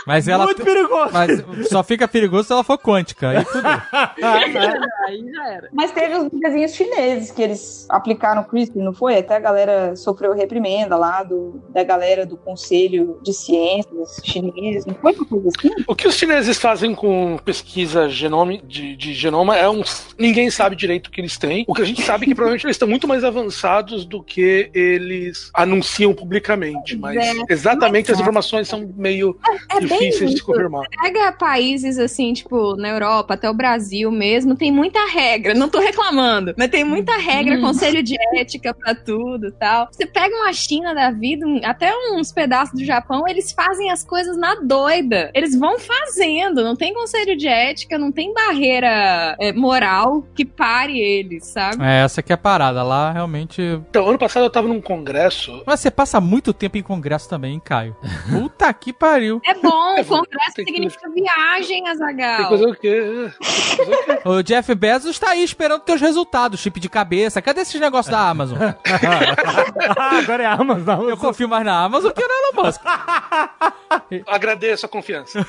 [0.09, 0.45] Mas ela.
[0.45, 1.13] Muito perigoso.
[1.13, 3.29] Mas só fica perigoso se ela for quântica.
[3.29, 3.69] Aí fudeu.
[5.05, 5.69] Aí já era.
[5.71, 9.19] Mas teve os desenhos chineses que eles aplicaram CRISPR, não foi?
[9.19, 14.95] Até a galera sofreu reprimenda lá do, da galera do Conselho de Ciências chinês, não
[14.95, 15.69] foi uma coisa assim?
[15.85, 19.83] O que os chineses fazem com pesquisa genome, de, de genoma é um.
[20.17, 21.65] Ninguém sabe direito o que eles têm.
[21.67, 24.71] O que a gente sabe é que provavelmente eles estão muito mais avançados do que
[24.73, 26.97] eles anunciam publicamente.
[26.97, 27.33] Mas É.
[27.47, 29.37] exatamente as informações são meio
[29.69, 30.45] É bem difíceis de se isso.
[30.45, 30.83] confirmar.
[31.01, 35.53] Pega países assim, tipo, na Europa, até o Brasil mesmo, tem muita regra.
[35.53, 39.87] Não tô reclamando, mas tem muita regra, conselho de ética pra tudo e tal.
[39.91, 44.03] Você pega uma China da vida, um- até uns pedaços do Japão, eles fazem as
[44.03, 45.31] coisas na doida.
[45.33, 50.99] Eles vão fazendo, não tem conselho de ética, não tem barreira é, moral que pare
[50.99, 51.83] eles, sabe?
[51.83, 52.83] É, essa aqui é a parada.
[52.83, 53.61] Lá realmente.
[53.89, 55.63] Então, ano passado eu tava num congresso.
[55.65, 57.95] Mas você passa muito tempo em congresso também, hein, Caio?
[58.31, 59.41] Puta que pariu.
[59.45, 62.43] É bom, É, congresso tem que- significa viagem, Azagal.
[62.43, 63.31] que fazer o quê?
[63.39, 64.19] Tem que fazer o quê?
[64.25, 67.41] O Jeff Bezos tá aí esperando teus resultados, chip de cabeça.
[67.41, 68.57] Cadê esses negócios da Amazon?
[68.61, 68.75] Ah,
[70.23, 71.09] agora é a Amazon.
[71.09, 72.81] Eu confio mais na Amazon que no Elon Musk.
[74.27, 75.45] Agradeço a confiança.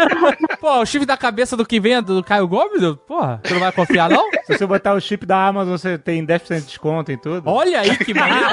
[0.60, 2.82] Pô, o chip da cabeça do que vem é do Caio Gomes?
[2.82, 4.28] eu- Porra, você não vai confiar, não?
[4.44, 7.42] Se você botar o chip da Amazon, você tem 10% de desconto em tudo.
[7.48, 8.46] Olha aí que maneiro.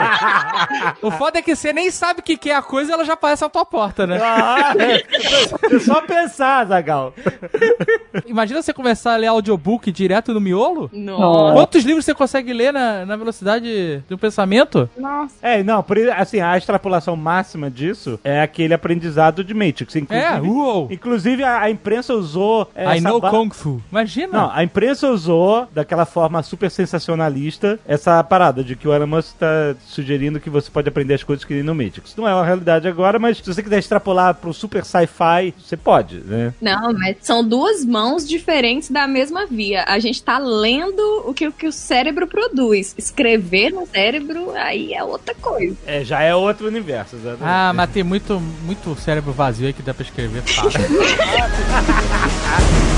[1.01, 3.05] o foda é que você nem sabe o que que é a coisa e ela
[3.05, 4.19] já aparece na tua porta, né?
[4.22, 5.03] Ah, é
[5.81, 7.14] só pensar, Zagal.
[8.26, 10.90] Imagina você começar a ler audiobook direto no miolo?
[10.94, 11.53] Nossa.
[11.53, 14.90] Quantos livros você consegue ler na, na velocidade do pensamento?
[14.98, 15.35] Nossa.
[15.41, 19.95] É, não, por assim, a extrapolação máxima disso é aquele aprendizado de Matrix.
[19.95, 20.88] Inclusive, É, uou.
[20.91, 22.64] inclusive a, a imprensa usou.
[22.76, 23.81] I essa know ba- Kung Fu.
[23.91, 24.34] Imagina.
[24.34, 29.35] Não, a imprensa usou daquela forma super sensacionalista essa parada de que o Elon Musk
[29.38, 32.15] tá sugerindo que você pode aprender as coisas que nem no Matrix.
[32.15, 36.19] Não é uma realidade agora, mas se você quiser extrapolar pro super sci-fi, você pode,
[36.19, 36.53] né?
[36.61, 39.84] Não, mas são duas mãos diferentes da mesma via.
[39.88, 42.93] A gente tá lendo o que, o que o cérebro produz.
[42.97, 45.75] Escrever no cérebro, aí é outra coisa.
[45.85, 47.43] É, já é outro universo, exatamente.
[47.43, 50.80] Ah, mas tem muito, muito cérebro vazio aí que dá pra escrever fácil.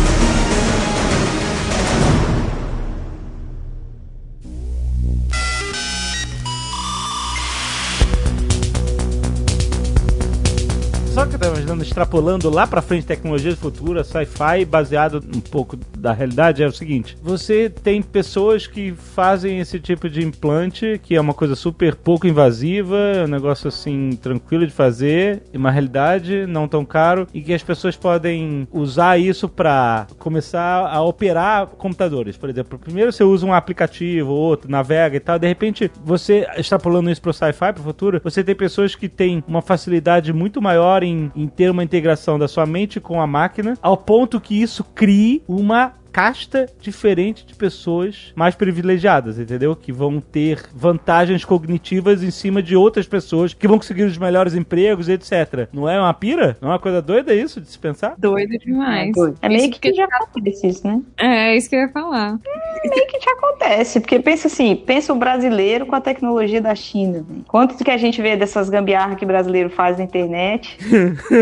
[11.16, 16.14] Só que eu imaginando, extrapolando lá pra frente tecnologias futuras, sci-fi, baseado um pouco da
[16.14, 21.22] realidade, é o seguinte: você tem pessoas que fazem esse tipo de implante, que é
[21.22, 26.46] uma coisa super pouco invasiva, é um negócio assim, tranquilo de fazer, e uma realidade
[26.46, 32.38] não tão caro, e que as pessoas podem usar isso pra começar a operar computadores.
[32.38, 37.10] Por exemplo, primeiro você usa um aplicativo, outro, navega e tal, de repente você, extrapolando
[37.10, 41.32] isso pro sci-fi, pro futuro, você tem pessoas que têm uma facilidade muito maior em,
[41.36, 45.42] em ter uma integração da sua mente com a máquina, ao ponto que isso crie
[45.48, 49.76] uma casta diferente de pessoas mais privilegiadas, entendeu?
[49.76, 54.56] Que vão ter vantagens cognitivas em cima de outras pessoas que vão conseguir os melhores
[54.56, 55.68] empregos, etc.
[55.74, 56.58] Não é uma pira?
[56.62, 58.16] Não é uma coisa doida isso de se pensar?
[58.18, 59.12] Doido demais.
[59.42, 61.02] É meio Isso que já acontece isso, né?
[61.18, 62.40] É, isso que eu ia falar.
[62.82, 67.26] meio que já acontece, porque pensa assim, pensa o brasileiro com a tecnologia da China.
[67.28, 67.42] né?
[67.46, 70.78] Quanto que a gente vê dessas gambiarras que o brasileiro faz na internet?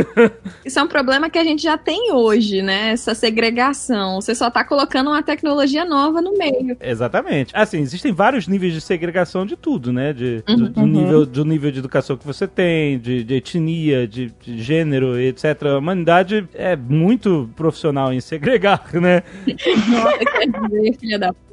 [0.66, 2.94] Isso é um problema que a gente já tem hoje, né?
[2.94, 4.20] Essa segregação.
[4.20, 6.76] Você só tá colocando uma tecnologia nova no meio.
[6.82, 7.52] Exatamente.
[7.56, 10.14] Assim, existem vários níveis de segregação de tudo, né?
[10.14, 10.88] De, do, do Uhum.
[10.88, 15.64] nível, do nível de educação que você tem, de, de etnia, de, de gênero, etc.
[15.74, 19.24] A humanidade é muito profissional em segregar, né?
[19.90, 21.44] Nossa, filha da puta.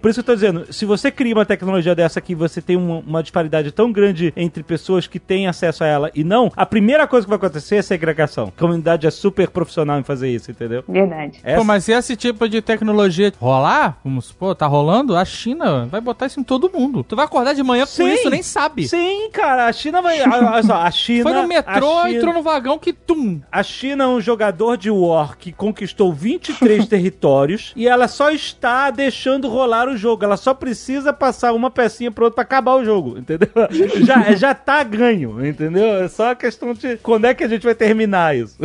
[0.00, 2.76] Por isso que eu tô dizendo, se você cria uma tecnologia dessa que você tem
[2.76, 6.64] uma, uma disparidade tão grande entre pessoas que têm acesso a ela e não, a
[6.66, 8.52] primeira coisa que vai acontecer é segregação.
[8.56, 10.84] A comunidade é super profissional em fazer isso, entendeu?
[10.88, 11.40] Verdade.
[11.42, 15.86] Essa- Pô, mas se esse tipo de tecnologia rolar, vamos supor, tá rolando, a China
[15.86, 17.04] vai botar isso em todo mundo.
[17.04, 18.12] Tu vai acordar de manhã com Sim.
[18.12, 18.88] isso, nem sabe.
[18.88, 20.20] Sim, cara, a China vai.
[20.22, 21.22] Olha só, a China.
[21.24, 23.40] Foi no metrô, China- entrou no vagão que tum.
[23.52, 28.90] A China é um jogador de War que conquistou 23 territórios e ela só está
[28.90, 30.24] deixando rolar o jogo.
[30.24, 33.48] Ela só precisa passar uma pecinha pro outro pra acabar o jogo, entendeu?
[34.04, 35.84] Já, já tá ganho, entendeu?
[36.04, 38.56] É só a questão de quando é que a gente vai terminar isso.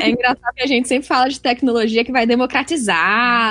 [0.00, 3.07] É engraçado que a gente sempre fala de tecnologia que vai democratizar,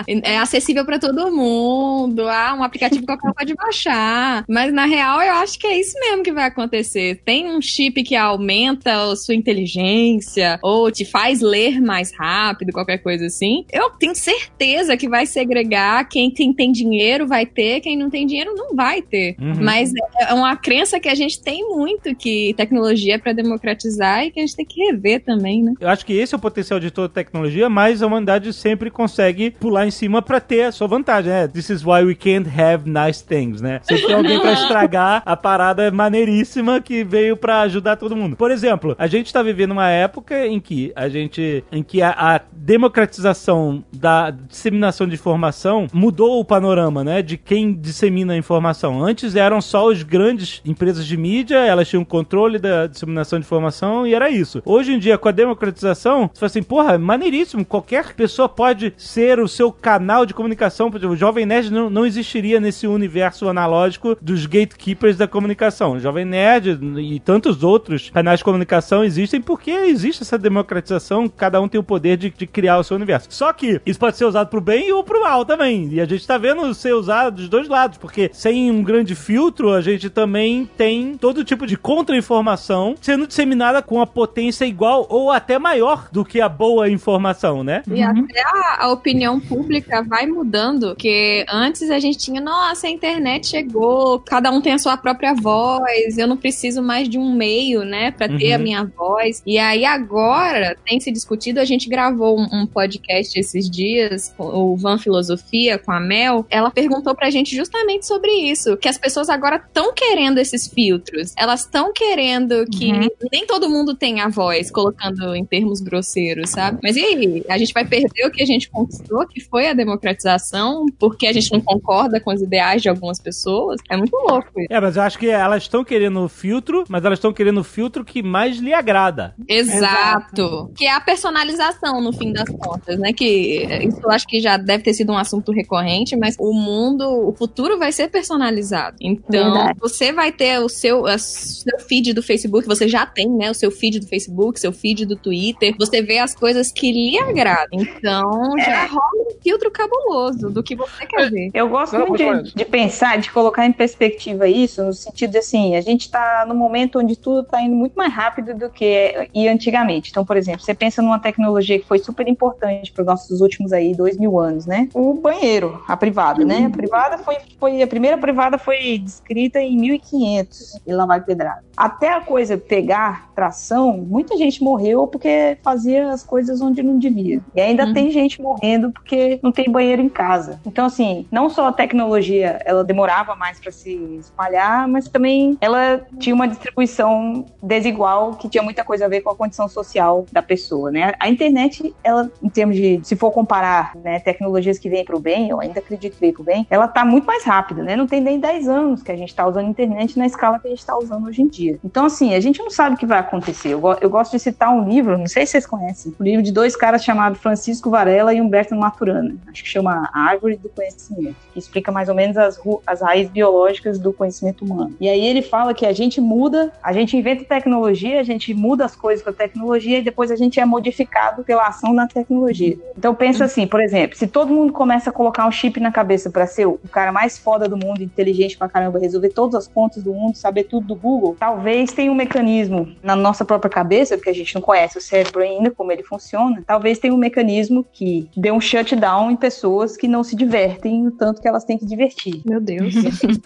[0.08, 4.46] é acessível pra todo mundo, ah, um aplicativo qualquer pode baixar.
[4.48, 7.22] Mas na real eu acho que é isso mesmo que vai acontecer.
[7.26, 13.00] Tem um chip que aumenta a sua inteligência ou te faz ler mais rápido, qualquer
[13.00, 13.66] coisa assim.
[13.72, 18.26] Eu tenho certeza que vai segregar quem tem, tem dinheiro vai ter, quem não tem
[18.26, 19.36] dinheiro não vai ter.
[19.40, 19.56] Uhum.
[19.62, 24.32] Mas é uma crença que a gente tem muito que tecnologia é pra democratizar e
[24.32, 25.74] que a gente tem que rever também, né?
[25.80, 29.37] Eu acho que esse é o potencial de toda tecnologia, mas a humanidade sempre consegue
[29.60, 31.48] pular em cima pra ter a sua vantagem, né?
[31.48, 33.80] This is why we can't have nice things, né?
[33.84, 38.36] Sempre tem alguém pra estragar a parada maneiríssima que veio pra ajudar todo mundo.
[38.36, 42.12] Por exemplo, a gente tá vivendo uma época em que a gente, em que a,
[42.12, 47.22] a democratização da disseminação de informação mudou o panorama, né?
[47.22, 49.04] De quem dissemina a informação.
[49.04, 54.06] Antes eram só os grandes empresas de mídia, elas tinham controle da disseminação de informação
[54.06, 54.62] e era isso.
[54.66, 59.27] Hoje em dia, com a democratização, você fala assim, porra, maneiríssimo, qualquer pessoa pode ser
[59.40, 60.90] o seu canal de comunicação.
[60.90, 65.94] Por exemplo, O Jovem Nerd não, não existiria nesse universo analógico dos gatekeepers da comunicação.
[65.94, 71.62] O Jovem Nerd e tantos outros canais de comunicação existem porque existe essa democratização, cada
[71.62, 73.28] um tem o poder de, de criar o seu universo.
[73.30, 75.90] Só que isso pode ser usado pro bem ou pro mal também.
[75.92, 79.74] E a gente tá vendo ser usado dos dois lados, porque sem um grande filtro,
[79.74, 85.32] a gente também tem todo tipo de contra-informação sendo disseminada com a potência igual ou
[85.32, 87.84] até maior do que a boa informação, né?
[87.88, 92.90] E até a, a opinião pública vai mudando, porque antes a gente tinha, nossa, a
[92.90, 97.34] internet chegou, cada um tem a sua própria voz, eu não preciso mais de um
[97.34, 98.56] meio, né, pra ter Uhum.
[98.56, 99.42] a minha voz.
[99.46, 104.76] E aí agora tem se discutido, a gente gravou um, um podcast esses dias, o
[104.76, 109.30] Van Filosofia, com a Mel, ela perguntou pra gente justamente sobre isso, que as pessoas
[109.30, 111.34] agora estão querendo esses filtros.
[111.38, 113.08] Elas estão querendo que Uhum.
[113.32, 116.80] nem todo mundo tenha voz, colocando em termos grosseiros, sabe?
[116.84, 117.44] Mas e aí?
[117.50, 121.34] A gente vai perder o que a gente conquistou, que foi a democratização, porque a
[121.34, 123.80] gente não concorda com os ideais de algumas pessoas?
[123.90, 124.68] É muito louco isso.
[124.70, 127.64] É, mas eu acho que elas estão querendo o filtro, mas elas estão querendo o
[127.64, 129.34] filtro que mais lhe agrada.
[129.48, 130.72] Exato.
[130.76, 133.14] Que é a personalização, no fim das contas, né?
[133.14, 137.28] Que isso eu acho que já deve ter sido um assunto recorrente, mas o mundo,
[137.28, 138.98] o futuro vai ser personalizado.
[139.02, 139.80] Então, Verdade.
[139.80, 143.50] você vai ter o seu, a- seu feed do Facebook, você já tem, né?
[143.52, 145.76] O seu feed do Facebook, seu feed do Twitter.
[145.80, 147.80] Você vê as coisas que lhe agradam.
[147.80, 151.52] Então, já rola um filtro cabuloso do que você quer ver.
[151.54, 155.38] Eu gosto Não, muito de, de pensar, de colocar em perspectiva isso, no sentido de
[155.40, 159.30] assim, a gente tá no momento onde tudo tá indo muito mais rápido do que
[159.34, 160.10] ia antigamente.
[160.12, 163.72] Então, por exemplo, você pensa numa tecnologia que foi super importante para os nossos últimos
[163.74, 164.90] aí dois mil anos, né?
[164.94, 166.66] O banheiro, a privada, né?
[166.66, 171.64] A privada foi, foi a primeira privada foi descrita em 1500 e lá vai pedrada.
[171.76, 177.42] Até a coisa pegar tração, muita gente morreu porque fazia as coisas onde não devia.
[177.56, 177.94] E ainda Uhum.
[177.94, 180.60] tem gente morrendo porque não tem banheiro em casa.
[180.66, 186.02] Então, assim, não só a tecnologia ela demorava mais para se espalhar, mas também ela
[186.20, 190.42] tinha uma distribuição desigual que tinha muita coisa a ver com a condição social da
[190.42, 191.14] pessoa, né?
[191.20, 195.20] A internet, ela, em termos de, se for comparar, né, tecnologias que vêm para o
[195.20, 197.96] bem, eu ainda acredito que vem para o bem, ela tá muito mais rápida, né?
[197.96, 200.70] Não tem nem 10 anos que a gente está usando internet na escala que a
[200.70, 201.80] gente está usando hoje em dia.
[201.84, 203.70] Então, assim, a gente não sabe o que vai acontecer.
[203.70, 206.52] Eu, eu gosto de citar um livro, não sei se vocês conhecem, um livro de
[206.52, 209.36] dois caras chamados Francisco Varela e Humberto Maturana.
[209.48, 214.00] Acho que chama Árvore do Conhecimento, que explica mais ou menos as, as raízes biológicas
[214.00, 214.96] do conhecimento humano.
[215.00, 218.86] E aí ele fala que a gente muda, a gente inventa tecnologia, a gente muda
[218.86, 222.78] as coisas com a tecnologia e depois a gente é modificado pela ação da tecnologia.
[222.98, 226.30] Então pensa assim, por exemplo, se todo mundo começa a colocar um chip na cabeça
[226.30, 230.04] para ser o cara mais foda do mundo, inteligente pra caramba, resolver todas as contas
[230.04, 234.30] do mundo, saber tudo do Google, talvez tenha um mecanismo na nossa própria cabeça, porque
[234.30, 238.30] a gente não conhece o cérebro ainda, como ele funciona, talvez tenha um mecanismo que
[238.36, 241.86] dê um shutdown em pessoas que não se divertem o tanto que elas têm que
[241.86, 242.42] divertir.
[242.46, 242.94] Meu Deus.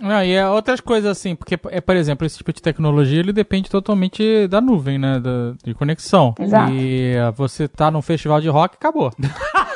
[0.01, 3.33] Não, e é outras coisas assim, porque, é, por exemplo, esse tipo de tecnologia ele
[3.33, 5.19] depende totalmente da nuvem, né?
[5.19, 6.33] Da, de conexão.
[6.39, 6.73] Exato.
[6.73, 9.11] E ah, você tá num festival de rock, acabou.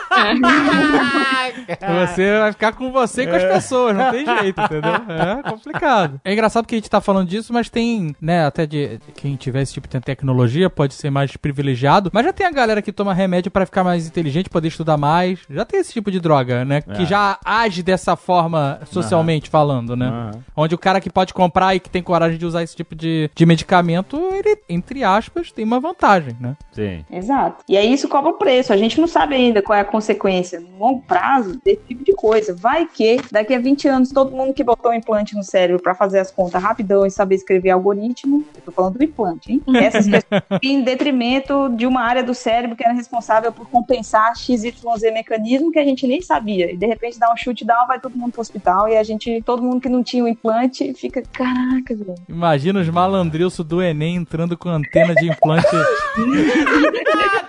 [2.05, 4.95] Você vai ficar com você e com as pessoas, não tem jeito, entendeu?
[5.15, 6.21] É complicado.
[6.23, 9.61] É engraçado que a gente tá falando disso, mas tem, né, até de quem tiver
[9.61, 13.13] esse tipo de tecnologia pode ser mais privilegiado, mas já tem a galera que toma
[13.13, 15.24] remédio pra ficar mais inteligente, poder estudar mais.
[15.49, 16.81] Já tem esse tipo de droga, né?
[16.81, 17.05] Que É.
[17.05, 20.07] já age dessa forma socialmente falando, né?
[20.07, 20.31] Aham.
[20.55, 23.29] Onde o cara que pode comprar e que tem coragem de usar esse tipo de,
[23.33, 26.55] de medicamento, ele, entre aspas, tem uma vantagem, né?
[26.71, 27.03] Sim.
[27.11, 27.63] Exato.
[27.67, 28.71] E aí isso cobra o preço.
[28.73, 32.13] A gente não sabe ainda qual é a consequência no longo prazo desse tipo de
[32.13, 32.53] coisa.
[32.55, 35.95] Vai que daqui a 20 anos todo mundo que botou um implante no cérebro pra
[35.95, 39.61] fazer as contas rapidão e saber escrever algoritmo, eu tô falando do implante, hein?
[39.75, 44.75] Essas pessoas em detrimento de uma área do cérebro que era responsável por compensar XYZ
[45.15, 46.71] mecanismo que a gente nem sabia.
[46.71, 49.41] E de repente dá um chute down, vai todo mundo pro hospital e a gente,
[49.45, 52.15] todo mundo que não tinha o implante, fica, caraca, velho.
[52.29, 55.65] Imagina os malandrilsos do Enem entrando com antena de implante.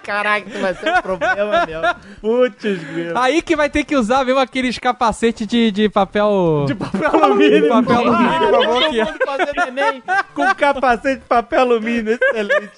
[0.06, 1.80] Caraca, isso vai ser um problema, meu.
[2.20, 3.18] Putz, grilo.
[3.18, 6.64] Aí que vai ter que usar mesmo aqueles capacetes de, de papel.
[6.68, 7.62] De papel alumínio.
[7.62, 10.02] De papel alumínio, por favor, que- fazendo Enem
[10.32, 12.16] com capacete de papel alumínio.
[12.22, 12.70] Excelente.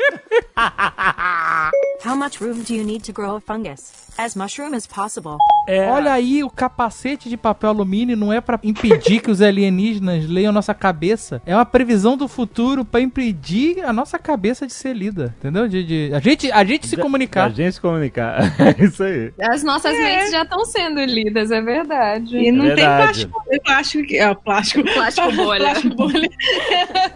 [2.08, 4.08] How much room do you need to grow a fungus?
[4.16, 5.36] As mushroom as possible.
[5.68, 10.26] É, Olha aí, o capacete de papel alumínio não é pra impedir que os alienígenas
[10.28, 11.42] leiam a nossa cabeça.
[11.44, 15.34] É uma previsão do futuro pra impedir a nossa cabeça de ser lida.
[15.38, 15.68] Entendeu?
[15.68, 17.50] De, de- a, gente, a gente se A comunicar.
[17.52, 18.40] gente se comunicar.
[18.58, 19.30] É isso aí.
[19.40, 22.38] As nossas mentes já estão sendo lidas, é verdade.
[22.38, 23.26] E não tem Verdade.
[23.28, 25.60] plástico, plástico que é plástico, Plástico bolha.
[25.64, 26.28] plástico bolha.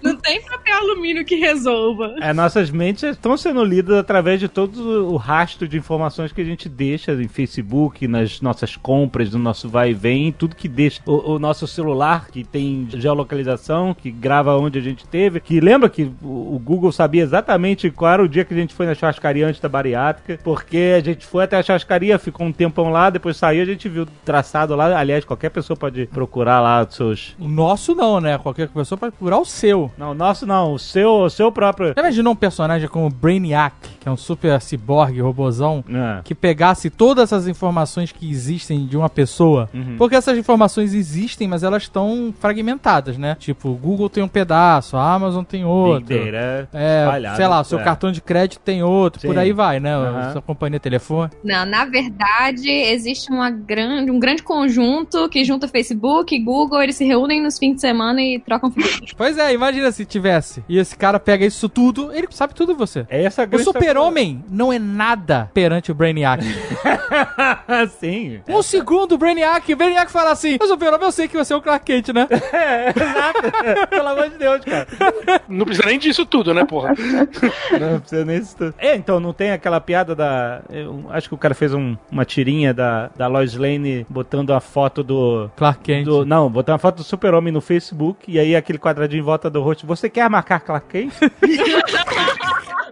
[0.02, 2.14] não tem papel alumínio que resolva.
[2.20, 6.44] É, nossas mentes estão sendo lidas através de todo o rastro de informações que a
[6.44, 11.00] gente deixa em Facebook, nas nossas compras, no nosso vai e vem, tudo que deixa.
[11.06, 15.88] O, o nosso celular, que tem geolocalização, que grava onde a gente teve, que lembra
[15.88, 18.94] que o, o Google sabia exatamente qual era o dia que a gente foi na
[18.94, 23.10] churrascaria antes da bariátrica, porque a gente foi até a churrascaria, ficou um tempão lá,
[23.10, 24.98] depois saiu, a gente viu traçado lá.
[24.98, 27.36] Aliás, qualquer pessoa pode procurar lá os seus.
[27.38, 28.38] O nosso não, né?
[28.38, 29.90] Qualquer pessoa pode procurar o seu.
[29.96, 31.92] Não, o nosso não, o seu, o seu próprio.
[31.96, 36.20] Já imaginou um personagem como Brainiac, que é um super ciborgue, robozão, Ah.
[36.24, 39.96] que pegasse todas as informações que existem de uma pessoa, Uhum.
[39.98, 43.36] porque essas informações existem, mas elas estão fragmentadas, né?
[43.38, 46.04] Tipo, o Google tem um pedaço, a Amazon tem outro.
[46.06, 47.82] Big Data É, espalhado, sei lá, o seu é.
[47.84, 49.28] cartão de crédito tem outro, Sim.
[49.28, 49.94] por aí vai, né?
[49.94, 50.32] Aham.
[50.32, 51.30] Sua companhia telefone.
[51.44, 56.96] Não, na verdade, existe uma grande, um grande conjunto que junta Facebook e Google, eles
[56.96, 59.12] se reúnem nos fins de semana e trocam figurinhas.
[59.16, 60.62] Pois é, imagina se tivesse.
[60.68, 63.06] E esse cara pega isso tudo, ele sabe tudo de você.
[63.08, 66.44] É essa a O grande super-homem não é nada perante o Brainiac.
[67.98, 68.40] Sim.
[68.48, 69.72] um segundo, o Brainiac.
[69.72, 72.28] O Brainiac fala assim: Mas super-homem, eu sei que você é o Clark Kent, né?
[72.52, 73.88] É, exato.
[73.90, 74.86] Pelo amor de Deus, cara.
[75.48, 76.90] Não precisa nem disso tudo, né, porra?
[77.80, 78.74] Não precisa nem isso tudo.
[78.78, 80.60] É, então, não tem aquela piada da.
[80.70, 84.60] Eu acho que o cara fez um- uma tirinha da, da Lois Lane botando a
[84.60, 85.50] foto do.
[85.56, 86.04] Clark Kent.
[86.04, 89.48] do não, botando a foto do super-homem no Facebook e aí aquele quadradinho em volta
[89.48, 89.86] do rosto.
[89.86, 91.12] Você quer marcar Clark Kent?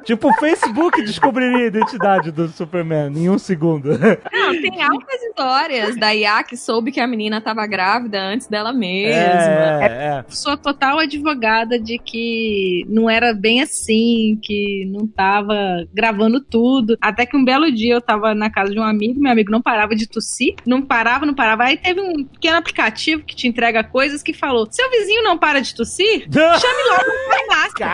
[0.05, 3.90] Tipo, o Facebook descobriria a identidade do Superman em um segundo.
[3.90, 8.72] Não, tem altas histórias da IA que soube que a menina tava grávida antes dela
[8.72, 9.85] mesma.
[9.85, 10.24] É, é.
[10.28, 15.55] Sou total advogada de que não era bem assim, que não tava
[15.93, 16.97] gravando tudo.
[17.01, 19.62] Até que um belo dia eu tava na casa de um amigo, meu amigo não
[19.62, 21.64] parava de tossir, não parava, não parava.
[21.64, 25.60] Aí teve um pequeno aplicativo que te entrega coisas que falou: seu vizinho não para
[25.60, 26.27] de tossir?
[26.31, 27.86] Chame logo uma farmácia.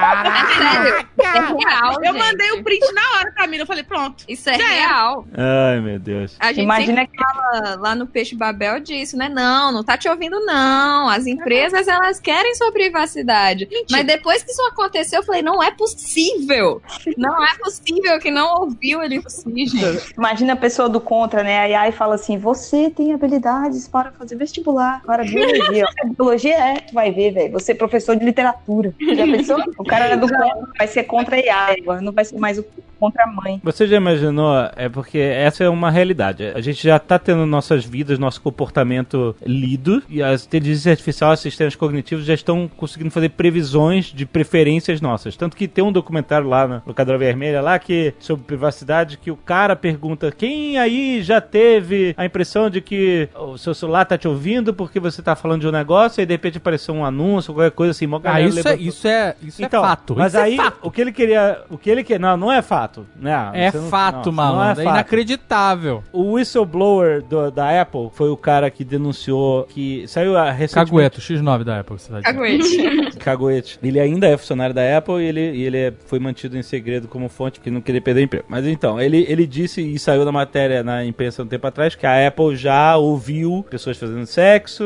[0.56, 2.18] Sério, é real, Eu gente.
[2.18, 4.24] mandei o print na hora pra mim, eu falei: pronto.
[4.28, 4.66] Isso é era.
[4.66, 5.26] real.
[5.36, 6.36] Ai, meu Deus.
[6.38, 9.28] A gente Imagina sempre fala lá no Peixe Babel disso, né?
[9.28, 11.08] Não, não tá te ouvindo, não.
[11.08, 13.68] As empresas, elas querem sua privacidade.
[13.90, 16.82] Mas depois que isso aconteceu, eu falei, não é possível.
[17.16, 19.20] Não é possível que não ouviu ele
[19.66, 20.14] gente.
[20.16, 21.76] Imagina a pessoa do contra, né?
[21.76, 25.84] A AI fala assim: você tem habilidades para fazer vestibular, para biologia.
[26.16, 27.52] biologia é, tu vai ver, velho.
[27.52, 28.94] Você é professor de literatura.
[29.00, 29.62] Já pensou?
[29.78, 32.58] O cara é do contra, vai ser contra a AI, agora não vai ser mais
[32.58, 32.64] o
[32.98, 33.60] contra a mãe.
[33.62, 34.54] Você já imaginou?
[34.76, 36.46] É porque essa é uma realidade.
[36.54, 41.40] A gente já tá tendo nossas vidas, nosso comportamento lido, e a inteligência artificial, os
[41.40, 45.36] sistemas cognitivos já estão conseguindo fazer previsões de preferências nossas.
[45.36, 49.36] Tanto que tem um documentário lá no Locadora Vermelha, lá que sobre privacidade, que o
[49.36, 54.26] cara pergunta: quem aí já teve a impressão de que o seu celular tá te
[54.26, 57.72] ouvindo porque você tá falando de um negócio e de repente apareceu um anúncio, qualquer
[57.72, 60.14] coisa assim, mó Ah, galera isso é, isso é, isso então, é fato.
[60.16, 60.78] Mas isso aí, é fato.
[60.82, 61.62] o que ele queria.
[61.76, 62.18] O que ele quer.
[62.18, 63.06] Não, não é fato.
[63.20, 63.32] Né?
[63.52, 64.58] É não- fato, não, malandro.
[64.62, 64.94] Não é é fato.
[64.96, 66.02] inacreditável.
[66.12, 70.90] O whistleblower do- da Apple foi o cara que denunciou que saiu a recentemente...
[70.90, 72.22] Cagueto, X9 da Apple, você tá.
[72.22, 73.16] Caguete.
[73.20, 73.78] Caguete.
[73.82, 77.08] Ele ainda é funcionário da Apple e ele, e ele é- foi mantido em segredo
[77.08, 78.44] como fonte porque não queria perder emprego.
[78.48, 82.06] Mas então, ele, ele disse e saiu da matéria na imprensa um tempo atrás que
[82.06, 84.84] a Apple já ouviu pessoas fazendo sexo,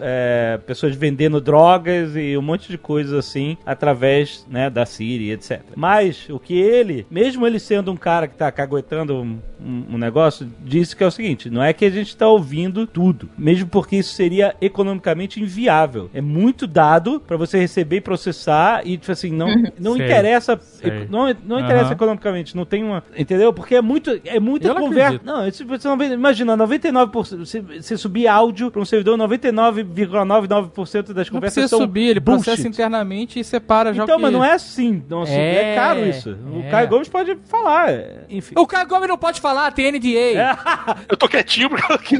[0.00, 5.60] é, pessoas vendendo drogas e um monte de coisas assim através né, da Siri, etc.
[5.76, 9.98] Mas o que ele, mesmo ele sendo um cara que tá caguetando um, um- um
[9.98, 13.68] negócio, disse que é o seguinte: não é que a gente tá ouvindo tudo, mesmo
[13.68, 16.10] porque isso seria economicamente inviável.
[16.14, 19.48] É muito dado pra você receber e processar e, tipo assim, não,
[19.78, 20.58] não Sei, interessa.
[20.62, 21.06] sei.
[21.10, 21.92] Não, não interessa Aham.
[21.92, 23.02] economicamente, não tem uma.
[23.16, 23.52] Entendeu?
[23.52, 24.20] Porque é muito.
[24.24, 25.16] É muita Eu conversa.
[25.16, 25.26] acredito.
[25.26, 27.38] Não, isso, você não imagina, 99%.
[27.38, 32.44] Você, você subir áudio pra um servidor, 99,99% das Não conversas são subir, ele bullshit.
[32.44, 34.22] processa internamente e separa já Então, o que...
[34.22, 35.02] mas não é assim.
[35.08, 36.21] Não, assim, é, É, caro isso.
[36.30, 36.70] O é.
[36.70, 37.90] Caio Gomes pode falar.
[37.90, 38.54] é, Enfim.
[38.56, 40.58] O Caio Gomes não pode falar, tem NDA.
[41.08, 42.16] Eu tô quietinho porque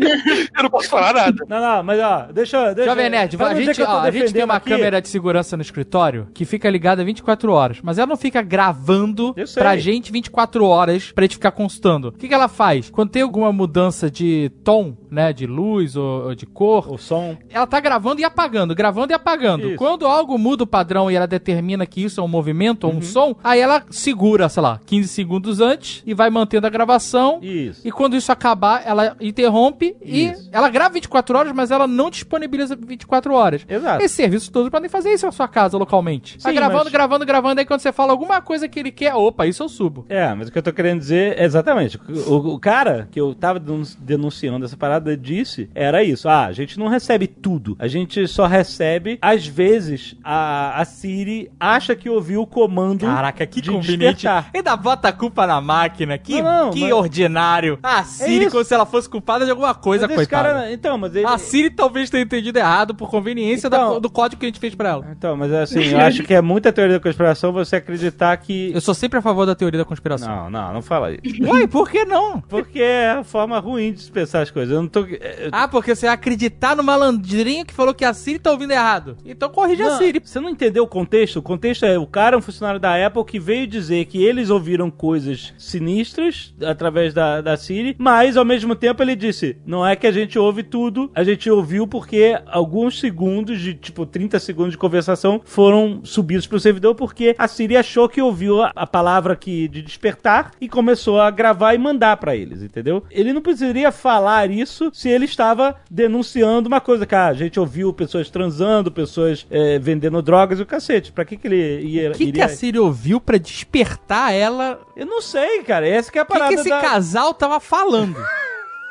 [0.56, 1.44] eu não posso falar nada.
[1.48, 2.72] Não, não, mas ó, deixa.
[2.74, 5.62] deixa Jovem Nerd, a gente, ó, a gente tem uma aqui- câmera de segurança no
[5.62, 11.12] escritório que fica ligada 24 horas, mas ela não fica gravando pra gente 24 horas
[11.12, 12.08] pra gente ficar constando.
[12.08, 12.90] O que, que ela faz?
[12.90, 17.36] Quando tem alguma mudança de tom, né, de luz ou, ou de cor, O som.
[17.50, 19.68] ela tá gravando e apagando, gravando e apagando.
[19.68, 19.76] Isso.
[19.76, 22.92] Quando algo muda o padrão e ela determina que isso é um movimento Uhum.
[22.94, 26.70] ou um som, aí ela segura, sei lá, 15 segundos antes e vai mantendo a
[26.70, 27.38] gravação.
[27.42, 27.86] Isso.
[27.86, 30.48] E quando isso acabar, ela interrompe Isso.
[30.48, 33.64] e ela grava 24 horas, mas ela não disponibiliza 24 horas.
[33.68, 34.02] Exato.
[34.04, 36.38] Esses serviços todos podem fazer isso na sua casa localmente.
[36.38, 39.14] Tá Sim, gravando, mas- gravando, gravando, aí quando você fala alguma coisa que ele quer,
[39.14, 40.06] opa, isso eu subo.
[40.08, 41.98] É, mas o que eu tô querendo dizer é exatamente.
[42.26, 46.28] O, o cara que eu tava denun- denunciando essa parada disse era isso.
[46.28, 47.76] Ah, a gente não recebe tudo.
[47.78, 53.46] A gente só recebe, às vezes, a, a Siri acha que ouviu o comando Caraca,
[53.46, 54.14] que de conveniente.
[54.14, 54.50] despertar.
[54.54, 56.16] Ainda, bota a culpa na máquina.
[56.18, 57.78] Que, Não, não, que mas- ordinário.
[57.82, 58.50] A Siri, isso.
[58.50, 60.48] como se ela fosse culpada de alguma coisa, Mas esse coitada.
[60.54, 61.26] cara, então, mas ele...
[61.26, 64.60] A Siri talvez tenha entendido errado por conveniência da- Então- do código que a gente
[64.60, 65.06] fez pra ela.
[65.16, 68.72] Então, mas assim, eu acho que é muita teoria da conspiração você acreditar que...
[68.74, 70.28] Eu sou sempre a favor da teoria da conspiração.
[70.28, 71.42] Não, não, não fala isso.
[71.44, 72.40] Ué, por que não?
[72.40, 74.74] Porque é a forma ruim de pensar as coisas.
[74.74, 75.00] Eu não tô...
[75.00, 75.18] eu-
[75.52, 79.16] Ah, porque você acreditar no malandrinho que falou que a Siri tá ouvindo errado.
[79.24, 80.20] Então corrige a Não, Siri.
[80.24, 81.36] Você não entendeu o contexto?
[81.38, 84.50] O contexto é o cara é um funcionário da Apple que veio dizer que eles
[84.50, 89.96] ouviram coisas sinistras através da, da Siri, mas ao mesmo tempo ele disse: não é
[89.96, 94.72] que a gente ouve tudo, a gente ouviu porque alguns segundos de tipo 30 segundos
[94.72, 99.32] de conversação foram subidos pro servidor porque a Siri achou que ouviu a, a palavra
[99.32, 103.02] aqui de despertar e começou a gravar e mandar pra eles, entendeu?
[103.10, 107.58] Ele não precisaria falar isso se ele estava denunciando uma coisa que ah, a gente
[107.58, 111.12] ouviu pessoas transando, pessoas eh, vendendo drogas e o cacete.
[111.12, 112.44] Pra que que ele ia O que, que iria...
[112.44, 114.80] a Siri ouviu pra despertar ela?
[114.96, 115.86] Eu não sei, cara.
[115.86, 116.80] Essa que é a O que, parada que esse da...
[116.80, 118.16] casal tava falando?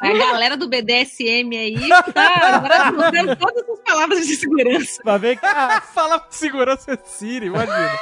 [0.01, 5.01] A galera do BDSM aí tá agora usando todas as palavras de segurança.
[5.03, 5.45] Pra ver que...
[5.45, 7.91] ah, Fala com segurança Siri, imagina.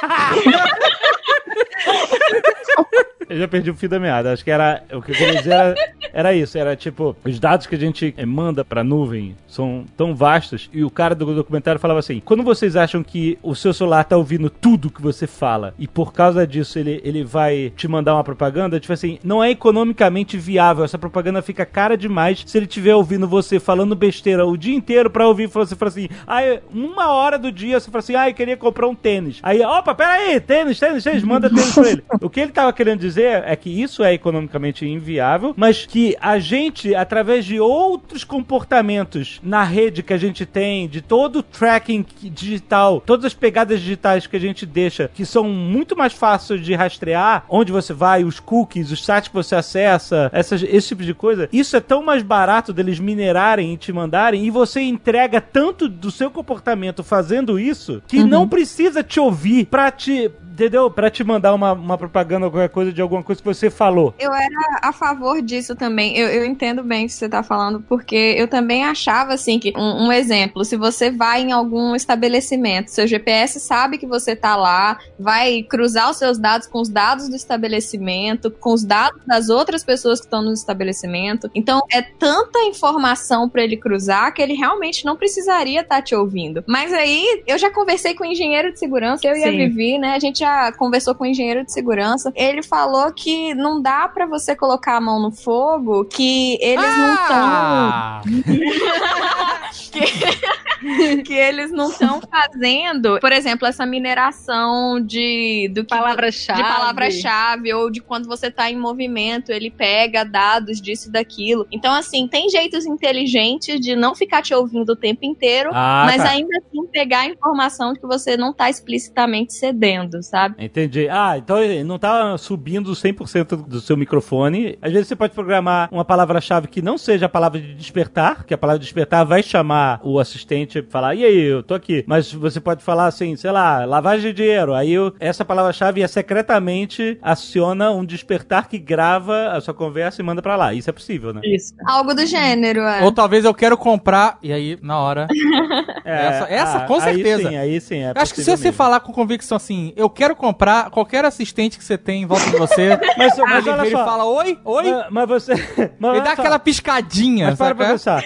[3.28, 4.32] Eu já perdi o fio da meada.
[4.32, 4.82] Acho que era.
[4.92, 5.74] O que eu queria dizer era,
[6.12, 6.58] era isso.
[6.58, 10.68] Era tipo, os dados que a gente eh, manda pra nuvem são tão vastos.
[10.72, 14.16] E o cara do documentário falava assim: quando vocês acham que o seu celular tá
[14.16, 18.24] ouvindo tudo que você fala e por causa disso ele, ele vai te mandar uma
[18.24, 20.84] propaganda, tipo assim, não é economicamente viável.
[20.84, 25.10] Essa propaganda fica cara demais se ele estiver ouvindo você falando besteira o dia inteiro
[25.10, 28.56] pra ouvir você falar assim, ai, uma hora do dia você fala assim, ai, queria
[28.56, 29.38] comprar um tênis.
[29.42, 32.04] Aí, opa, pera aí, tênis, tênis, tênis, manda tênis pra ele.
[32.20, 36.38] O que ele tava querendo dizer é que isso é economicamente inviável, mas que a
[36.38, 42.04] gente, através de outros comportamentos na rede que a gente tem, de todo o tracking
[42.22, 46.74] digital, todas as pegadas digitais que a gente deixa, que são muito mais fáceis de
[46.74, 51.14] rastrear, onde você vai, os cookies, os sites que você acessa, essas, esse tipo de
[51.14, 55.88] coisa, isso é tão mais barato deles minerarem e te mandarem, e você entrega tanto
[55.88, 60.30] do seu comportamento fazendo isso, que não precisa te ouvir pra te.
[60.50, 60.90] Entendeu?
[60.90, 64.14] Pra te mandar uma, uma propaganda ou qualquer coisa de alguma coisa que você falou.
[64.18, 66.16] Eu era a favor disso também.
[66.16, 69.72] Eu, eu entendo bem o que você tá falando, porque eu também achava assim que.
[69.76, 74.56] Um, um exemplo, se você vai em algum estabelecimento, seu GPS sabe que você tá
[74.56, 79.48] lá, vai cruzar os seus dados com os dados do estabelecimento, com os dados das
[79.48, 81.48] outras pessoas que estão no estabelecimento.
[81.54, 86.64] Então é tanta informação pra ele cruzar que ele realmente não precisaria estar te ouvindo.
[86.66, 89.50] Mas aí eu já conversei com o engenheiro de segurança, eu e a.
[89.50, 90.14] Vivi, né?
[90.14, 92.32] A gente já conversou com o engenheiro de segurança.
[92.34, 98.22] Ele falou que não dá pra você colocar a mão no fogo, que eles Ah!
[98.24, 98.50] não estão.
[99.92, 106.62] que, que eles não estão fazendo, por exemplo, essa mineração de do que Palavra-chave.
[106.62, 111.66] de palavra-chave ou de quando você tá em movimento, ele pega dados disso e daquilo.
[111.70, 116.22] Então, assim, tem jeitos inteligentes de não ficar te ouvindo o tempo inteiro, Ah, mas
[116.22, 116.30] tá.
[116.30, 120.54] ainda assim pegar a informação de que você não tá explicitamente cedendo, sabe?
[120.58, 121.08] Entendi.
[121.08, 124.78] Ah, então não tá subindo 100% do seu microfone.
[124.80, 128.54] Às vezes você pode programar uma palavra-chave que não seja a palavra de despertar, que
[128.54, 132.04] a palavra de despertar vai chamar o assistente e falar, e aí, eu tô aqui.
[132.06, 134.72] Mas você pode falar assim, sei lá, lavagem de dinheiro.
[134.74, 140.24] Aí eu- essa palavra-chave é secretamente aciona um despertar que grava a sua conversa e
[140.24, 140.72] manda pra lá.
[140.72, 141.40] Isso é possível, né?
[141.44, 141.74] Isso.
[141.86, 143.02] Algo do gênero, é.
[143.02, 145.26] Ou talvez eu quero comprar, e aí, na hora.
[146.04, 147.48] Essa- essa, com certeza.
[147.48, 147.96] Aí sim, aí sim.
[147.98, 148.76] É acho que se você mesmo.
[148.76, 152.56] falar com convicção assim, eu quero comprar qualquer assistente que você tem em volta de
[152.56, 154.04] você, Mas, mas ele e só.
[154.04, 155.54] fala, oi, oi, Mas, mas você.
[155.98, 156.42] Mas, e dá só.
[156.42, 158.22] aquela piscadinha, Mas para pra pensar.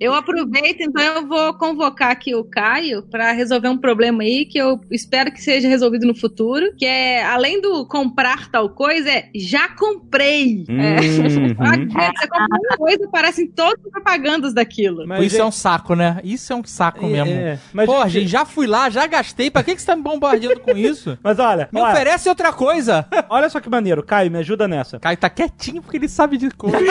[0.00, 4.58] Eu aproveito, então eu vou convocar aqui o Caio pra resolver um problema aí que
[4.58, 9.28] eu espero que seja resolvido no futuro, que é além do comprar tal coisa, é
[9.34, 10.64] já comprei.
[10.78, 11.56] Uhum.
[11.58, 15.06] Ah, Você compra uma coisa, aparecem todas as propagandas daquilo.
[15.06, 16.20] Mas, Isso é um saco, né?
[16.22, 17.32] Isso é um saco É, mesmo.
[17.32, 17.58] é.
[17.72, 19.50] Mas, Pô, gente- gente, já fui lá, já gastei.
[19.50, 21.07] Pra que, que você tá me bombardeando com isso?
[21.22, 23.06] Mas olha, Me olha, oferece outra coisa.
[23.30, 24.02] olha só que maneiro.
[24.02, 24.98] Caio, me ajuda nessa.
[24.98, 26.78] Caio tá quietinho porque ele sabe de coisa.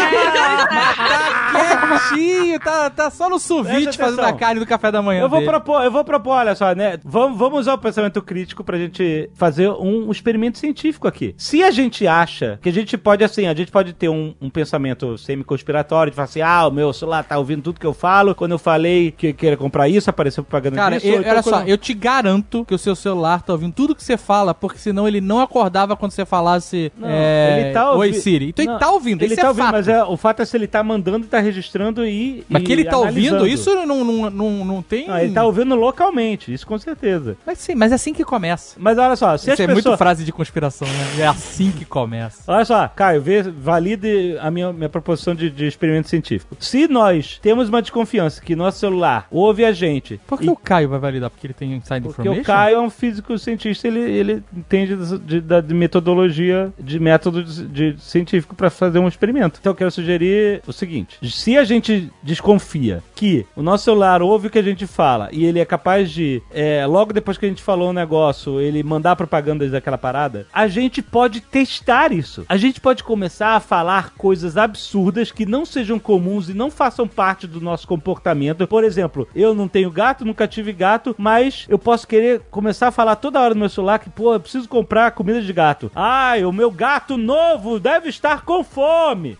[1.54, 5.30] tá quietinho, tá, tá só no suvite fazendo a carne do café da manhã Eu
[5.30, 5.52] vou dele.
[5.52, 6.98] propor, eu vou propor, olha só, né?
[7.04, 11.34] Vamos, vamos usar o pensamento crítico pra gente fazer um, experimento científico aqui.
[11.38, 14.50] Se a gente acha que a gente pode, assim, a gente pode ter um, um
[14.50, 18.36] pensamento semi-conspiratório de falar assim, ah, o meu celular tá ouvindo tudo que eu falo,
[18.36, 21.08] quando eu falei que queria comprar isso, apareceu propaganda Cara, disso.
[21.08, 23.96] eu, então olha só, quando- eu te garanto que o seu celular tá ouvindo tudo
[23.96, 27.92] que você fala, porque senão ele não acordava quando você falasse Não, é, ele tá
[27.94, 28.50] Oi ouvi- Siri.
[28.50, 29.74] Então Não, ele tá ouvindo, Ele isso tá é ouvindo, fato.
[29.76, 32.44] mas é, o fato é se ele tá mandando e tá registrando e.
[32.50, 33.36] Mas e que ele tá analisando.
[33.42, 35.08] ouvindo, isso não, não, não, não tem.
[35.08, 37.38] Não, ele tá ouvindo localmente, isso com certeza.
[37.46, 38.76] Mas sim, mas é assim que começa.
[38.80, 39.86] Mas olha só, se Isso as é pessoas.
[39.86, 41.22] muito frase de conspiração, né?
[41.24, 42.44] É assim que começa.
[42.48, 46.56] Olha só, Caio, vê, valide a minha, minha proposição de, de experimento científico.
[46.60, 50.20] Se nós temos uma desconfiança que nosso celular ouve a gente.
[50.28, 51.30] Por que e- o Caio vai validar?
[51.30, 52.42] Porque ele tem inside Porque information?
[52.42, 57.44] o Caio é um físico cientista, ele, ele entende de, de- de metodologia, de método
[57.44, 59.58] de, de científico para fazer um experimento.
[59.60, 64.48] Então eu quero sugerir o seguinte: se a gente desconfia que o nosso celular ouve
[64.48, 67.50] o que a gente fala e ele é capaz de, é, logo depois que a
[67.50, 72.46] gente falou um negócio, ele mandar propagandas daquela parada, a gente pode testar isso.
[72.48, 77.08] A gente pode começar a falar coisas absurdas que não sejam comuns e não façam
[77.08, 78.68] parte do nosso comportamento.
[78.68, 82.92] Por exemplo, eu não tenho gato, nunca tive gato, mas eu posso querer começar a
[82.92, 85.90] falar toda hora no meu celular que, pô, eu preciso comprar comida de gato.
[85.96, 89.38] Ai, o meu gato novo deve estar com fome.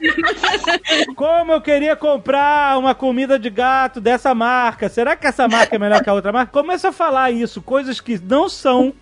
[1.16, 4.88] Como eu queria comprar uma comida de gato dessa marca.
[4.88, 6.52] Será que essa marca é melhor que a outra marca?
[6.52, 8.94] Começa a falar isso, coisas que não são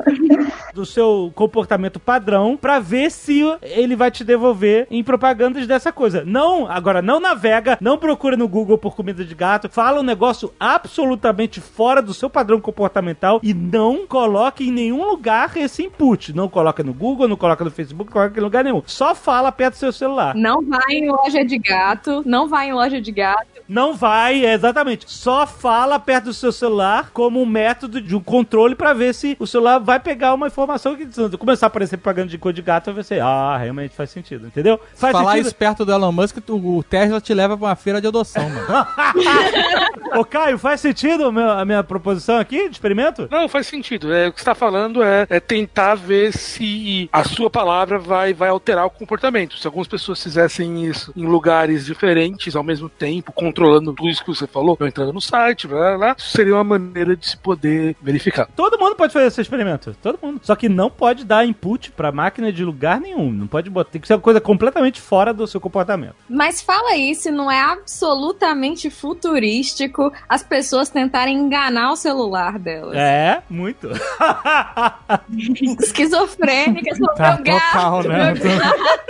[0.74, 6.24] do seu comportamento padrão, pra ver se ele vai te devolver em propagandas dessa coisa.
[6.26, 10.54] Não, agora não navega, não procura no Google por comida de gato, fala um negócio
[10.60, 16.34] absolutamente fora do seu padrão comportamental e não coloque em nenhum lugar esse input.
[16.34, 18.82] Não coloca no Google, não coloca no Facebook, não coloca em lugar nenhum.
[18.86, 20.36] Só fala perto do seu celular.
[20.36, 23.46] Não vai em loja de gato, não vai em loja de gato.
[23.68, 25.06] Não vai, é, exatamente.
[25.12, 29.36] Só fala perto do seu celular como um método de um controle pra ver se
[29.40, 31.08] o celular vai pegar uma informação que
[31.38, 34.80] começar a aparecer propaganda de cor de gato, vai ser, ah, realmente faz sentido, entendeu?
[34.94, 35.46] Faz Falar sentido.
[35.48, 38.48] isso perto do Elon Musk, tu- o Tesla te leva pra uma feira de adoção,
[38.50, 38.88] mano.
[40.16, 43.28] Ô, Caio, faz sentido a minha, a minha proposição aqui de experimento?
[43.32, 44.14] Não, faz sentido.
[44.14, 48.34] É, o que você está falando é, é tentar ver se a sua palavra vai,
[48.34, 49.58] vai alterar o comportamento.
[49.58, 54.34] Se algumas pessoas fizessem isso em lugares diferentes ao mesmo tempo, controlando tudo isso que
[54.34, 57.38] você falou, ou entrando no site, blá, blá, blá, isso seria uma maneira de se
[57.38, 58.48] poder verificar.
[58.56, 59.96] Todo mundo pode fazer esse experimento.
[60.02, 60.40] Todo mundo.
[60.44, 63.32] Só que não pode dar input pra máquina de lugar nenhum.
[63.32, 63.92] Não pode botar.
[63.92, 66.16] Tem que ser uma coisa completamente fora do seu comportamento.
[66.30, 72.96] Mas fala aí se não é absolutamente futurístico as pessoas tentarem enganar o celular delas.
[72.96, 73.90] É, muito.
[75.82, 78.34] Esquizofrênicas, meu Tá gato, total, né?
[78.34, 79.06] meu gato.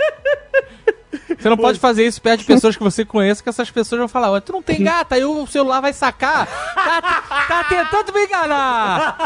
[1.38, 4.08] Você não pode fazer isso perto de pessoas que você conhece, que essas pessoas vão
[4.08, 6.46] falar, "Ué, tu não tem gata, aí o celular vai sacar.
[6.74, 9.16] Tá, tá tentando me enganar.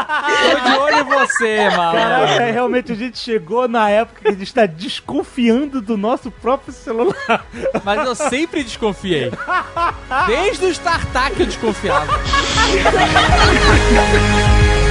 [0.51, 2.43] Tô de olho em você, Caraca, malandro.
[2.43, 6.73] é, realmente a gente chegou na época que a gente está desconfiando do nosso próprio
[6.73, 7.45] celular.
[7.83, 9.31] Mas eu sempre desconfiei.
[10.27, 12.07] Desde o StarTAC eu desconfiava.